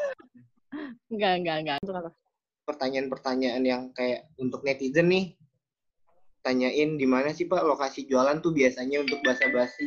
[1.07, 1.79] Enggak, enggak, enggak.
[2.65, 5.37] pertanyaan-pertanyaan yang kayak untuk netizen nih
[6.45, 9.85] tanyain di mana sih pak lokasi jualan tuh biasanya untuk bahasa basi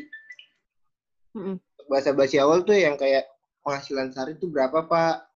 [1.38, 3.24] mm bahasa basi awal tuh yang kayak
[3.64, 5.32] penghasilan sehari tuh berapa pak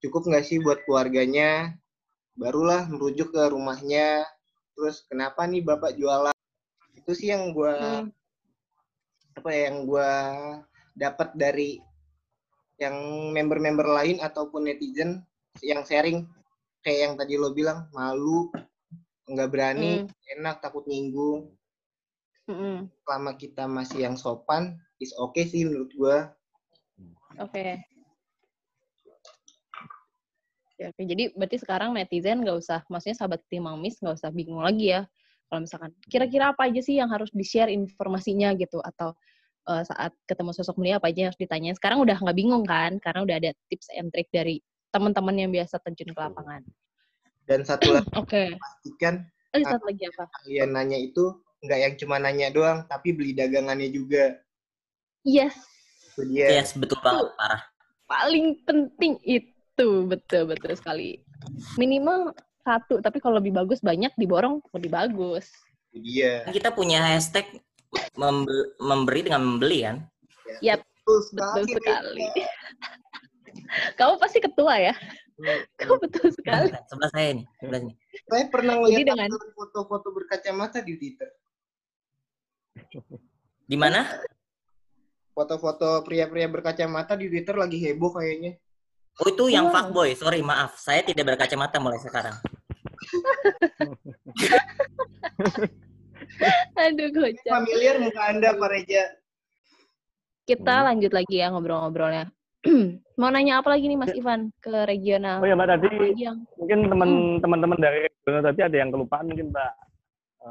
[0.00, 1.76] cukup nggak sih buat keluarganya
[2.36, 4.24] barulah merujuk ke rumahnya
[4.76, 6.36] terus kenapa nih bapak jualan
[6.92, 8.12] itu sih yang gue hmm.
[9.40, 10.10] apa ya yang gue
[10.96, 11.80] dapat dari
[12.76, 12.96] yang
[13.32, 15.24] member-member lain ataupun netizen
[15.64, 16.28] yang sharing
[16.84, 18.52] kayak yang tadi lo bilang malu
[19.26, 20.36] nggak berani hmm.
[20.36, 21.56] enak takut nyinggung
[22.44, 22.92] hmm.
[23.02, 26.16] selama kita masih yang sopan is oke okay sih menurut gue
[27.40, 27.80] oke okay.
[30.76, 34.60] Ya, oke, jadi berarti sekarang netizen nggak usah, maksudnya sahabat timang mis nggak usah bingung
[34.60, 35.08] lagi ya.
[35.48, 39.16] Kalau misalkan, kira-kira apa aja sih yang harus di-share informasinya gitu, atau
[39.72, 41.72] uh, saat ketemu sosok mulia apa aja yang harus ditanya.
[41.72, 44.60] Sekarang udah nggak bingung kan, karena udah ada tips and trick dari
[44.92, 46.60] teman-teman yang biasa terjun ke lapangan.
[47.46, 48.48] Dan satu lagi, okay.
[48.58, 49.24] pastikan
[49.56, 50.24] oh, satu lagi apa?
[50.44, 51.24] Kalian nanya itu
[51.64, 54.36] nggak yang cuma nanya doang, tapi beli dagangannya juga.
[55.24, 55.56] Yes.
[56.20, 56.60] Yeah.
[56.60, 57.62] Yes, betul banget, parah.
[58.08, 59.55] Paling penting itu,
[60.08, 61.20] betul betul sekali.
[61.76, 62.32] Minimal
[62.64, 65.46] satu, tapi kalau lebih bagus banyak diborong lebih bagus.
[65.94, 66.48] Iya.
[66.50, 67.46] Kita punya hashtag
[68.80, 69.96] memberi dengan membeli kan?
[70.58, 71.60] Ya, yep, betul sekali.
[71.62, 72.26] Betul sekali.
[73.98, 74.94] Kamu pasti ketua ya?
[75.76, 76.72] Kamu betul sekali.
[76.88, 77.94] Sebelah saya nih, sebelah sini.
[78.26, 79.28] Saya pernah melihat dengan...
[79.52, 81.28] foto-foto berkacamata di Twitter.
[83.66, 84.08] Di mana?
[85.36, 88.56] Foto-foto pria-pria berkacamata di Twitter lagi heboh kayaknya.
[89.16, 89.74] Oh itu yang wow.
[89.80, 90.76] fuckboy, sorry maaf.
[90.76, 92.36] Saya tidak berkacamata mulai sekarang.
[96.76, 97.48] Aduh, gocap.
[97.48, 99.08] Familiar muka Anda, Pak Reja.
[100.44, 100.86] Kita hmm.
[100.92, 102.28] lanjut lagi ya ngobrol-ngobrolnya.
[103.20, 105.40] Mau nanya apa lagi nih Mas Ivan ke regional?
[105.40, 106.44] Oh ya Mbak tadi yang...
[106.60, 106.84] mungkin
[107.40, 107.86] teman-teman hmm.
[107.88, 109.72] dari regional tadi ada yang kelupaan mungkin Mbak.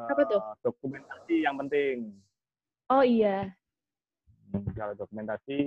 [0.09, 0.41] Apa tuh?
[0.65, 2.17] Dokumentasi yang penting.
[2.89, 3.53] Oh iya.
[4.75, 5.57] Kalau dokumentasi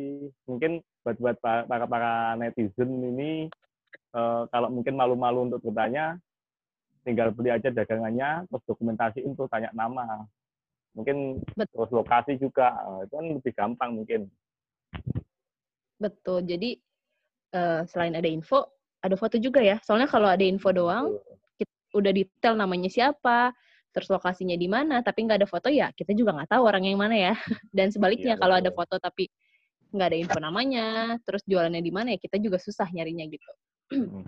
[0.49, 3.49] mungkin buat buat para para netizen ini
[4.17, 6.21] uh, kalau mungkin malu-malu untuk bertanya
[7.03, 10.29] tinggal beli aja dagangannya terus dokumentasi untuk tanya nama
[10.93, 11.89] mungkin Betul.
[11.89, 14.29] terus lokasi juga uh, itu kan lebih gampang mungkin
[15.99, 16.47] Betul.
[16.47, 16.79] Jadi
[17.53, 18.71] uh, selain ada info,
[19.03, 19.83] ada foto juga ya.
[19.83, 21.19] Soalnya kalau ada info doang,
[21.59, 23.53] kita udah detail namanya siapa,
[23.99, 27.03] terus lokasinya di mana, tapi nggak ada foto ya kita juga nggak tahu orang yang
[27.03, 27.35] mana ya.
[27.77, 29.27] Dan sebaliknya ya, kalau ada foto tapi
[29.91, 33.51] nggak ada info namanya, terus jualannya di mana ya kita juga susah nyarinya gitu.
[33.91, 34.23] Hmm,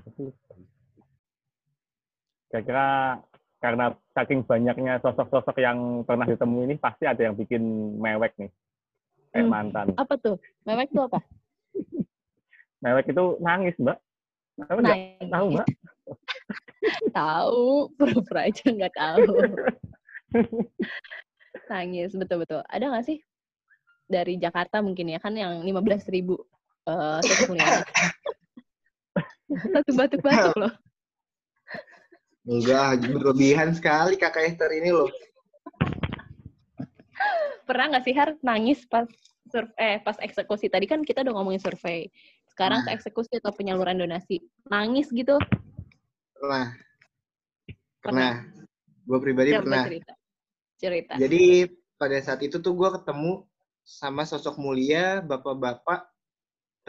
[2.51, 3.23] Kira-kira
[3.63, 7.63] karena saking banyaknya sosok-sosok yang pernah ditemu ini pasti ada yang bikin
[8.01, 8.51] mewek nih
[9.31, 9.53] kayak hmm.
[9.55, 9.87] mantan.
[9.95, 10.37] Apa tuh?
[10.67, 11.23] Mewek tuh apa?
[12.83, 13.99] Mewek itu nangis, Mbak.
[14.67, 15.69] Kamu nggak tahu, Mbak?
[17.19, 19.35] tahu, pura-pura aja nggak tahu.
[21.71, 22.63] nangis, betul-betul.
[22.67, 23.19] Ada nggak sih
[24.11, 26.35] dari Jakarta mungkin ya kan yang 15 ribu
[26.91, 27.23] uh,
[29.51, 30.75] Satu batuk-batuk loh.
[32.47, 35.11] Enggak, berlebihan sekali kakak Esther ini loh.
[37.67, 39.07] Pernah nggak sih Har nangis pas
[39.51, 42.11] survei eh pas eksekusi tadi kan kita udah ngomongin survei.
[42.51, 42.97] Sekarang ke nah.
[42.99, 44.43] eksekusi atau penyaluran donasi.
[44.67, 45.39] Nangis gitu.
[46.41, 46.67] Pernah.
[48.01, 48.33] Pernah.
[49.05, 49.85] Gue pribadi Coba pernah.
[49.85, 50.15] Cerita.
[50.81, 51.13] cerita.
[51.21, 51.69] Jadi
[52.01, 53.45] pada saat itu tuh gue ketemu
[53.85, 56.09] sama sosok mulia bapak-bapak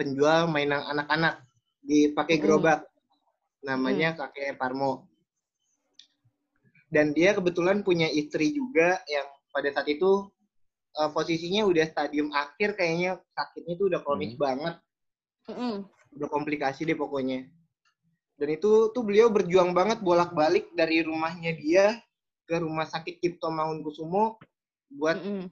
[0.00, 1.44] penjual mainan anak-anak
[1.84, 2.88] dipakai gerobak.
[3.60, 4.18] Namanya hmm.
[4.24, 5.12] kakek Parmo.
[6.88, 10.32] Dan dia kebetulan punya istri juga yang pada saat itu
[10.96, 14.40] uh, posisinya udah stadium akhir kayaknya sakitnya tuh udah kronis hmm.
[14.40, 14.74] banget.
[15.52, 15.84] Mm.
[16.16, 17.48] Udah komplikasi deh pokoknya.
[18.42, 21.94] Dan itu tuh beliau berjuang banget bolak-balik dari rumahnya dia
[22.42, 24.42] ke rumah sakit Cipto Mangunkusumo
[24.90, 25.46] buat mm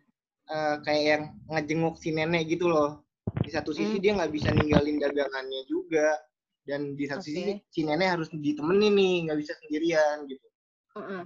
[0.51, 3.07] uh, kayak yang ngejenguk si nenek gitu loh.
[3.47, 4.03] Di satu sisi mm.
[4.03, 6.19] dia nggak bisa ninggalin dagangannya juga
[6.67, 7.31] dan di satu okay.
[7.31, 10.47] sisi si nenek harus ditemenin nih nggak bisa sendirian gitu.
[10.99, 11.23] Mm -mm.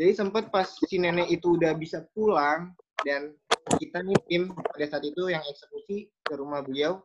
[0.00, 2.72] Jadi sempat pas si nenek itu udah bisa pulang,
[3.04, 3.36] dan
[3.76, 7.02] kita nih tim pada saat itu yang eksekusi ke rumah beliau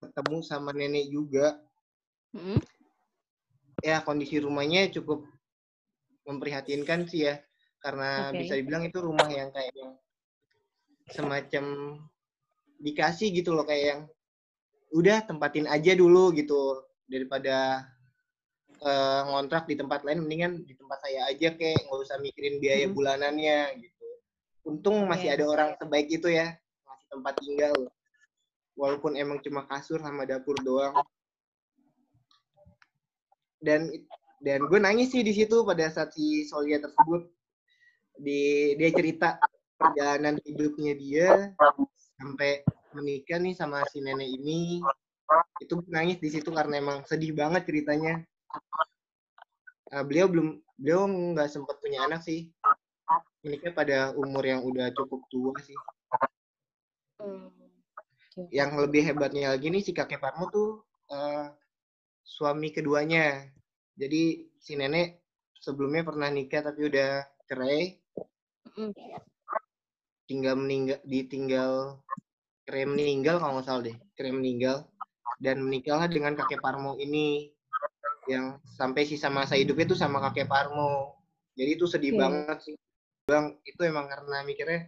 [0.00, 1.60] ketemu sama nenek juga
[2.36, 2.60] hmm.
[3.84, 5.26] Ya kondisi rumahnya cukup
[6.26, 7.40] memprihatinkan sih ya.
[7.80, 8.38] Karena okay.
[8.42, 9.92] bisa dibilang itu rumah yang kayak yang
[11.12, 11.64] semacam
[12.82, 14.00] dikasih gitu loh kayak yang
[14.96, 16.82] udah tempatin aja dulu gitu.
[17.06, 17.86] Daripada
[18.82, 22.90] uh, ngontrak di tempat lain mendingan di tempat saya aja kayak nggak usah mikirin biaya
[22.90, 22.96] hmm.
[22.96, 24.08] bulanannya gitu.
[24.66, 27.76] Untung masih ada orang sebaik itu ya masih tempat tinggal.
[28.76, 31.00] Walaupun emang cuma kasur sama dapur doang
[33.60, 33.88] dan
[34.44, 37.28] dan gue nangis sih di situ pada saat si Solia tersebut.
[38.16, 39.28] Di dia cerita
[39.76, 41.52] perjalanan hidupnya dia
[42.16, 42.64] sampai
[42.96, 44.80] menikah nih sama si nenek ini.
[45.60, 48.22] Itu nangis di situ karena emang sedih banget ceritanya.
[49.90, 52.52] Uh, beliau belum beliau nggak sempat punya anak sih.
[53.40, 55.76] Menikah pada umur yang udah cukup tua sih.
[57.16, 57.48] Hmm.
[58.52, 61.48] yang lebih hebatnya lagi nih si kakek Parmo tuh uh,
[62.26, 63.46] suami keduanya
[63.94, 65.22] jadi si nenek
[65.62, 68.02] sebelumnya pernah nikah tapi udah cerai
[70.26, 72.02] tinggal meninggal ditinggal
[72.66, 74.82] cerai meninggal kalau nggak salah deh cerai meninggal
[75.38, 77.52] dan menikahlah dengan kakek Parmo ini
[78.26, 81.14] yang sampai sisa masa hidupnya itu sama kakek Parmo.
[81.56, 82.20] Jadi itu sedih okay.
[82.20, 82.74] banget sih.
[83.26, 84.80] Bang, itu emang karena mikirnya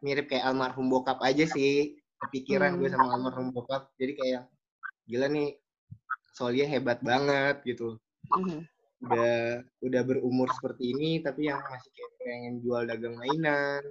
[0.00, 1.98] mirip kayak almarhum bokap aja sih.
[2.18, 2.78] Kepikiran hmm.
[2.82, 3.90] gue sama almarhum bokap.
[3.98, 4.42] Jadi kayak
[5.08, 5.56] gila nih
[6.38, 7.98] Soalnya hebat banget gitu.
[8.30, 8.62] Hmm.
[9.02, 13.82] Udah udah berumur seperti ini tapi yang masih kayak pengen jual dagang mainan.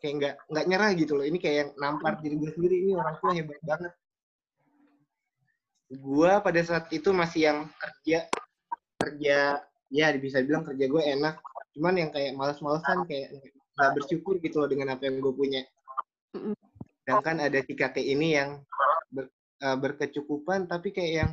[0.00, 1.28] Kayak nggak nggak nyerah gitu loh.
[1.28, 3.92] Ini kayak yang nampar diri gue sendiri ini orang tua hebat banget
[5.92, 8.24] gue pada saat itu masih yang kerja
[8.96, 9.60] kerja
[9.92, 11.36] ya bisa bilang kerja gue enak
[11.76, 13.36] cuman yang kayak malas-malasan kayak
[13.76, 15.60] nggak bersyukur gitu loh dengan apa yang gue punya
[17.04, 18.64] sedangkan ada si kakek ini yang
[19.62, 21.32] uh, berkecukupan tapi kayak yang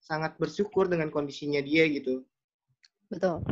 [0.00, 2.24] sangat bersyukur dengan kondisinya dia gitu
[3.12, 3.44] betul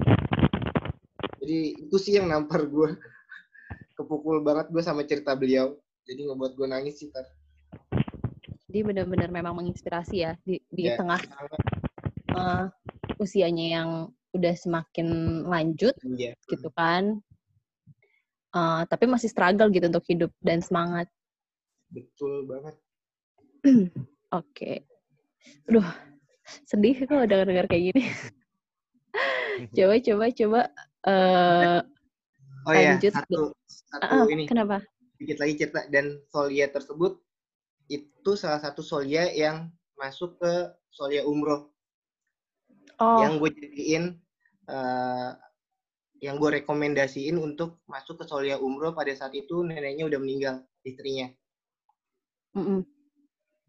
[1.38, 2.96] jadi itu sih yang nampar gue
[3.96, 5.76] kepukul banget gue sama cerita beliau
[6.08, 7.28] jadi ngebuat gue nangis sih tar
[8.66, 10.98] jadi benar-benar memang menginspirasi ya di, di yeah.
[11.00, 11.20] tengah
[12.36, 12.68] uh,
[13.16, 13.88] usianya yang
[14.36, 15.08] udah semakin
[15.48, 16.36] lanjut yeah.
[16.52, 17.24] gitu kan.
[18.52, 21.08] Uh, tapi masih struggle gitu untuk hidup dan semangat.
[21.88, 22.76] Betul banget.
[23.66, 23.90] Oke.
[24.30, 24.76] okay.
[25.66, 25.86] Aduh,
[26.66, 28.02] sedih kalau dengar-dengar kayak gini.
[29.76, 30.60] coba coba coba
[31.08, 31.80] uh,
[32.68, 33.12] oh lanjut.
[33.12, 34.44] ya, satu, satu uh, ini.
[34.46, 34.84] Kenapa?
[35.16, 37.16] Sedikit lagi cerita dan Solia tersebut
[37.86, 40.52] itu salah satu solia yang masuk ke
[40.90, 41.70] solia umroh
[42.98, 43.20] oh.
[43.22, 44.04] yang gue jadiin
[44.68, 45.30] uh,
[46.18, 51.30] yang gue rekomendasiin untuk masuk ke solia umroh pada saat itu neneknya udah meninggal istrinya
[52.56, 52.80] mm -mm.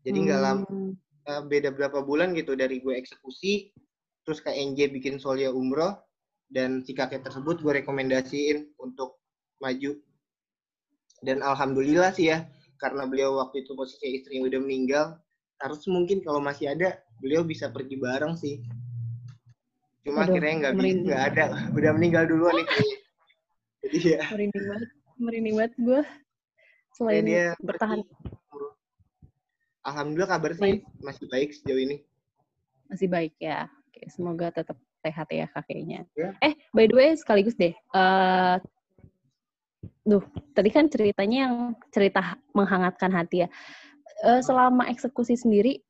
[0.08, 0.46] Jadi nggak mm.
[0.48, 0.66] lama
[1.28, 3.76] uh, beda berapa bulan gitu dari gue eksekusi
[4.24, 6.00] terus ke NJ bikin solia umroh
[6.48, 9.20] dan si kakek tersebut gue rekomendasiin untuk
[9.60, 10.00] maju.
[11.20, 12.48] Dan alhamdulillah sih ya
[12.78, 15.06] karena beliau waktu itu posisi istrinya udah meninggal
[15.58, 18.62] harus mungkin kalau masih ada beliau bisa pergi bareng sih.
[20.06, 21.46] Cuma Aduh, akhirnya nggak bisa nggak ada.
[21.74, 22.68] Udah meninggal duluan nih
[23.88, 24.22] jadi ya.
[24.32, 26.02] Merinding banget merinding banget gue.
[26.94, 28.00] Selain ya, dia bertahan
[29.88, 32.04] alhamdulillah kabar sih masih baik sejauh ini
[32.92, 36.36] masih baik ya oke semoga tetap sehat ya kakeknya ya.
[36.44, 38.60] eh by the way sekaligus deh uh,
[40.08, 40.24] Duh,
[40.56, 41.56] tadi kan ceritanya yang
[41.92, 43.50] cerita menghangatkan hati ya.
[44.24, 45.84] Uh, selama eksekusi sendiri,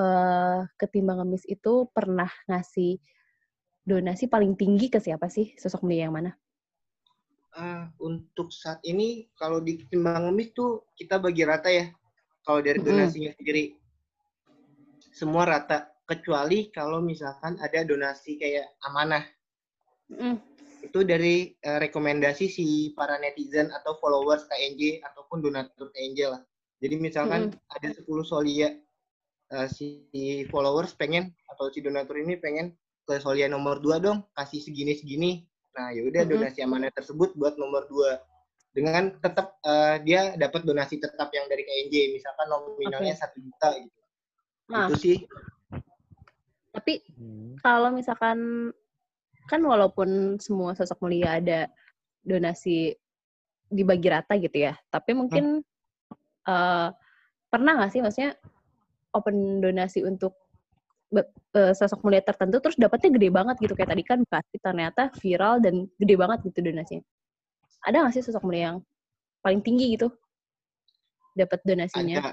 [0.00, 2.96] uh, ketimbang ngemis itu pernah ngasih
[3.84, 5.52] donasi paling tinggi ke siapa sih?
[5.60, 6.32] Sosok mulia yang mana?
[7.52, 11.92] Uh, untuk saat ini, kalau di ketimbang ngemis tuh kita bagi rata ya.
[12.44, 13.36] Kalau dari donasinya mm.
[13.40, 13.64] sendiri,
[15.10, 15.90] semua rata.
[16.04, 19.24] Kecuali kalau misalkan ada donasi kayak amanah.
[20.12, 20.54] Mm
[20.84, 26.42] itu dari uh, rekomendasi si para netizen atau followers KNJ ataupun donatur KNJ lah.
[26.84, 27.74] Jadi misalkan hmm.
[27.80, 28.68] ada 10 solia
[29.56, 30.04] uh, si
[30.52, 32.76] followers pengen atau si donatur ini pengen
[33.08, 35.48] ke solia nomor 2 dong, kasih segini-segini.
[35.74, 36.32] Nah, ya udah hmm.
[36.36, 38.20] donasi amanah tersebut buat nomor 2
[38.74, 43.46] dengan tetap uh, dia dapat donasi tetap yang dari KNJ misalkan nominalnya satu okay.
[43.46, 44.00] juta gitu.
[44.68, 45.18] Nah, itu sih.
[46.74, 47.62] Tapi hmm.
[47.62, 48.70] kalau misalkan
[49.46, 51.70] kan walaupun semua sosok mulia ada
[52.26, 52.90] donasi
[53.70, 56.50] dibagi rata gitu ya, tapi mungkin hmm.
[56.50, 56.90] uh,
[57.46, 58.34] pernah nggak sih maksudnya
[59.14, 60.34] open donasi untuk
[61.14, 65.62] uh, sosok mulia tertentu terus dapatnya gede banget gitu kayak tadi kan pasti ternyata viral
[65.62, 67.06] dan gede banget gitu donasinya.
[67.84, 68.78] Ada nggak sih sosok mulia yang
[69.44, 70.08] paling tinggi gitu
[71.36, 72.32] dapat donasinya?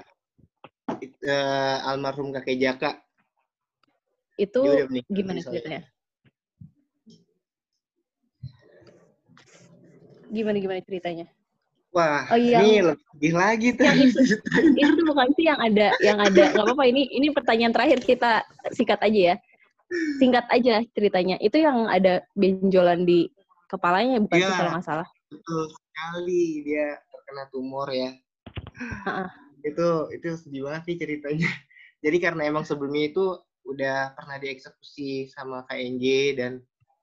[1.22, 2.90] Uh, almarhum kakek Jaka.
[4.40, 4.64] Itu
[5.12, 5.92] gimana ceritanya?
[10.32, 11.26] gimana gimana ceritanya?
[11.92, 12.64] Wah, oh, iya.
[12.64, 13.84] ini lebih lagi tuh.
[13.84, 14.20] Yang itu,
[14.96, 16.56] itu bukan sih yang ada, yang ada.
[16.56, 19.36] Gak apa-apa, ini ini pertanyaan terakhir kita singkat aja ya.
[20.16, 21.36] Singkat aja ceritanya.
[21.36, 23.28] Itu yang ada benjolan di
[23.68, 25.08] kepalanya, bukan ya, sih kalau nggak salah?
[25.32, 28.12] Betul sekali, dia terkena tumor ya.
[29.64, 31.48] Itu itu sedih banget sih ceritanya.
[32.04, 33.24] Jadi karena emang sebelumnya itu
[33.62, 36.04] udah pernah dieksekusi sama KNJ
[36.34, 36.52] dan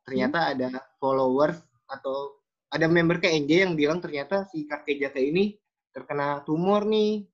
[0.03, 0.51] ternyata hmm.
[0.53, 0.67] ada
[0.99, 1.57] followers
[1.87, 2.35] atau
[2.69, 5.57] ada member KNJ yang bilang ternyata si kakek jaka ini
[5.95, 7.25] terkena tumor nih.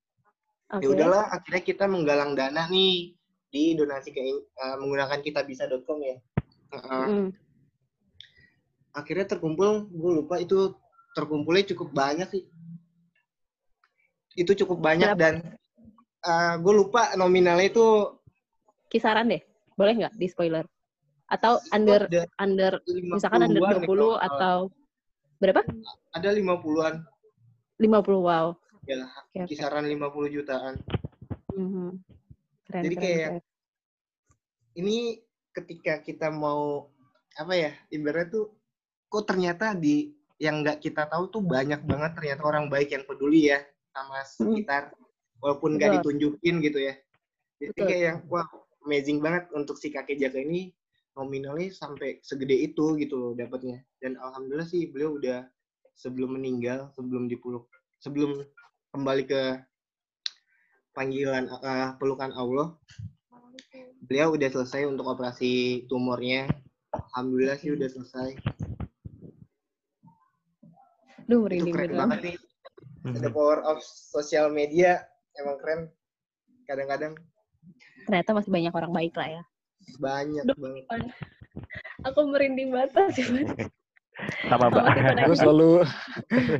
[0.66, 0.82] Okay.
[0.82, 3.14] Ya udahlah akhirnya kita menggalang dana nih
[3.52, 4.22] di donasi ke
[4.58, 6.16] uh, menggunakan kitabisa.com ya.
[6.72, 7.28] Uh, mm.
[8.96, 10.72] Akhirnya terkumpul, gue lupa itu
[11.16, 12.44] terkumpulnya cukup banyak sih.
[14.36, 15.22] Itu cukup banyak Berapa?
[15.24, 15.34] dan
[16.20, 17.86] uh, eh, gue lupa nominalnya itu
[18.92, 19.40] kisaran deh.
[19.72, 20.68] Boleh nggak di spoiler?
[21.32, 24.56] Atau under ada under misalkan under 20 ya, atau
[25.40, 25.64] berapa?
[26.12, 26.94] Ada 50-an.
[27.80, 28.52] 50 wow.
[28.86, 29.02] Ya,
[29.32, 29.96] okay, kisaran okay.
[29.98, 30.74] 50 jutaan.
[31.56, 31.88] Mm -hmm.
[32.68, 33.42] keren, Jadi keren, kayak keren.
[34.76, 34.96] ini
[35.56, 36.92] ketika kita mau
[37.36, 38.44] apa ya ibaratnya tuh
[39.08, 43.52] kok ternyata di yang nggak kita tahu tuh banyak banget ternyata orang baik yang peduli
[43.52, 44.28] ya sama hmm.
[44.28, 45.40] sekitar hmm.
[45.40, 46.94] walaupun nggak ditunjukin gitu ya
[47.56, 47.86] jadi Betul.
[47.88, 48.46] kayak yang wah
[48.84, 50.76] amazing banget untuk si kakek jaga ini
[51.16, 55.48] nominalnya sampai segede itu gitu loh dapatnya dan alhamdulillah sih beliau udah
[55.96, 57.64] sebelum meninggal sebelum dipeluk
[58.04, 58.44] sebelum
[58.92, 59.42] kembali ke
[60.92, 62.76] panggilan uh, pelukan Allah
[64.04, 66.44] beliau udah selesai untuk operasi tumornya
[66.92, 68.36] alhamdulillah sih udah selesai
[71.26, 72.36] Duh, itu keren banget nih
[73.18, 75.02] the power of social media
[75.38, 75.80] emang keren
[76.66, 77.14] kadang-kadang
[78.06, 79.42] ternyata masih banyak orang baik lah ya.
[79.98, 80.84] Banyak Duh, banget.
[82.06, 83.26] Aku merinding banget sih,
[84.46, 84.84] Sama Mbak.
[85.26, 85.70] Aku selalu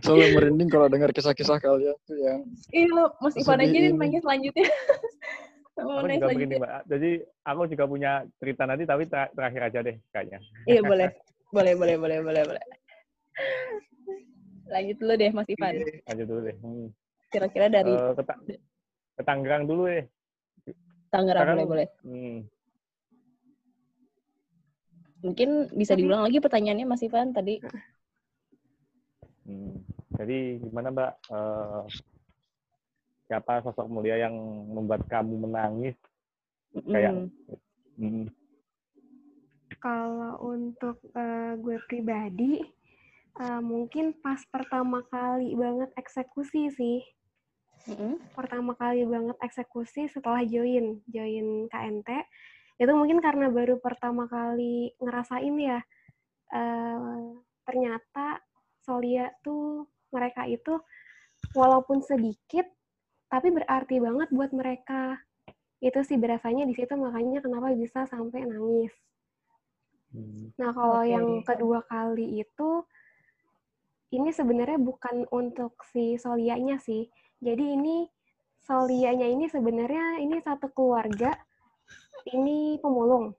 [0.02, 2.42] selalu merinding kalau dengar kisah-kisah kalian tuh yang
[2.74, 4.66] Iya, Mas Ivan aja nih nanya selanjutnya.
[5.78, 6.82] aku juga merinding, Mbak.
[6.90, 7.10] Jadi
[7.46, 8.12] aku juga punya
[8.42, 10.38] cerita nanti tapi ter terakhir aja deh kayaknya.
[10.66, 11.10] Iya, boleh.
[11.54, 12.64] Boleh, boleh, boleh, boleh, boleh.
[14.66, 15.74] Lanjut dulu deh, Mas Ivan.
[16.06, 16.56] Lanjut dulu deh.
[16.58, 16.86] Hmm.
[17.30, 18.22] Kira-kira dari uh, ke,
[19.18, 20.06] ke Tangerang dulu deh.
[21.10, 21.88] Tangerang boleh boleh.
[22.02, 22.38] Hmm.
[25.24, 27.62] Mungkin bisa diulang lagi pertanyaannya Mas Ivan tadi.
[29.46, 29.82] Hmm.
[30.16, 31.12] Jadi gimana Mbak?
[31.30, 31.82] Uh,
[33.26, 34.34] siapa sosok mulia yang
[34.70, 35.96] membuat kamu menangis?
[36.74, 37.30] Kayak.
[37.96, 38.26] Hmm.
[39.82, 42.58] Kalau untuk uh, gue pribadi,
[43.40, 47.00] uh, mungkin pas pertama kali banget eksekusi sih
[47.88, 48.36] mm-hmm.
[48.36, 52.10] pertama kali banget eksekusi setelah join join KNT
[52.76, 55.80] itu mungkin karena baru pertama kali ngerasain ya
[56.52, 58.40] uh, ternyata
[58.84, 60.78] Solia tuh mereka itu
[61.56, 62.68] walaupun sedikit
[63.26, 65.18] tapi berarti banget buat mereka
[65.82, 68.94] itu sih berasanya di situ makanya kenapa bisa sampai nangis.
[70.14, 70.54] Hmm.
[70.56, 71.12] Nah kalau okay.
[71.12, 72.70] yang kedua kali itu
[74.14, 77.10] ini sebenarnya bukan untuk si Solianya sih,
[77.42, 78.06] jadi ini
[78.66, 81.30] Solianya ini sebenarnya ini satu keluarga
[82.34, 83.30] ini pemulung.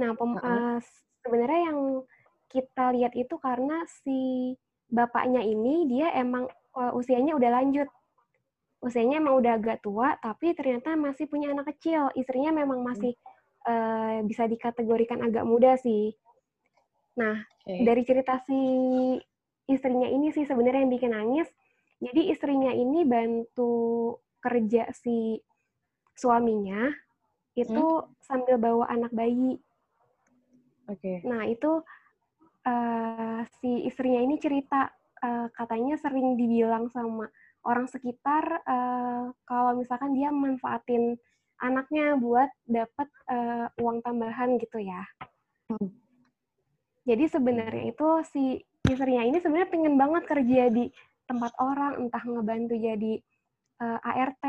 [0.00, 0.80] Nah, pem, uh,
[1.20, 1.80] sebenarnya yang
[2.48, 4.52] kita lihat itu karena si
[4.88, 7.88] bapaknya ini dia emang uh, usianya udah lanjut.
[8.80, 12.12] Usianya emang udah agak tua, tapi ternyata masih punya anak kecil.
[12.16, 13.12] Istrinya memang masih
[13.68, 16.16] uh, bisa dikategorikan agak muda sih.
[17.16, 17.84] Nah, okay.
[17.84, 18.60] dari cerita si
[19.66, 21.48] istrinya ini sih sebenarnya yang bikin nangis
[22.00, 24.14] jadi istrinya ini bantu
[24.44, 25.40] kerja si
[26.12, 26.92] suaminya
[27.56, 28.08] itu hmm?
[28.20, 29.56] sambil bawa anak bayi.
[30.92, 31.00] Oke.
[31.00, 31.16] Okay.
[31.24, 31.80] Nah itu
[32.68, 34.92] uh, si istrinya ini cerita
[35.24, 37.32] uh, katanya sering dibilang sama
[37.64, 41.16] orang sekitar uh, kalau misalkan dia manfaatin
[41.64, 45.02] anaknya buat dapat uh, uang tambahan gitu ya.
[45.72, 46.05] Hmm.
[47.06, 48.58] Jadi sebenarnya itu si
[48.90, 50.90] istrinya ini sebenarnya pengen banget kerja di
[51.26, 53.14] tempat orang, entah ngebantu jadi
[53.82, 54.44] uh, eh, ART,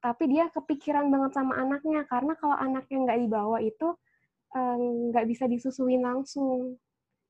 [0.00, 3.88] tapi dia kepikiran banget sama anaknya karena kalau anaknya nggak dibawa itu
[4.56, 4.76] eh,
[5.12, 6.80] nggak uh, bisa disusuin langsung.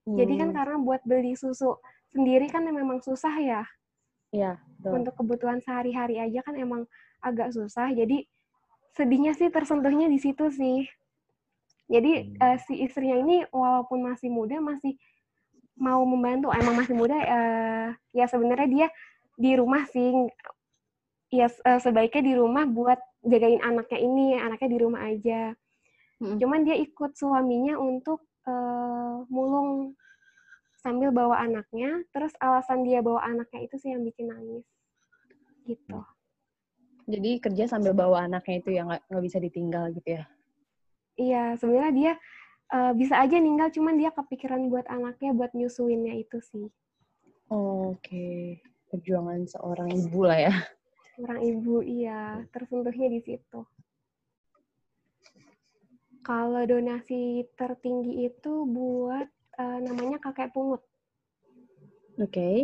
[0.07, 0.17] Hmm.
[0.19, 0.57] Jadi kan hmm.
[0.57, 1.79] karena buat beli susu
[2.15, 3.63] sendiri kan memang susah ya.
[4.33, 4.59] Iya.
[4.83, 6.89] Untuk kebutuhan sehari-hari aja kan emang
[7.23, 7.93] agak susah.
[7.93, 8.27] Jadi
[8.97, 10.89] sedihnya sih tersentuhnya di situ sih.
[11.93, 12.41] Jadi hmm.
[12.41, 14.97] uh, si istrinya ini walaupun masih muda masih
[15.77, 16.49] mau membantu.
[16.57, 18.89] Emang masih muda uh, ya sebenarnya dia
[19.37, 20.33] di rumah sih.
[21.29, 25.53] Ya uh, sebaiknya di rumah buat jagain anaknya ini anaknya di rumah aja.
[26.23, 26.39] Hmm.
[26.39, 29.99] cuman dia ikut suaminya untuk uh, mulung
[30.79, 31.99] sambil bawa anaknya.
[32.15, 34.63] Terus alasan dia bawa anaknya itu sih yang bikin nangis.
[35.67, 35.99] Gitu.
[37.11, 40.25] Jadi kerja sambil bawa anaknya itu yang nggak bisa ditinggal gitu ya
[41.17, 42.13] iya sebenarnya dia
[42.73, 46.67] uh, bisa aja ninggal cuman dia kepikiran buat anaknya buat nyusuinnya itu sih
[47.53, 48.61] oke okay.
[48.89, 50.55] perjuangan seorang ibu lah ya
[51.17, 53.61] seorang ibu iya tersentuhnya di situ
[56.23, 59.27] Kalau donasi tertinggi itu buat
[59.59, 60.79] uh, namanya kakek pungut.
[62.23, 62.31] Oke.
[62.31, 62.57] Okay.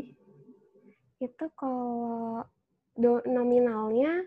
[1.18, 2.46] Itu kalau
[2.94, 4.22] do, nominalnya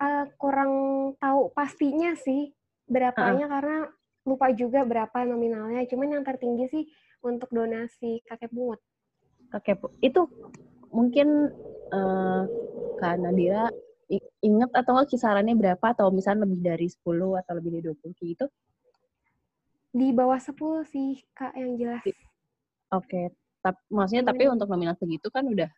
[0.00, 0.72] uh, kurang
[1.20, 2.50] tahu pastinya sih
[2.88, 3.50] berapanya uh.
[3.52, 3.78] karena
[4.24, 5.84] lupa juga berapa nominalnya.
[5.86, 6.84] Cuman yang tertinggi sih
[7.24, 8.80] untuk donasi kakek pungut.
[9.52, 10.26] Kakek itu
[10.90, 11.52] mungkin
[11.92, 12.42] uh,
[12.98, 13.70] Kak Nadira
[14.42, 17.06] inget atau nggak kisarannya berapa atau misalnya lebih dari 10
[17.40, 18.46] atau lebih dari 20 gitu?
[19.90, 22.02] Di bawah 10 sih, Kak, yang jelas.
[22.02, 22.14] Oke.
[22.90, 23.24] Okay.
[23.60, 25.68] Tapi maksudnya tapi untuk nominal segitu kan udah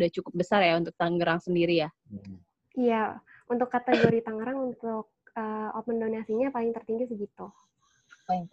[0.00, 1.90] udah cukup besar ya untuk Tangerang sendiri ya?
[2.72, 3.20] Iya,
[3.52, 7.46] untuk kategori Tangerang untuk uh, open donasinya paling tertinggi segitu.
[8.24, 8.48] Paling.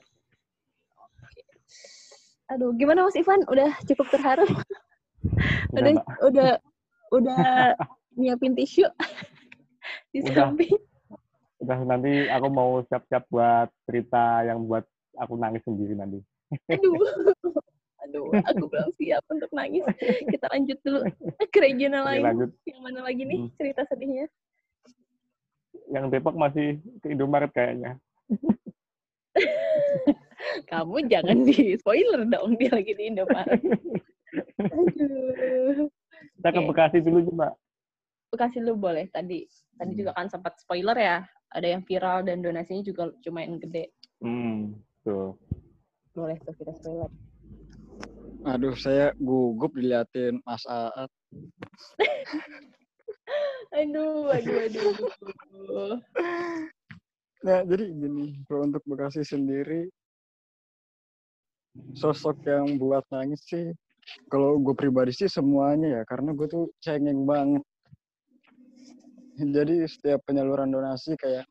[2.49, 3.45] Aduh, gimana Mas Ivan?
[3.45, 4.45] Udah cukup terharu?
[5.71, 5.93] udah,
[6.29, 6.51] udah,
[7.13, 7.45] udah
[8.17, 8.89] nyiapin tisu
[10.13, 10.75] di udah, samping.
[11.61, 14.83] Udah nanti aku mau siap-siap buat cerita yang buat
[15.15, 16.19] aku nangis sendiri nanti.
[16.73, 16.97] Aduh.
[18.09, 19.85] Aduh, aku belum siap untuk nangis.
[20.25, 21.05] Kita lanjut dulu
[21.53, 22.23] ke regional lain.
[22.25, 22.49] Lanjut.
[22.65, 23.53] Yang mana lagi nih hmm.
[23.59, 24.25] cerita sedihnya?
[25.89, 27.97] Yang Depok masih ke Indomaret kayaknya.
[30.71, 33.61] Kamu jangan di spoiler dong dia lagi di Indomaret.
[34.69, 35.89] Aduh.
[36.39, 37.57] Kita ke Bekasi dulu coba.
[38.29, 39.09] Bekasi lu boleh.
[39.09, 41.25] Tadi tadi juga kan sempat spoiler ya.
[41.49, 43.89] Ada yang viral dan donasinya juga lumayan gede.
[44.21, 45.33] Hmm, tuh.
[46.13, 47.09] Boleh tuh kita spoiler.
[48.47, 51.09] Aduh, saya gugup diliatin Mas Aat.
[53.73, 55.97] aduh, aduh, aduh.
[57.39, 59.87] Nah, jadi gini, kalau untuk Bekasi sendiri,
[61.95, 63.71] sosok yang buat nangis sih,
[64.27, 67.63] kalau gue pribadi sih semuanya ya, karena gue tuh cengeng banget
[69.47, 71.47] jadi setiap penyaluran donasi kayak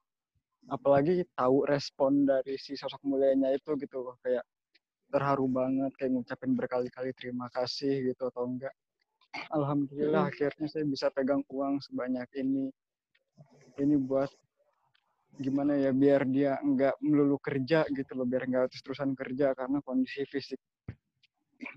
[0.69, 4.45] apalagi tahu respon dari si sosok mulianya itu gitu kayak
[5.09, 8.75] terharu banget kayak ngucapin berkali-kali terima kasih gitu atau enggak
[9.53, 12.73] alhamdulillah akhirnya saya bisa pegang uang sebanyak ini.
[13.79, 14.31] Ini buat
[15.39, 20.27] gimana ya biar dia enggak melulu kerja gitu loh biar enggak terus-terusan kerja karena kondisi
[20.27, 20.59] fisik.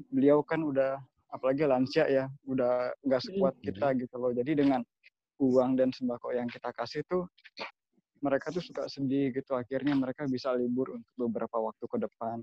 [0.09, 0.97] Beliau kan udah
[1.31, 4.33] apalagi lansia ya udah nggak sekuat kita gitu loh.
[4.33, 4.81] Jadi dengan
[5.41, 7.29] uang dan sembako yang kita kasih tuh
[8.21, 9.53] mereka tuh suka sedih gitu.
[9.53, 12.41] Akhirnya mereka bisa libur untuk beberapa waktu ke depan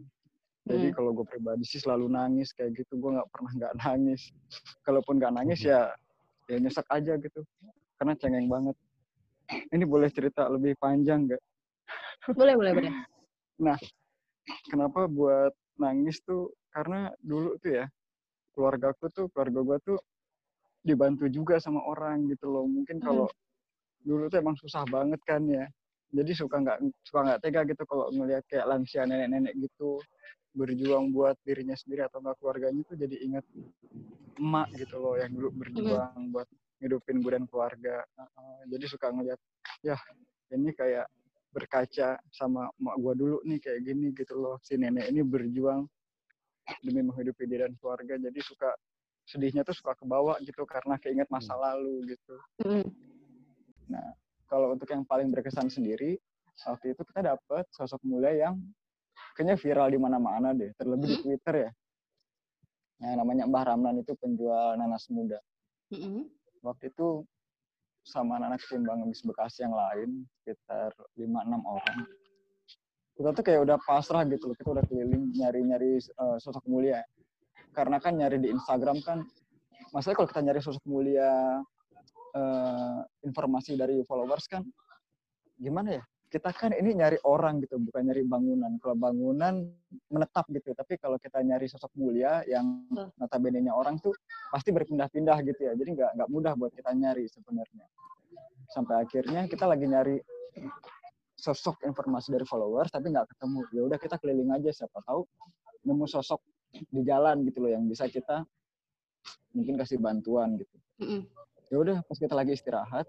[0.69, 0.97] jadi hmm.
[1.01, 3.01] kalau gue pribadi sih selalu nangis kayak gitu.
[3.01, 4.29] Gue nggak pernah nggak nangis.
[4.85, 5.89] Kalaupun nggak nangis ya
[6.49, 7.41] ya nyesek aja gitu.
[7.97, 8.77] Karena cengeng banget.
[9.75, 11.43] Ini boleh cerita lebih panjang nggak?
[12.37, 12.93] Boleh boleh boleh.
[13.59, 13.75] Nah
[14.71, 15.51] kenapa buat
[15.83, 16.55] nangis tuh?
[16.71, 17.91] Karena dulu tuh ya
[18.55, 19.99] keluarga aku tuh keluarga gue tuh
[20.87, 22.71] dibantu juga sama orang gitu loh.
[22.71, 24.07] Mungkin kalau hmm.
[24.07, 25.67] dulu tuh emang susah banget kan ya
[26.09, 30.01] jadi suka nggak suka nggak tega gitu kalau ngelihat kayak lansia nenek-nenek gitu
[30.57, 33.45] berjuang buat dirinya sendiri atau nggak keluarganya tuh jadi ingat
[34.41, 36.33] emak gitu loh yang dulu berjuang hmm.
[36.33, 36.49] buat
[36.79, 39.41] ngidupin gue dan keluarga uh, jadi suka ngeliat
[39.85, 39.99] ya
[40.55, 41.11] ini kayak
[41.53, 45.85] berkaca sama emak gue dulu nih kayak gini gitu loh si nenek ini berjuang
[46.85, 48.71] demi menghidupi diri dan keluarga jadi suka
[49.29, 51.61] sedihnya tuh suka kebawa gitu karena keinget masa hmm.
[51.61, 52.35] lalu gitu.
[52.65, 52.89] Mm.
[53.93, 54.09] Nah,
[54.51, 56.17] kalau untuk yang paling berkesan sendiri,
[56.67, 58.59] waktu itu kita dapat sosok mulia yang
[59.37, 61.25] kayaknya viral di mana-mana deh, terlebih di hmm.
[61.25, 61.71] Twitter ya.
[62.99, 65.39] Yang namanya Mbah Ramlan itu penjual nanas muda.
[65.95, 66.23] Mm -hmm.
[66.67, 67.23] Waktu itu
[68.03, 71.31] sama anak timbang Miss Bekasi yang lain, sekitar 5-6
[71.63, 71.99] orang.
[73.15, 77.07] Kita tuh kayak udah pasrah gitu loh, kita udah keliling nyari-nyari uh, sosok mulia
[77.79, 79.23] karena kan nyari di Instagram kan
[79.95, 81.63] maksudnya kalau kita nyari sosok mulia
[82.39, 84.63] uh, informasi dari followers kan
[85.59, 88.77] gimana ya kita kan ini nyari orang gitu bukan nyari bangunan.
[88.85, 89.65] Kalau bangunan
[90.13, 92.85] menetap gitu tapi kalau kita nyari sosok mulia yang
[93.17, 94.13] notabene-nya orang tuh
[94.53, 95.73] pasti berpindah-pindah gitu ya.
[95.73, 97.89] Jadi nggak nggak mudah buat kita nyari sebenarnya.
[98.69, 100.17] Sampai akhirnya kita lagi nyari
[101.33, 103.61] sosok informasi dari followers tapi nggak ketemu.
[103.73, 105.25] Ya udah kita keliling aja siapa tahu
[105.89, 106.45] nemu sosok
[106.93, 108.45] di jalan gitu loh yang bisa kita
[109.57, 110.77] mungkin kasih bantuan gitu.
[111.69, 113.05] Ya udah pas kita lagi istirahat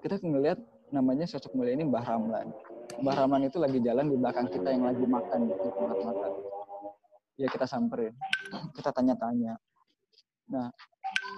[0.00, 0.56] kita ngeliat
[0.88, 2.48] namanya sosok mulia ini Mbah Ramlan.
[3.04, 6.32] Mbah Ramlan itu lagi jalan di belakang kita yang lagi makan di tempat makan.
[7.36, 8.12] Ya kita samperin,
[8.76, 9.56] kita tanya-tanya.
[10.52, 10.68] Nah,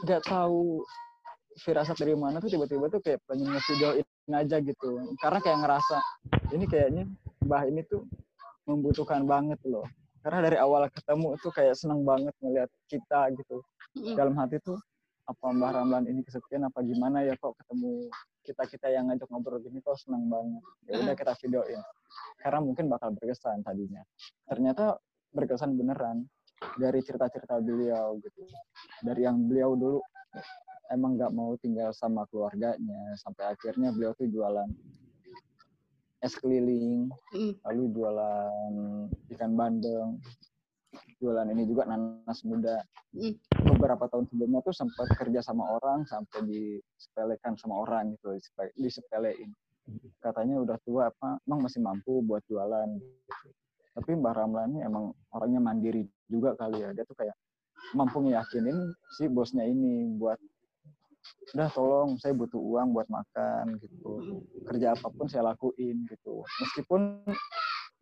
[0.06, 0.82] nggak tahu
[1.58, 4.90] firasat dari mana tuh tiba-tiba tuh kayak pengen ngevideoin aja gitu.
[5.18, 5.96] Karena kayak ngerasa
[6.54, 7.04] ini kayaknya
[7.42, 8.06] Mbah ini tuh
[8.66, 9.86] membutuhkan banget loh
[10.22, 13.58] karena dari awal ketemu tuh kayak seneng banget ngeliat kita gitu
[14.14, 14.78] dalam hati tuh
[15.22, 18.10] apa Mbah Ramlan ini kesepian apa gimana ya kok ketemu
[18.42, 20.62] kita kita yang ngajak ngobrol gini kok senang banget.
[20.90, 21.80] Ya udah kita videoin.
[22.42, 24.02] Karena mungkin bakal berkesan tadinya.
[24.50, 24.98] Ternyata
[25.30, 26.26] berkesan beneran
[26.74, 28.42] dari cerita-cerita beliau gitu.
[29.06, 30.00] Dari yang beliau dulu
[30.90, 34.68] emang nggak mau tinggal sama keluarganya sampai akhirnya beliau tuh jualan
[36.22, 37.64] es keliling mm.
[37.66, 38.72] lalu jualan
[39.34, 40.20] ikan bandeng
[41.20, 42.80] jualan ini juga nanas muda.
[43.16, 43.36] Mm.
[43.76, 48.36] Beberapa tahun sebelumnya tuh sempat kerja sama orang sampai disepelekan sama orang gitu,
[48.76, 49.50] disepelein.
[50.22, 52.88] Katanya udah tua apa, emang masih mampu buat jualan.
[52.98, 53.48] Gitu.
[53.92, 56.96] Tapi Mbak Ramlan ini emang orangnya mandiri juga kali ya.
[56.96, 57.36] Dia tuh kayak
[57.92, 60.38] mampu meyakinin si bosnya ini buat
[61.54, 67.22] udah tolong saya butuh uang buat makan gitu kerja apa pun saya lakuin gitu meskipun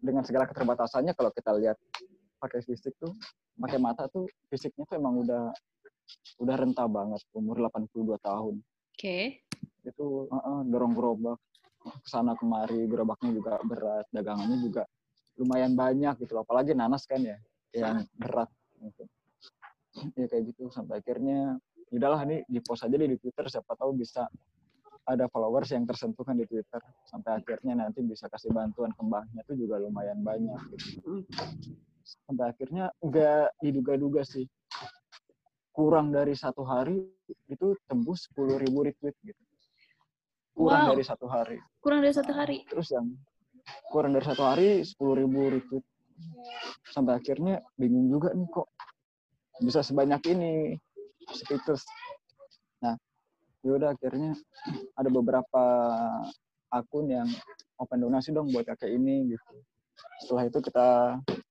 [0.00, 1.76] dengan segala keterbatasannya kalau kita lihat
[2.40, 3.12] pakai fisik tuh
[3.60, 5.52] pakai mata tuh fisiknya tuh emang udah
[6.40, 8.54] udah renta banget umur 82 tahun.
[8.58, 8.96] Oke.
[8.96, 9.24] Okay.
[9.84, 11.38] Itu uh, uh, dorong gerobak
[11.80, 14.84] ke sana kemari gerobaknya juga berat dagangannya juga
[15.40, 17.40] lumayan banyak gitu apalagi nanas kan ya
[17.72, 18.52] yang berat
[18.84, 19.04] gitu.
[20.20, 21.56] ya kayak gitu sampai akhirnya
[21.88, 24.28] ya udahlah nih di post aja deh di Twitter siapa tahu bisa
[25.08, 29.66] ada followers yang tersentuh kan di Twitter sampai akhirnya nanti bisa kasih bantuan kembangnya itu
[29.66, 31.24] juga lumayan banyak gitu.
[32.04, 34.46] Sampai akhirnya nggak diduga-duga sih.
[35.70, 37.00] Kurang dari satu hari
[37.46, 39.42] itu tembus sepuluh ribu retweet gitu.
[40.52, 40.90] Kurang wow.
[40.92, 41.58] dari satu hari.
[41.80, 42.66] Kurang dari satu hari.
[42.66, 43.06] Terus yang
[43.88, 45.84] kurang dari satu hari sepuluh ribu retweet.
[46.90, 48.68] Sampai akhirnya bingung juga nih kok
[49.60, 50.76] bisa sebanyak ini
[51.36, 51.84] speakers
[52.80, 52.96] nah
[53.60, 54.32] yaudah akhirnya
[54.96, 55.64] ada beberapa
[56.72, 57.28] akun yang
[57.76, 59.52] open donasi dong buat kakek ini gitu.
[60.24, 60.88] Setelah itu kita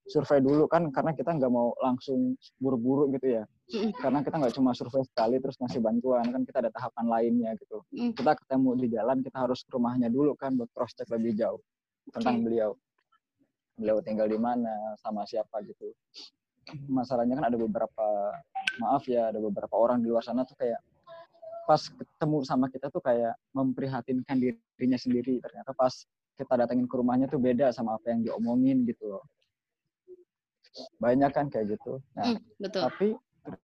[0.10, 3.44] survei dulu kan karena kita nggak mau langsung buru-buru gitu ya.
[4.02, 7.86] Karena kita nggak cuma survei sekali terus ngasih bantuan kan kita ada tahapan lainnya gitu.
[8.18, 11.62] Kita ketemu di jalan kita harus ke rumahnya dulu kan buat cross check lebih jauh
[12.10, 12.74] tentang beliau.
[13.78, 15.94] Beliau tinggal di mana sama siapa gitu.
[16.90, 18.06] Masalahnya kan ada beberapa
[18.82, 20.82] maaf ya ada beberapa orang di luar sana tuh kayak
[21.70, 25.38] pas ketemu sama kita tuh kayak memprihatinkan dirinya sendiri.
[25.38, 25.94] Ternyata pas
[26.34, 29.24] kita datengin ke rumahnya tuh beda sama apa yang diomongin gitu loh.
[31.02, 32.00] Banyak kan kayak gitu.
[32.14, 32.82] Nah, mm, betul.
[32.86, 33.08] tapi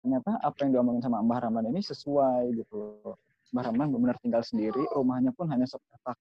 [0.03, 3.17] ternyata apa yang diomongin sama Mbah Ramlan ini sesuai gitu loh.
[3.55, 6.17] Mbah Ramlan benar tinggal sendiri, rumahnya pun hanya sepetak.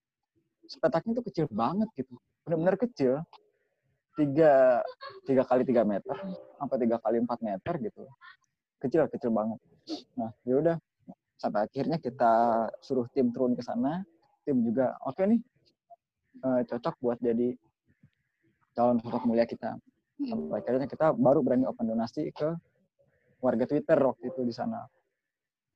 [0.69, 2.15] Sepetaknya tuh kecil banget gitu.
[2.47, 3.21] Benar-benar kecil.
[4.13, 4.85] Tiga,
[5.25, 6.13] tiga kali tiga meter,
[6.61, 8.05] apa tiga kali empat meter gitu.
[8.77, 9.57] Kecil, kecil banget.
[10.21, 10.77] Nah, yaudah.
[11.41, 14.05] Sampai akhirnya kita suruh tim turun ke sana.
[14.45, 15.41] Tim juga, oke okay nih,
[16.45, 17.57] uh, cocok buat jadi
[18.77, 19.77] calon sosok mulia kita.
[20.23, 20.31] Hmm.
[20.31, 22.55] Sampai akhirnya kita baru berani open donasi ke
[23.43, 24.87] warga Twitter waktu itu di sana.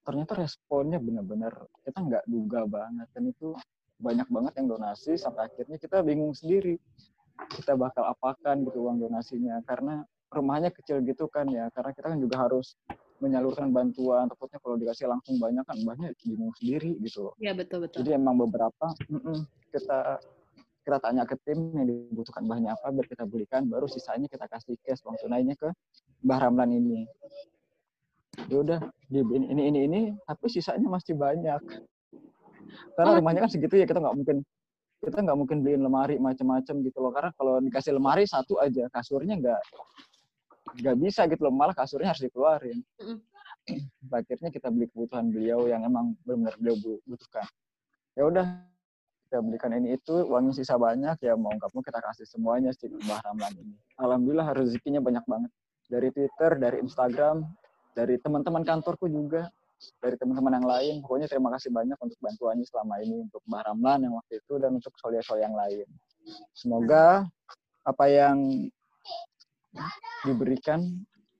[0.06, 3.58] Ternyata responnya benar-benar kita nggak duga banget dan itu
[3.98, 6.76] banyak banget yang donasi sampai akhirnya kita bingung sendiri
[7.56, 12.18] kita bakal apakan gitu uang donasinya karena rumahnya kecil gitu kan ya karena kita kan
[12.20, 12.76] juga harus
[13.20, 18.04] menyalurkan bantuan takutnya kalau dikasih langsung banyak kan banyak bingung sendiri gitu Iya betul betul.
[18.04, 19.38] Jadi emang beberapa mm -mm,
[19.72, 20.20] kita
[20.86, 24.78] kita tanya ke tim yang dibutuhkan bahannya apa biar kita belikan baru sisanya kita kasih
[24.86, 25.66] cash uang tunainya ke
[26.22, 27.10] Mbah Ramlan ini.
[28.46, 28.78] Ya udah
[29.10, 31.58] di ini ini ini ini tapi sisanya masih banyak.
[32.94, 33.16] Karena oh.
[33.18, 34.46] rumahnya kan segitu ya kita nggak mungkin
[35.02, 37.10] kita nggak mungkin beliin lemari macam-macam gitu loh.
[37.10, 39.60] Karena kalau dikasih lemari satu aja kasurnya nggak
[40.86, 41.54] nggak bisa gitu loh.
[41.54, 42.78] Malah kasurnya harus dikeluarin.
[43.02, 43.18] Mm.
[44.14, 47.42] akhirnya kita beli kebutuhan beliau yang emang benar-benar beliau butuhkan.
[48.14, 48.46] Ya udah
[49.26, 52.86] kita belikan ini itu uangnya sisa banyak ya mau nggak mau kita kasih semuanya sih
[52.86, 53.74] Mbah Ramlan ini.
[53.98, 55.50] Alhamdulillah rezekinya banyak banget.
[55.90, 57.42] Dari Twitter dari Instagram
[57.90, 59.50] dari teman-teman kantorku juga
[59.98, 60.94] dari teman-teman yang lain.
[61.02, 64.70] Pokoknya terima kasih banyak untuk bantuannya selama ini untuk Mbah Ramlan yang waktu itu dan
[64.78, 65.86] untuk solia-solia yang lain.
[66.54, 67.26] Semoga
[67.82, 68.70] apa yang
[70.22, 70.86] diberikan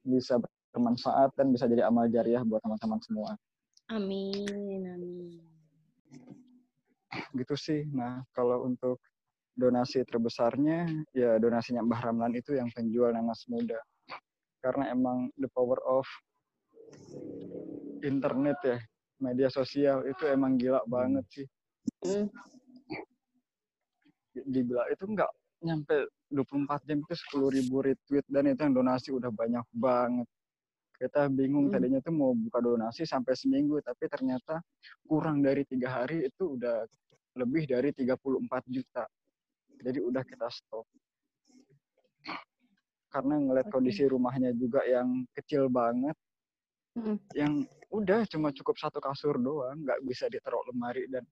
[0.03, 0.43] bisa
[0.75, 3.31] bermanfaat dan bisa jadi amal jariah buat teman-teman semua.
[3.87, 5.39] Amin amin
[7.35, 7.87] gitu sih.
[7.91, 9.01] Nah, kalau untuk
[9.57, 13.81] donasi terbesarnya, ya donasinya Mbah Ramlan itu yang penjual nanas muda.
[14.61, 16.05] Karena emang the power of
[18.05, 18.79] internet ya,
[19.23, 21.47] media sosial itu emang gila banget sih.
[22.05, 22.29] Mm.
[24.37, 25.33] Dibilang itu enggak
[25.65, 30.29] nyampe 24 jam itu 10 ribu retweet dan itu yang donasi udah banyak banget
[30.97, 31.75] kita bingung hmm.
[31.77, 34.61] tadinya tuh mau buka donasi sampai seminggu tapi ternyata
[35.05, 36.89] kurang dari tiga hari itu udah
[37.37, 38.17] lebih dari 34
[38.73, 39.05] juta
[39.77, 40.89] jadi udah kita stop
[43.13, 43.75] karena ngeliat okay.
[43.77, 46.17] kondisi rumahnya juga yang kecil banget
[46.97, 47.17] hmm.
[47.37, 51.23] yang udah cuma cukup satu kasur doang nggak bisa ditaruh lemari dan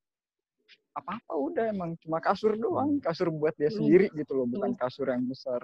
[0.94, 5.10] apa apa udah emang cuma kasur doang kasur buat dia sendiri gitu loh bukan kasur
[5.10, 5.60] yang besar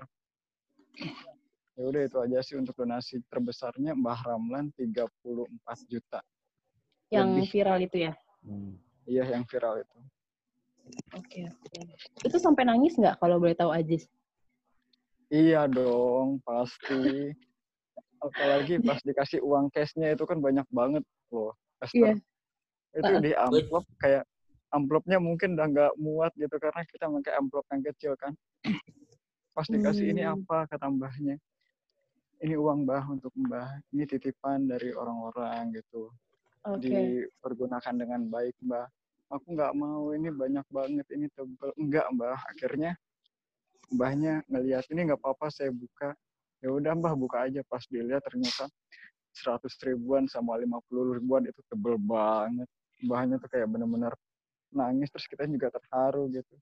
[1.80, 5.08] ya udah itu aja sih untuk donasi terbesarnya Mbah Ramlan 34
[5.88, 6.20] juta
[7.08, 7.48] yang Lebih.
[7.48, 8.12] viral itu ya
[8.44, 8.76] hmm.
[9.08, 9.96] iya yang viral itu
[11.16, 12.28] oke okay, oke okay.
[12.28, 14.04] itu sampai nangis nggak kalau boleh tahu Ajis
[15.32, 17.32] iya dong pasti
[18.28, 21.00] apalagi pas dikasih uang cashnya itu kan banyak banget
[21.32, 22.12] loh Esther.
[22.12, 23.00] Iya.
[23.00, 24.28] itu di amplop kayak
[24.68, 28.36] amplopnya mungkin udah nggak muat gitu karena kita pakai amplop yang kecil kan
[29.56, 30.12] pas dikasih hmm.
[30.12, 31.40] ini apa kata mbahnya
[32.40, 33.68] ini uang mbah untuk mbah.
[33.92, 36.08] Ini titipan dari orang-orang gitu.
[36.60, 36.92] Okay.
[36.92, 38.84] dipergunakan dengan baik mbah.
[39.32, 41.72] Aku nggak mau ini banyak banget ini tebel.
[41.76, 42.40] Enggak mbah.
[42.48, 42.96] Akhirnya
[43.92, 46.16] mbahnya ngelihat ini nggak apa-apa saya buka.
[46.60, 47.60] Ya udah mbah buka aja.
[47.64, 48.68] Pas dilihat ternyata
[49.32, 52.68] seratus ribuan sama lima puluh ribuan itu tebel banget.
[53.00, 54.12] Mbahnya tuh kayak bener-bener
[54.72, 56.56] nangis terus kita juga terharu gitu.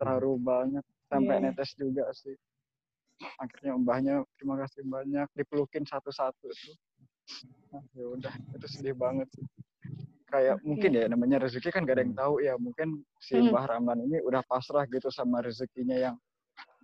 [0.00, 0.84] Terharu banget.
[1.10, 1.50] Sampai yeah.
[1.50, 2.36] netes juga sih
[3.40, 6.76] akhirnya mbahnya terima kasih banyak dipelukin satu-satu tuh
[7.72, 9.44] nah, ya udah itu sedih banget sih
[10.30, 10.66] kayak okay.
[10.66, 13.50] mungkin ya namanya rezeki kan gak ada yang tahu ya mungkin si hmm.
[13.50, 16.14] Mbah Ramlan ini udah pasrah gitu sama rezekinya yang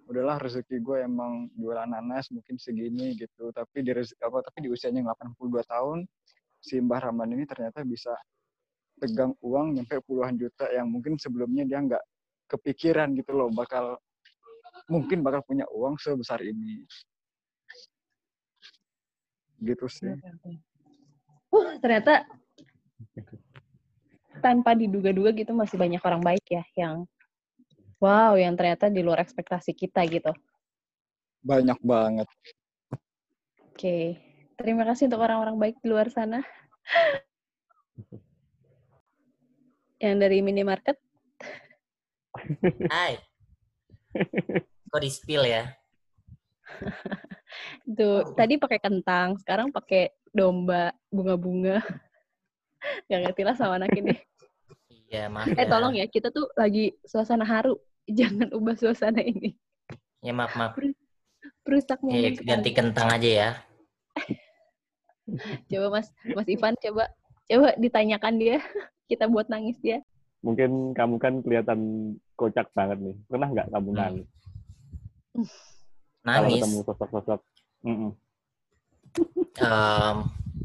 [0.07, 4.69] udahlah rezeki gue emang jualan nanas mungkin segini gitu tapi di rezeki, apa tapi di
[4.71, 5.99] usianya 82 tahun
[6.63, 8.15] si Mbah Ramlan ini ternyata bisa
[8.99, 12.05] pegang uang nyampe puluhan juta yang mungkin sebelumnya dia nggak
[12.51, 13.99] kepikiran gitu loh bakal
[14.87, 16.85] mungkin bakal punya uang sebesar ini
[19.61, 20.13] gitu sih
[21.53, 22.29] uh ternyata
[24.45, 27.09] tanpa diduga-duga gitu masih banyak orang baik ya yang
[27.97, 30.33] wow yang ternyata di luar ekspektasi kita gitu
[31.41, 34.21] banyak banget oke okay.
[34.61, 36.45] terima kasih untuk orang-orang baik di luar sana
[40.01, 40.97] yang dari minimarket.
[42.93, 43.17] Hai.
[44.87, 45.65] Kok di spill ya?
[47.99, 51.81] Tuh, tadi pakai kentang, sekarang pakai domba, bunga-bunga.
[53.11, 54.15] Gak ngerti lah sama anak ini.
[55.07, 55.71] Iya, maaf Eh, ya.
[55.71, 57.79] tolong ya, kita tuh lagi suasana haru.
[58.19, 59.55] Jangan ubah suasana ini.
[60.23, 60.75] Ya, maaf, maaf.
[61.63, 62.19] Perusak momen.
[62.23, 63.51] Ya, ganti kentang aja ya.
[65.67, 67.11] coba Mas Mas Ivan coba
[67.51, 68.63] coba ditanyakan dia
[69.11, 69.99] kita buat nangis ya.
[70.45, 71.81] Mungkin kamu kan kelihatan
[72.37, 73.17] kocak banget nih.
[73.29, 73.99] Pernah nggak kamu hmm.
[73.99, 74.29] nangis?
[76.27, 76.37] Nangis.
[76.37, 77.41] Kalau ketemu sosok-sosok.
[77.87, 78.11] Mm -mm.
[79.63, 80.17] um,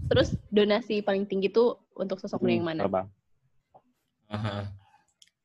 [0.09, 2.81] Terus donasi paling tinggi tuh untuk sosok hmm, yang mana?
[2.87, 3.01] Apa?
[4.31, 4.61] Uh -huh.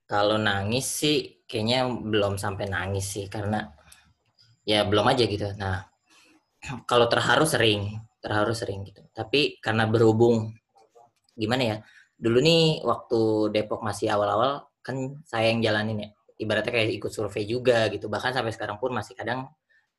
[0.07, 3.70] Kalau nangis sih kayaknya belum sampai nangis sih karena
[4.66, 5.55] ya belum aja gitu.
[5.59, 5.86] Nah,
[6.90, 9.07] kalau terharu sering, terharu sering gitu.
[9.15, 10.55] Tapi karena berhubung
[11.39, 11.77] gimana ya?
[12.16, 16.10] Dulu nih waktu Depok masih awal-awal kan saya yang jalanin ya.
[16.36, 18.09] Ibaratnya kayak ikut survei juga gitu.
[18.12, 19.48] Bahkan sampai sekarang pun masih kadang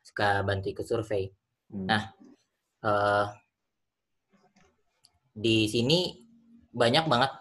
[0.02, 1.30] suka bantu ikut survei.
[1.68, 1.84] Hmm.
[1.84, 2.16] nah
[2.88, 3.28] uh,
[5.36, 6.16] di sini
[6.72, 7.32] banyak banget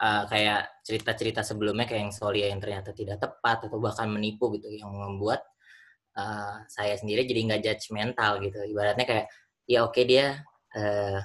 [0.00, 4.72] uh, kayak cerita-cerita sebelumnya kayak yang Solia yang ternyata tidak tepat atau bahkan menipu gitu
[4.72, 5.44] yang membuat
[6.16, 8.64] uh, saya sendiri jadi nggak judgmental gitu.
[8.64, 9.26] Ibaratnya kayak
[9.68, 10.26] ya oke okay, dia
[10.72, 11.20] uh,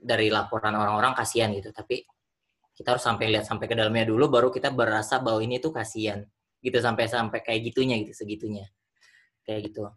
[0.00, 1.70] dari laporan orang-orang kasihan gitu.
[1.70, 2.00] Tapi
[2.72, 6.24] kita harus sampai lihat sampai ke dalamnya dulu baru kita berasa bahwa ini tuh kasihan.
[6.60, 8.64] Gitu sampai sampai kayak gitunya gitu segitunya.
[9.44, 9.92] Kayak gitu.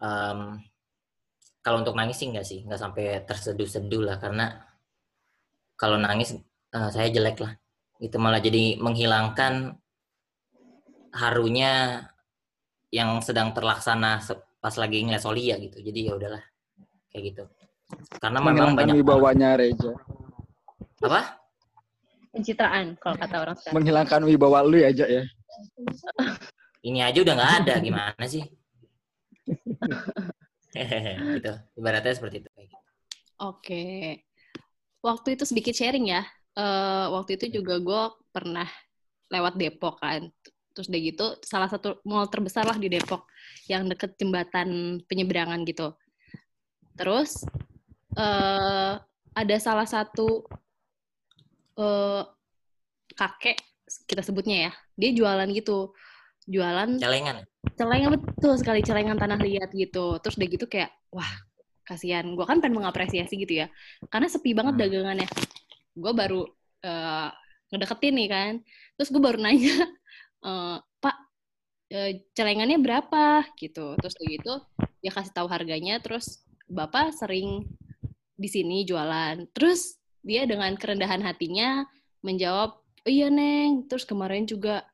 [0.00, 0.60] Um,
[1.64, 2.60] kalau untuk nangis sih enggak sih.
[2.64, 4.52] Nggak sampai terseduh-seduh lah karena
[5.80, 6.36] kalau nangis
[6.76, 7.56] uh, saya jelek lah.
[7.96, 9.80] Itu malah jadi menghilangkan
[11.14, 12.04] harunya
[12.92, 14.20] yang sedang terlaksana
[14.60, 15.80] pas lagi ngeliat Solia gitu.
[15.80, 16.44] Jadi ya udahlah
[17.14, 17.44] kayak gitu
[18.18, 19.92] karena memang banyak wibawanya Reja.
[21.04, 21.44] Apa?
[22.34, 23.74] Pencitraan kalau kata orang sekarang.
[23.78, 25.22] Menghilangkan wibawa lu ya, aja ya.
[26.82, 28.42] Ini aja udah nggak ada, gimana sih?
[31.38, 31.52] gitu.
[31.78, 32.50] Ibaratnya seperti itu.
[33.38, 33.84] Oke.
[35.04, 36.26] Waktu itu sedikit sharing ya.
[36.54, 38.02] Uh, waktu itu juga gue
[38.34, 38.66] pernah
[39.30, 40.26] lewat Depok kan.
[40.74, 43.30] Terus udah gitu, salah satu mall terbesar lah di Depok
[43.70, 45.94] yang deket jembatan penyeberangan gitu.
[46.98, 47.46] Terus
[48.18, 48.98] uh,
[49.34, 50.46] ada salah satu
[51.78, 52.22] uh,
[53.14, 53.58] kakek
[54.06, 55.94] kita sebutnya ya dia jualan gitu.
[56.44, 57.40] Jualan celengan
[57.72, 60.20] celengan betul sekali celengan tanah liat gitu.
[60.22, 61.28] Terus udah gitu kayak wah
[61.84, 62.24] kasihan.
[62.36, 63.66] Gue kan pengen mengapresiasi gitu ya.
[64.08, 64.82] Karena sepi banget hmm.
[64.82, 65.28] dagangannya.
[65.94, 66.42] Gue baru
[66.84, 67.28] uh,
[67.72, 68.52] ngedeketin nih kan.
[69.00, 69.76] Terus gue baru nanya
[70.44, 71.16] uh, pak
[71.92, 73.48] uh, celengannya berapa?
[73.58, 73.96] Gitu.
[73.98, 74.54] Terus udah gitu
[75.00, 75.98] dia kasih tahu harganya.
[76.04, 77.68] Terus bapak sering
[78.34, 79.50] di sini jualan.
[79.54, 81.86] Terus dia dengan kerendahan hatinya
[82.24, 84.84] menjawab, oh, iya Neng, terus kemarin juga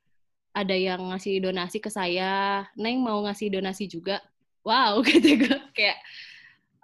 [0.51, 4.19] ada yang ngasih donasi ke saya, Neng mau ngasih donasi juga.
[4.67, 5.99] Wow, gitu gue kayak,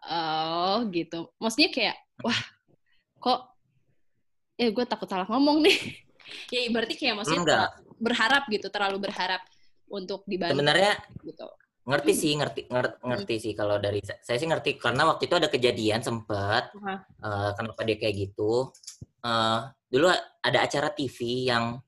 [0.07, 1.29] oh gitu.
[1.43, 2.41] Maksudnya kayak, wah
[3.19, 3.41] kok,
[4.57, 5.79] ya gue takut salah ngomong nih.
[6.55, 7.71] ya berarti kayak maksudnya Enggak.
[7.99, 9.43] berharap gitu, terlalu berharap
[9.91, 10.57] untuk dibantu.
[10.57, 10.95] Sebenarnya
[11.27, 11.47] gitu
[11.87, 15.47] ngerti sih ngerti ngerti, ngerti sih kalau dari saya sih ngerti karena waktu itu ada
[15.47, 18.75] kejadian sempat uh, uh, kenapa dia kayak gitu
[19.23, 20.11] uh, dulu
[20.43, 21.79] ada acara TV yang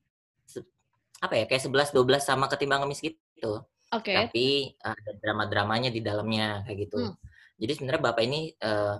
[1.19, 4.15] apa ya kayak sebelas dua belas sama ketimbang ngemis gitu okay.
[4.15, 4.47] tapi
[4.87, 7.13] uh, ada drama-dramanya di dalamnya kayak gitu hmm.
[7.59, 8.95] jadi sebenarnya bapak ini uh,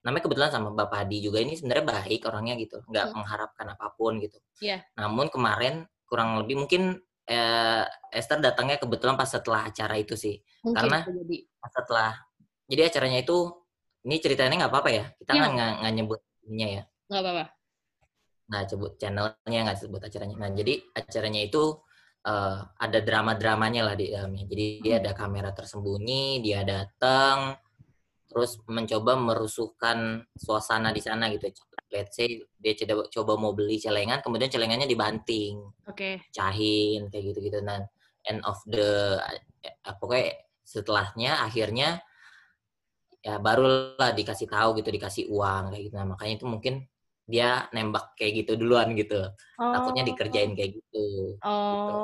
[0.00, 3.16] namanya kebetulan sama bapak Hadi juga ini sebenarnya baik orangnya gitu nggak hmm.
[3.20, 4.80] mengharapkan apa pun gitu yeah.
[4.96, 10.40] namun kemarin kurang lebih mungkin eh, Esther datangnya kebetulan pas setelah acara itu sih.
[10.64, 11.38] Mungkin Karena jadi.
[11.68, 12.10] setelah
[12.68, 13.38] jadi acaranya itu
[14.08, 15.04] ini ceritanya nggak apa-apa ya.
[15.20, 15.46] Kita iya.
[15.52, 15.78] nggak ya.
[15.84, 16.82] nggak nyebut ininya ya.
[17.12, 17.44] Nggak apa-apa.
[18.48, 20.36] Nggak sebut channelnya nggak sebut acaranya.
[20.40, 21.62] Nah jadi acaranya itu
[22.24, 24.44] uh, ada drama-dramanya lah di dalamnya.
[24.48, 24.82] Jadi hmm.
[24.82, 27.54] dia ada kamera tersembunyi, dia datang,
[28.38, 31.50] terus mencoba merusuhkan suasana di sana gitu
[31.90, 35.58] let's say dia coba coba mau beli celengan kemudian celengannya dibanting
[35.90, 36.22] oke okay.
[36.30, 37.90] cahin kayak gitu gitu dan
[38.30, 39.18] end of the
[39.66, 41.98] eh, pokoknya setelahnya akhirnya
[43.18, 46.74] ya barulah dikasih tahu gitu dikasih uang kayak gitu nah makanya itu mungkin
[47.26, 49.20] dia nembak kayak gitu duluan gitu
[49.58, 49.72] oh.
[49.74, 51.50] takutnya dikerjain kayak gitu, oh.
[51.50, 51.94] gitu.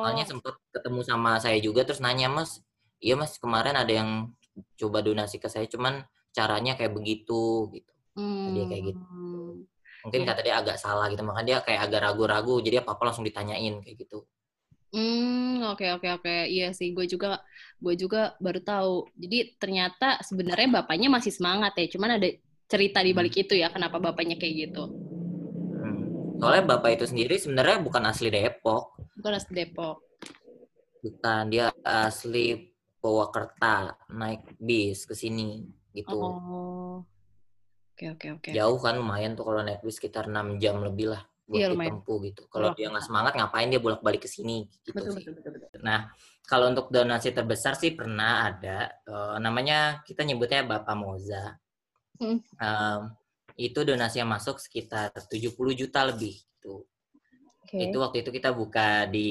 [0.00, 2.64] soalnya sempet ketemu sama saya juga terus nanya mas
[2.98, 4.32] iya mas kemarin ada yang
[4.76, 6.00] coba donasi ke saya cuman
[6.32, 8.56] caranya kayak begitu gitu Hmm.
[8.56, 9.04] Dia kayak gitu.
[9.04, 9.54] Hmm.
[10.08, 10.28] Mungkin yeah.
[10.32, 13.96] kata dia agak salah gitu, makanya dia kayak agak ragu-ragu, jadi apa-apa langsung ditanyain kayak
[14.08, 14.24] gitu.
[14.94, 16.24] Hmm, oke okay, oke okay, oke.
[16.24, 16.40] Okay.
[16.56, 17.44] Iya sih, gue juga
[17.82, 18.94] gue juga baru tahu.
[19.18, 22.28] Jadi ternyata sebenarnya bapaknya masih semangat ya, cuman ada
[22.66, 23.44] cerita di balik hmm.
[23.44, 24.84] itu ya, kenapa bapaknya kayak gitu.
[25.76, 26.40] Hmm.
[26.40, 28.96] Soalnya bapak itu sendiri sebenarnya bukan asli Depok.
[29.20, 30.00] Bukan asli Depok.
[31.02, 32.75] Bukan, dia asli
[33.06, 35.62] Purwakarta, naik bis ke sini
[35.94, 36.18] gitu.
[36.18, 37.06] Oh.
[37.94, 38.50] Oke oke oke.
[38.50, 42.18] Jauh kan lumayan tuh kalau naik bis sekitar 6 jam lebih lah buat iya, ditempuh
[42.26, 42.42] gitu.
[42.50, 45.22] Kalau dia nggak semangat ngapain dia bolak-balik ke sini gitu betul, sih.
[45.22, 45.80] Betul, betul, betul.
[45.86, 46.10] Nah,
[46.42, 51.54] kalau untuk donasi terbesar sih pernah ada uh, namanya kita nyebutnya Bapak Moza.
[52.18, 52.42] Hmm.
[52.58, 53.00] Um,
[53.56, 56.82] itu donasi yang masuk sekitar 70 juta lebih gitu.
[57.64, 57.88] Okay.
[57.88, 59.30] Itu waktu itu kita buka di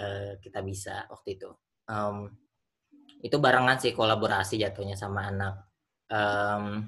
[0.00, 1.52] uh, kita bisa waktu itu.
[1.86, 2.32] Um,
[3.18, 5.54] itu barengan sih kolaborasi jatuhnya sama anak
[6.10, 6.86] um,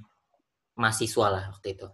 [0.78, 1.88] mahasiswa lah waktu itu.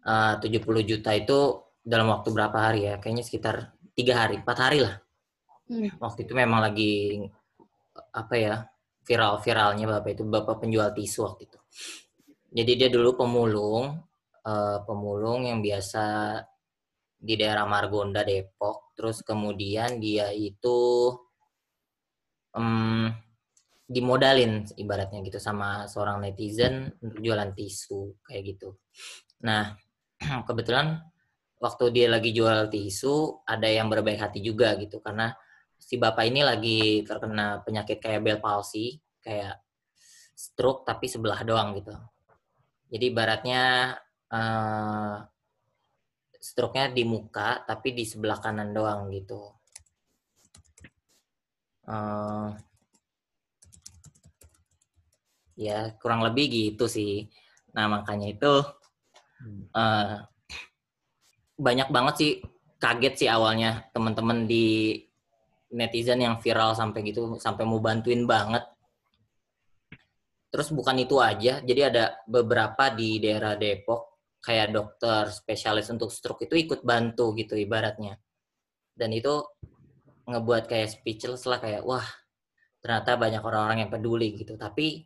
[0.00, 1.38] Uh, 70 juta itu
[1.84, 2.96] dalam waktu berapa hari ya?
[2.96, 3.56] Kayaknya sekitar
[3.92, 4.96] tiga hari, empat hari lah.
[5.68, 5.92] Hmm.
[6.00, 7.20] Waktu itu memang lagi
[8.10, 8.54] apa ya
[9.04, 11.58] viral-viralnya bapak itu bapak penjual tisu waktu itu.
[12.50, 13.94] Jadi dia dulu pemulung,
[14.42, 16.38] uh, pemulung yang biasa
[17.20, 18.96] di daerah Margonda Depok.
[18.96, 21.12] Terus kemudian dia itu
[22.54, 23.10] um,
[23.90, 28.78] dimodalin ibaratnya gitu sama seorang netizen untuk jualan tisu kayak gitu.
[29.42, 29.74] Nah,
[30.48, 31.02] kebetulan
[31.58, 35.34] waktu dia lagi jual tisu ada yang berbaik hati juga gitu karena
[35.80, 39.58] si bapak ini lagi terkena penyakit kayak bell palsy, kayak
[40.36, 41.92] stroke tapi sebelah doang gitu.
[42.90, 43.96] Jadi ibaratnya
[44.30, 45.16] uh,
[46.40, 49.59] stroke-nya di muka tapi di sebelah kanan doang gitu.
[51.90, 52.54] Uh,
[55.58, 57.26] ya kurang lebih gitu sih.
[57.74, 58.52] Nah makanya itu
[59.74, 60.22] uh,
[61.58, 62.32] banyak banget sih
[62.78, 64.96] kaget sih awalnya teman-teman di
[65.74, 68.64] netizen yang viral sampai gitu sampai mau bantuin banget.
[70.50, 76.48] Terus bukan itu aja jadi ada beberapa di daerah Depok kayak dokter spesialis untuk stroke
[76.48, 78.16] itu ikut bantu gitu ibaratnya.
[78.96, 79.44] Dan itu
[80.30, 82.04] ngebuat kayak speechless lah kayak wah
[82.80, 84.56] ternyata banyak orang-orang yang peduli gitu.
[84.56, 85.04] Tapi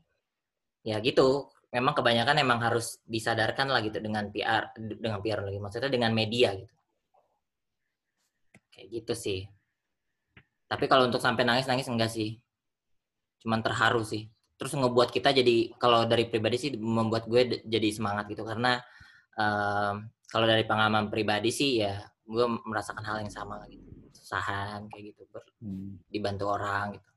[0.85, 5.91] ya gitu memang kebanyakan emang harus disadarkan lah gitu dengan PR dengan PR lagi maksudnya
[5.91, 6.75] dengan media gitu.
[8.71, 9.41] Kayak gitu sih.
[10.69, 12.39] Tapi kalau untuk sampai nangis nangis enggak sih.
[13.43, 14.31] Cuman terharu sih.
[14.55, 18.47] Terus ngebuat kita jadi kalau dari pribadi sih membuat gue jadi semangat gitu.
[18.47, 18.79] Karena
[19.39, 25.13] um, kalau dari pengalaman pribadi sih ya gue merasakan hal yang sama gitu susahan kayak
[25.13, 26.01] gitu ber, hmm.
[26.09, 27.11] dibantu orang gitu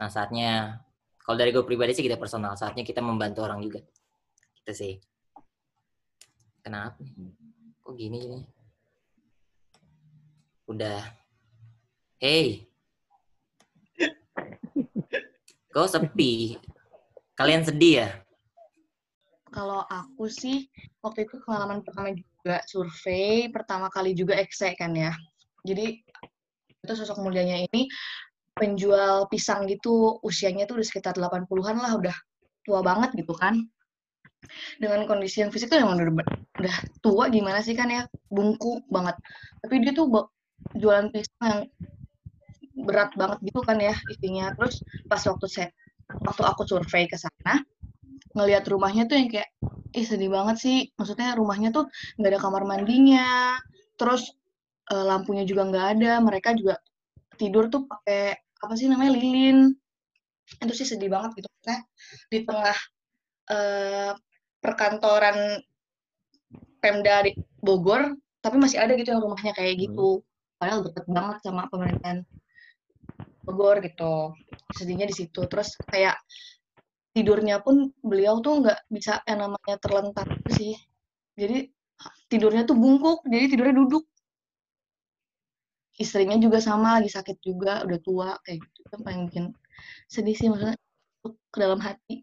[0.00, 0.80] nah saatnya
[1.28, 3.84] kalau dari gue pribadi sih kita personal, saatnya kita membantu orang juga.
[4.56, 4.94] Gitu sih.
[6.64, 6.96] Kenapa?
[7.84, 8.40] Kok gini ini?
[10.72, 11.04] Udah.
[12.16, 12.64] Hey.
[15.68, 16.56] Kau sepi.
[17.36, 18.08] Kalian sedih ya?
[19.48, 20.68] kalau aku sih
[21.00, 25.10] waktu itu pengalaman pertama juga survei, pertama kali juga ekse kan ya.
[25.64, 26.04] Jadi
[26.82, 27.90] itu sosok mulianya ini
[28.58, 32.16] penjual pisang gitu, usianya tuh udah sekitar 80-an lah, udah
[32.66, 33.54] tua banget gitu kan.
[34.82, 36.26] Dengan kondisi yang fisik tuh emang udah,
[36.58, 39.14] udah tua gimana sih kan ya, bungkuk banget.
[39.62, 40.10] Tapi dia tuh
[40.74, 41.60] jualan pisang yang
[42.82, 44.50] berat banget gitu kan ya isinya.
[44.58, 45.68] Terus pas waktu saya
[46.26, 47.62] waktu aku survei ke sana,
[48.34, 49.50] ngelihat rumahnya tuh yang kayak
[49.96, 51.88] ih sedih banget sih maksudnya rumahnya tuh
[52.20, 53.56] nggak ada kamar mandinya
[53.96, 54.36] terus
[54.92, 56.80] uh, lampunya juga nggak ada mereka juga
[57.38, 59.70] tidur tuh pakai apa sih namanya lilin
[60.48, 61.84] itu sih sedih banget gitu kan
[62.32, 62.76] di tengah
[63.52, 64.12] uh,
[64.58, 65.62] perkantoran
[66.78, 69.82] Pemda di Bogor tapi masih ada gitu yang rumahnya kayak hmm.
[69.86, 70.08] gitu
[70.58, 72.26] padahal deket banget sama pemerintahan
[73.44, 74.34] Bogor gitu
[74.74, 76.18] sedihnya di situ terus kayak
[77.18, 80.78] tidurnya pun beliau tuh nggak bisa yang namanya terlentang sih.
[81.34, 81.66] Jadi
[82.30, 84.06] tidurnya tuh bungkuk, jadi tidurnya duduk.
[85.98, 88.78] Istrinya juga sama, lagi sakit juga, udah tua kayak gitu.
[88.86, 89.44] Itu paling bikin
[90.06, 90.78] sedih sih maksudnya
[91.26, 92.22] ke dalam hati.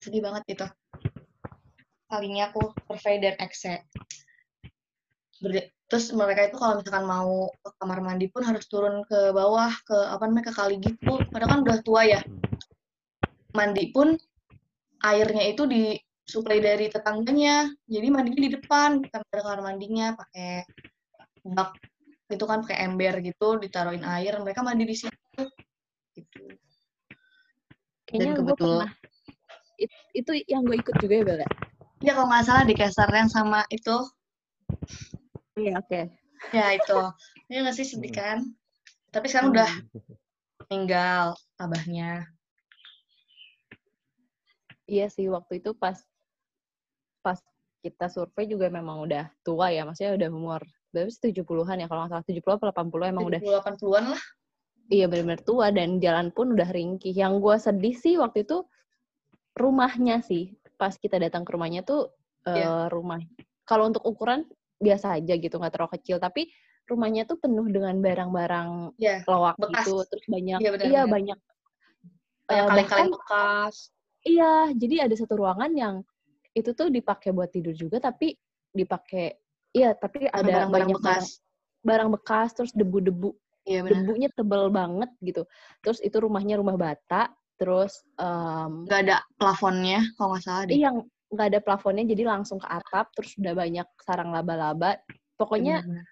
[0.00, 0.66] Sedih banget gitu.
[2.08, 3.84] Kalinya aku survei dan ekse.
[5.84, 9.94] Terus mereka itu kalau misalkan mau ke kamar mandi pun harus turun ke bawah, ke
[9.94, 11.20] apa namanya, ke kali gitu.
[11.28, 12.20] Padahal kan udah tua ya
[13.54, 14.18] mandi pun
[15.04, 17.68] airnya itu disuplai dari tetangganya.
[17.84, 20.64] Jadi mandinya di depan, bukan kamar mandinya pakai
[21.44, 21.76] bak
[22.32, 25.42] itu kan pakai ember gitu, ditaruhin air, mereka mandi di situ.
[26.16, 26.42] Gitu.
[28.08, 28.90] Kayaknya Dan kebetulan
[29.74, 31.42] It, itu yang gue ikut juga ya, Bella?
[31.42, 31.48] Ya?
[32.04, 33.96] Iya, kalau nggak salah di Kesar yang sama itu.
[35.58, 35.90] Iya, oke.
[35.90, 36.04] Okay.
[36.54, 36.98] Ya, itu.
[37.50, 38.38] Ini nggak sih sedih kan?
[39.10, 39.56] Tapi sekarang hmm.
[39.58, 39.70] udah
[40.66, 41.24] meninggal
[41.58, 42.30] abahnya.
[44.86, 45.96] Iya sih, waktu itu pas
[47.24, 47.40] pas
[47.82, 50.62] kita survei juga memang udah tua ya, maksudnya udah umur
[50.94, 54.22] berapa sih 70-an ya, kalau nggak salah 70 atau 80 emang 70, udah 80-an lah.
[54.84, 57.10] Iya benar-benar tua dan jalan pun udah ringkih.
[57.10, 58.62] Yang gue sedih sih waktu itu
[59.58, 60.54] rumahnya sih.
[60.78, 62.12] Pas kita datang ke rumahnya tuh
[62.46, 62.54] yeah.
[62.54, 62.68] Iya.
[62.68, 63.18] uh, rumah.
[63.64, 64.46] Kalau untuk ukuran
[64.78, 66.20] biasa aja gitu, nggak terlalu kecil.
[66.20, 66.52] Tapi
[66.84, 69.24] rumahnya tuh penuh dengan barang-barang yeah.
[69.56, 69.88] bekas.
[69.88, 70.04] gitu.
[70.04, 71.38] Terus banyak, iya, bener, iya banyak.
[72.44, 73.88] Banyak uh, kaleng-kaleng bekas
[74.24, 75.94] Iya, jadi ada satu ruangan yang
[76.56, 78.32] itu tuh dipakai buat tidur juga, tapi
[78.72, 79.36] dipakai,
[79.74, 81.04] iya, tapi ada barang, -barang banyak bekas.
[81.04, 81.28] Barang,
[81.84, 83.30] barang bekas, terus debu-debu.
[83.64, 85.48] Iya, Debunya tebel banget gitu.
[85.80, 90.76] Terus itu rumahnya rumah bata, terus um, nggak ada plafonnya kalau nggak salah deh.
[90.76, 90.88] Iya,
[91.32, 95.00] nggak ada plafonnya, jadi langsung ke atap, terus udah banyak sarang laba-laba.
[95.40, 96.04] Pokoknya Bener.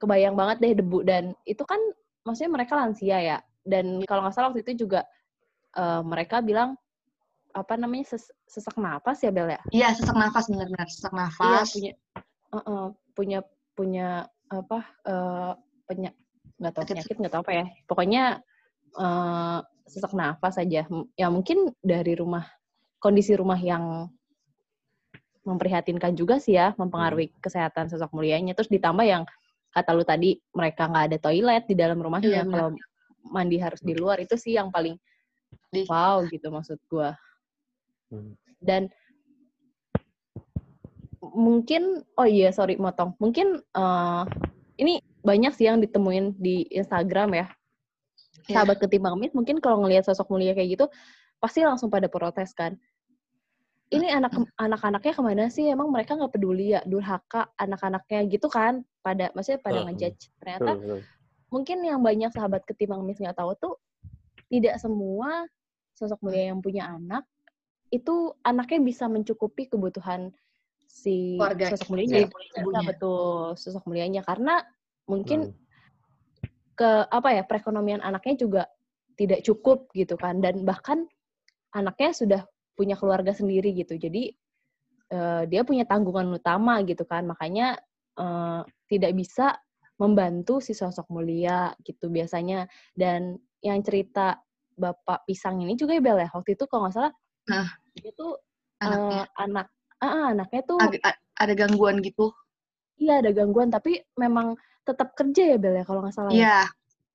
[0.00, 1.78] kebayang banget deh debu dan itu kan
[2.24, 3.38] maksudnya mereka lansia ya.
[3.68, 5.04] Dan kalau nggak salah waktu itu juga
[5.76, 6.72] uh, mereka bilang
[7.52, 9.60] apa namanya ses sesak nafas ya Bel ya?
[9.68, 11.68] Iya sesak nafas benar-benar sesak iya, nafas.
[11.68, 11.92] Iya punya
[12.52, 13.40] uh, uh, punya
[13.76, 15.52] punya apa uh,
[15.84, 16.10] penya
[16.58, 17.64] nggak tahu penyakit nggak tahu apa ya.
[17.86, 18.24] Pokoknya
[18.98, 19.58] uh,
[19.88, 20.84] sesak nafas aja.
[21.16, 22.44] Ya mungkin dari rumah
[22.98, 24.10] kondisi rumah yang
[25.46, 27.40] memprihatinkan juga sih ya, mempengaruhi hmm.
[27.40, 28.52] kesehatan sosok mulianya.
[28.52, 29.24] Terus ditambah yang
[29.72, 32.52] kata lu tadi mereka nggak ada toilet di dalam rumahnya, hmm.
[32.52, 32.68] kalau
[33.32, 34.96] mandi harus di luar itu sih yang paling
[35.88, 37.10] wow gitu maksud gue.
[38.12, 38.36] Hmm.
[38.60, 38.92] Dan
[41.22, 43.14] mungkin oh iya sorry motong.
[43.18, 44.22] Mungkin uh,
[44.78, 47.46] ini banyak sih yang ditemuin di Instagram ya.
[48.48, 48.64] Yeah.
[48.64, 50.86] sahabat ketimbang mit mungkin kalau ngelihat sosok mulia kayak gitu
[51.36, 52.80] pasti langsung pada protes kan.
[53.88, 55.68] Ini anak anak-anaknya ke mana sih?
[55.68, 56.80] Emang mereka nggak peduli ya?
[56.84, 58.84] Durhaka anak-anaknya gitu kan?
[59.00, 60.32] Pada maksudnya pada ngejudge.
[60.40, 60.72] Ternyata
[61.48, 63.74] mungkin yang banyak sahabat ketimbang mit nggak tahu tuh
[64.48, 65.44] tidak semua
[65.96, 67.24] sosok mulia yang punya anak
[67.88, 70.32] itu anaknya bisa mencukupi kebutuhan
[70.88, 71.76] si Keluarga.
[71.76, 72.26] sosok mulianya.
[72.56, 74.64] Ya, betul, sosok mulianya karena
[75.04, 75.56] mungkin hmm.
[76.74, 78.62] ke apa ya perekonomian anaknya juga
[79.18, 81.04] tidak cukup gitu kan dan bahkan
[81.76, 82.42] anaknya sudah
[82.72, 84.00] punya keluarga sendiri gitu.
[84.00, 84.32] Jadi
[85.12, 87.28] uh, dia punya tanggungan utama gitu kan.
[87.28, 87.76] Makanya
[88.16, 89.54] uh, tidak bisa
[89.98, 92.64] membantu si sosok mulia gitu biasanya.
[92.96, 94.38] Dan yang cerita
[94.78, 97.14] Bapak Pisang ini juga ya Bel ya, waktu itu kalau nggak salah
[97.48, 98.26] Nah, itu
[98.78, 99.24] anaknya.
[99.24, 99.66] Uh, anak
[100.02, 100.98] uh, anaknya tuh Ag
[101.38, 102.34] ada gangguan gitu.
[102.98, 106.30] Iya, ada gangguan tapi memang tetap kerja ya Bel ya kalau nggak salah.
[106.34, 106.36] Ya?
[106.36, 106.58] Iya.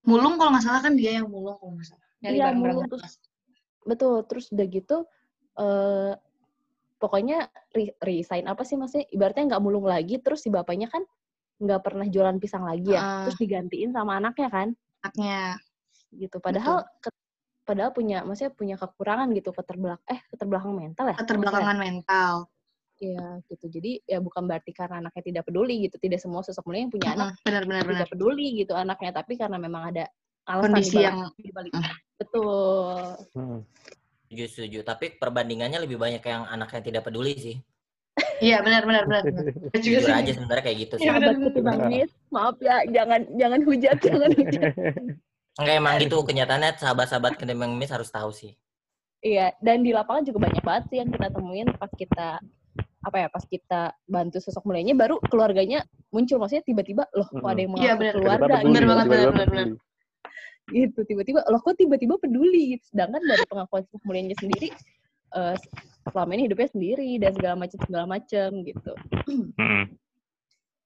[0.08, 2.08] Mulung kalau nggak salah kan dia yang mulung kalau nggak salah.
[2.24, 3.20] Iya, mulung terus.
[3.84, 4.98] Betul, terus udah gitu
[5.60, 6.14] uh,
[6.98, 11.04] pokoknya re resign apa sih maksudnya ibaratnya nggak mulung lagi terus si bapaknya kan
[11.60, 14.68] nggak pernah jualan pisang lagi ya uh, terus digantiin sama anaknya kan
[15.04, 15.60] anaknya
[16.16, 16.88] gitu padahal
[17.64, 22.36] padahal punya maksudnya punya kekurangan gitu keterbelak eh keterbelakang mental ya keterbelakangan mental
[23.04, 23.66] Iya gitu.
[23.68, 26.00] Jadi ya bukan berarti karena anaknya tidak peduli gitu.
[26.00, 29.12] Tidak semua sosok mulia yang punya anak benar-benar tidak peduli gitu anaknya.
[29.12, 30.08] Tapi karena memang ada
[30.48, 31.74] alasan kondisi dibalik, yang dibalik.
[32.16, 33.04] Betul.
[33.36, 33.60] Hmm.
[34.24, 34.80] Setuju, setuju.
[34.88, 37.58] Tapi perbandingannya lebih banyak yang anaknya tidak peduli sih.
[38.40, 39.24] Iya benar benar benar.
[39.26, 39.46] benar.
[39.84, 40.14] Juga Jujur sih.
[40.16, 41.06] aja sebenarnya kayak gitu sih.
[41.08, 41.78] Iya, benar, Sahabat benar, benar.
[41.80, 44.74] nangis, maaf ya, jangan jangan hujat, jangan hujat.
[45.54, 48.54] Enggak emang gitu kenyataannya sahabat-sahabat ketimbang miss harus tahu sih.
[49.24, 52.28] Iya, dan di lapangan juga banyak banget sih yang kita temuin pas kita
[53.04, 57.60] apa ya, pas kita bantu sosok mulianya baru keluarganya muncul maksudnya tiba-tiba loh kok ada
[57.60, 58.14] yang Iya, mengakui benar.
[58.16, 58.48] keluarga gitu.
[58.48, 59.72] Bener peduli, banget, bener, bener, peduli.
[60.72, 64.72] gitu tiba-tiba loh kok tiba-tiba peduli gitu sedangkan dari pengakuan sosok mulianya sendiri
[65.36, 65.56] eh,
[66.08, 68.92] selama ini hidupnya sendiri dan segala macam segala macam gitu
[69.60, 69.86] Hmm.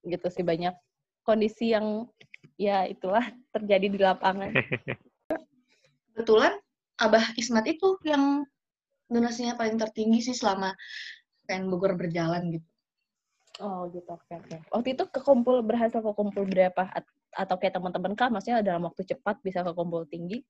[0.01, 0.73] gitu sih banyak
[1.21, 2.09] kondisi yang
[2.57, 3.21] ya itulah
[3.53, 4.49] terjadi di lapangan
[6.13, 6.57] Kebetulan
[6.97, 8.41] Abah Ismat itu yang
[9.05, 10.73] donasinya paling tertinggi sih selama
[11.47, 12.67] PN Bogor berjalan gitu.
[13.63, 14.05] oh gitu.
[14.11, 14.57] Oke oke.
[14.69, 16.91] Waktu itu kekumpul berhasil kekumpul berapa?
[16.93, 18.29] At- atau kayak teman-teman kah?
[18.29, 20.43] Maksudnya dalam waktu cepat bisa kekumpul tinggi?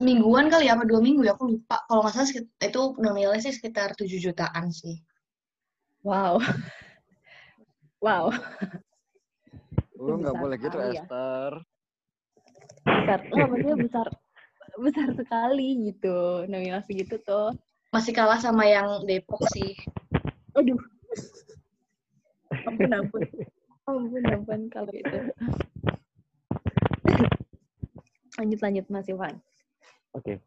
[0.00, 1.84] Mingguan kali ya, apa dua minggu ya, aku lupa.
[1.84, 4.96] Kalau nggak salah itu nominalnya sih sekitar 7 jutaan sih.
[6.02, 6.40] wow.
[8.00, 8.32] Wow.
[10.00, 11.04] Lu nggak boleh gitu, ya.
[11.04, 11.52] Esther.
[12.88, 13.18] besar.
[13.34, 14.06] Oh, maksudnya besar
[14.80, 16.48] besar sekali gitu.
[16.48, 17.52] Nominal segitu tuh
[17.90, 19.74] Masih kalah sama yang Depok sih.
[20.50, 20.78] aduh
[22.66, 23.22] ampun ampun
[23.86, 25.18] ampun ampun kalau itu
[28.38, 29.38] lanjut lanjut Mas Ivan
[30.10, 30.42] Oke.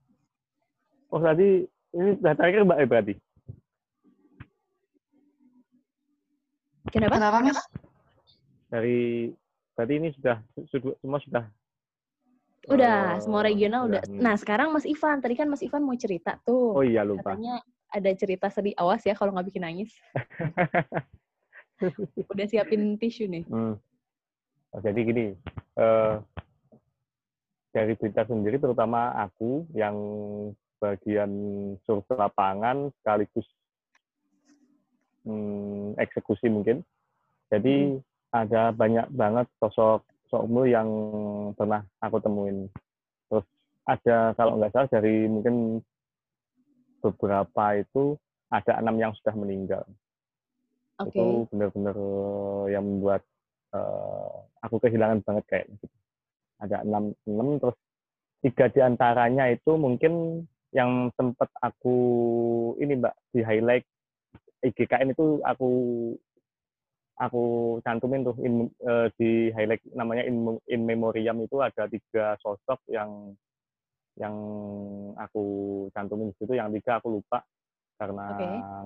[1.07, 1.64] Oh tadi
[1.95, 3.14] ini sudah terakhir Mbak eh, berarti.
[6.91, 7.64] kenapa Kenapa, Mas?
[8.68, 9.32] Dari
[9.72, 11.48] berarti ini sudah semua sudah
[12.72, 14.19] udah eh, semua regional udah hmm.
[14.23, 17.35] nah sekarang Mas Ivan tadi kan Mas Ivan mau cerita tuh Oh iya lupa.
[17.35, 17.60] katanya
[17.91, 19.91] ada cerita sedih awas ya kalau nggak bikin nangis
[22.31, 23.76] udah siapin tisu nih Hmm.
[24.73, 25.38] Oh, jadi gini,
[25.77, 26.15] eh,
[27.69, 29.94] dari berita sendiri, terutama aku yang
[30.81, 31.30] bagian
[31.85, 33.45] survei lapangan sekaligus
[35.30, 36.81] hmm, eksekusi mungkin.
[37.53, 38.02] Jadi
[38.34, 40.02] ada banyak banget sosok
[40.34, 40.89] sosok umur yang
[41.53, 42.65] pernah aku temuin.
[43.30, 43.45] Terus
[43.85, 45.77] ada kalau nggak salah dari mungkin
[47.05, 48.18] beberapa itu
[48.49, 49.85] ada enam yang sudah meninggal
[50.97, 51.97] oke itu benar-benar
[52.69, 53.22] yang membuat
[53.73, 54.34] eh,
[54.65, 55.85] aku kehilangan banget kayak gitu.
[56.61, 57.77] Ada enam enam terus
[58.41, 61.95] tiga di antaranya itu mungkin yang sempat aku
[62.81, 63.85] ini mbak di highlight
[64.65, 65.69] IGKN itu aku
[67.22, 72.81] aku cantumin tuh in, eh, di highlight namanya in, in memoriam itu ada tiga sosok
[72.90, 73.34] yang
[74.18, 74.34] yang
[75.18, 75.44] aku
[75.94, 76.53] cantumin di situ.
[76.57, 77.41] Yang tiga aku lupa
[77.98, 78.26] karena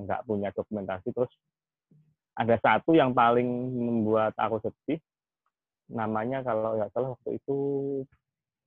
[0.03, 1.11] nggak punya dokumentasi.
[1.11, 1.31] Terus
[2.37, 4.99] ada satu yang paling membuat aku sedih.
[5.87, 7.57] Namanya kalau nggak salah waktu itu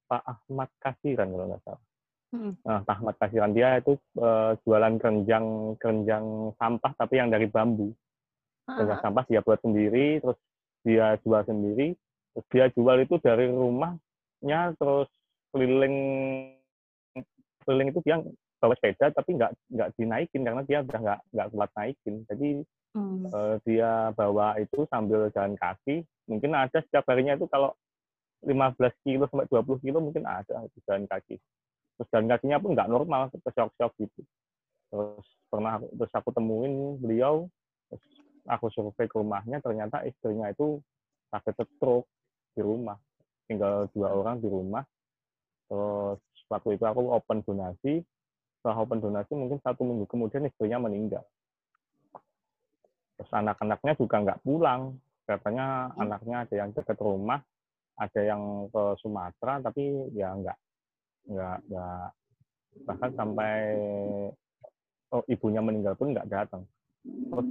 [0.09, 1.83] Pak Ahmad Kasiran kalau nggak salah.
[2.31, 2.55] Mm-mm.
[2.63, 3.53] nah, Pak Ahmad Kasiran.
[3.53, 6.25] Dia itu eh, jualan keranjang keranjang
[6.57, 7.93] sampah tapi yang dari bambu
[8.77, 10.39] keranjang Ah, sampah dia buat sendiri terus
[10.87, 11.99] dia jual sendiri
[12.33, 15.11] terus dia jual itu dari rumahnya terus
[15.51, 15.97] keliling
[17.67, 18.23] keliling itu dia
[18.61, 22.15] bawa sepeda tapi nggak nggak dinaikin karena dia udah nggak nggak kuat naikin.
[22.29, 22.49] Jadi
[22.95, 23.25] hmm.
[23.33, 26.05] eh, dia bawa itu sambil jalan kaki.
[26.29, 27.73] Mungkin ada setiap harinya itu kalau
[28.45, 31.41] 15 kilo sampai 20 kilo mungkin ada itu jalan kaki.
[31.97, 34.21] Terus jalan kakinya pun nggak normal kesyok-syok gitu.
[34.93, 37.49] Terus pernah terus aku temuin beliau
[37.89, 38.05] terus
[38.47, 40.81] aku survei ke rumahnya ternyata istrinya itu
[41.33, 42.09] sakit stroke
[42.55, 42.97] di rumah.
[43.47, 44.85] Tinggal dua orang di rumah.
[45.67, 48.03] Terus waktu itu aku open donasi.
[48.61, 51.25] Setelah open donasi mungkin satu minggu kemudian istrinya meninggal.
[53.19, 54.97] Terus anak-anaknya juga nggak pulang.
[55.27, 57.39] Katanya anaknya ada yang dekat rumah
[58.01, 60.59] ada yang ke Sumatera tapi ya nggak
[61.29, 62.09] nggak nggak.
[62.89, 63.57] Bahkan sampai
[65.13, 66.65] oh, ibunya meninggal pun nggak datang.
[67.05, 67.49] Terus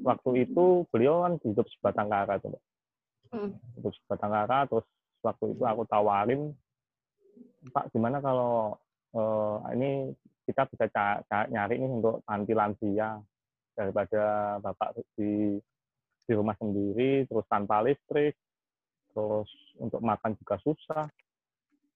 [0.00, 2.62] waktu itu beliau kan hidup sebatang kara tuh Mbak.
[3.26, 3.50] Hmm.
[3.80, 4.86] hidup sebatang kara terus
[5.24, 6.54] waktu itu aku tawarin
[7.74, 8.78] Pak gimana kalau
[9.16, 9.90] eh, ini
[10.46, 10.86] kita bisa
[11.50, 13.18] nyari nih untuk panti lansia
[13.74, 15.58] daripada bapak di
[16.26, 18.38] di rumah sendiri terus tanpa listrik
[19.12, 21.06] terus untuk makan juga susah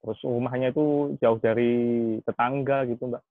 [0.01, 3.24] terus rumahnya itu jauh dari tetangga gitu mbak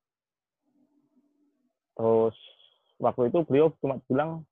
[2.00, 2.38] terus
[3.00, 4.44] waktu itu beliau cuma bilang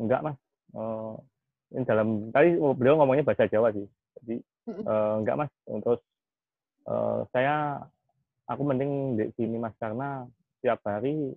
[0.00, 0.38] enggak mas.
[0.76, 1.14] Eh,
[1.76, 3.86] ini dalam tadi beliau ngomongnya bahasa Jawa sih.
[4.22, 4.36] Jadi
[4.70, 5.50] eh, enggak mas.
[5.66, 6.00] Terus
[6.88, 7.80] eh, saya
[8.46, 10.24] aku mending di sini mas karena
[10.62, 11.34] tiap hari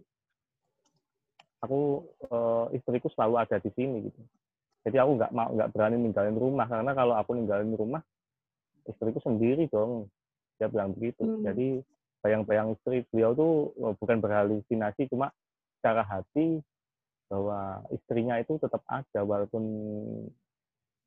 [1.60, 4.22] aku uh, istriku selalu ada di sini gitu.
[4.88, 6.66] Jadi aku nggak mau nggak berani ninggalin rumah.
[6.72, 8.00] Karena kalau aku ninggalin rumah
[8.88, 10.08] istriku sendiri dong.
[10.56, 11.24] Dia bilang begitu.
[11.24, 11.44] Hmm.
[11.44, 11.84] jadi
[12.20, 15.32] bayang-bayang istri beliau tuh bukan berhalusinasi cuma
[15.80, 16.60] secara hati
[17.30, 19.64] bahwa istrinya itu tetap ada walaupun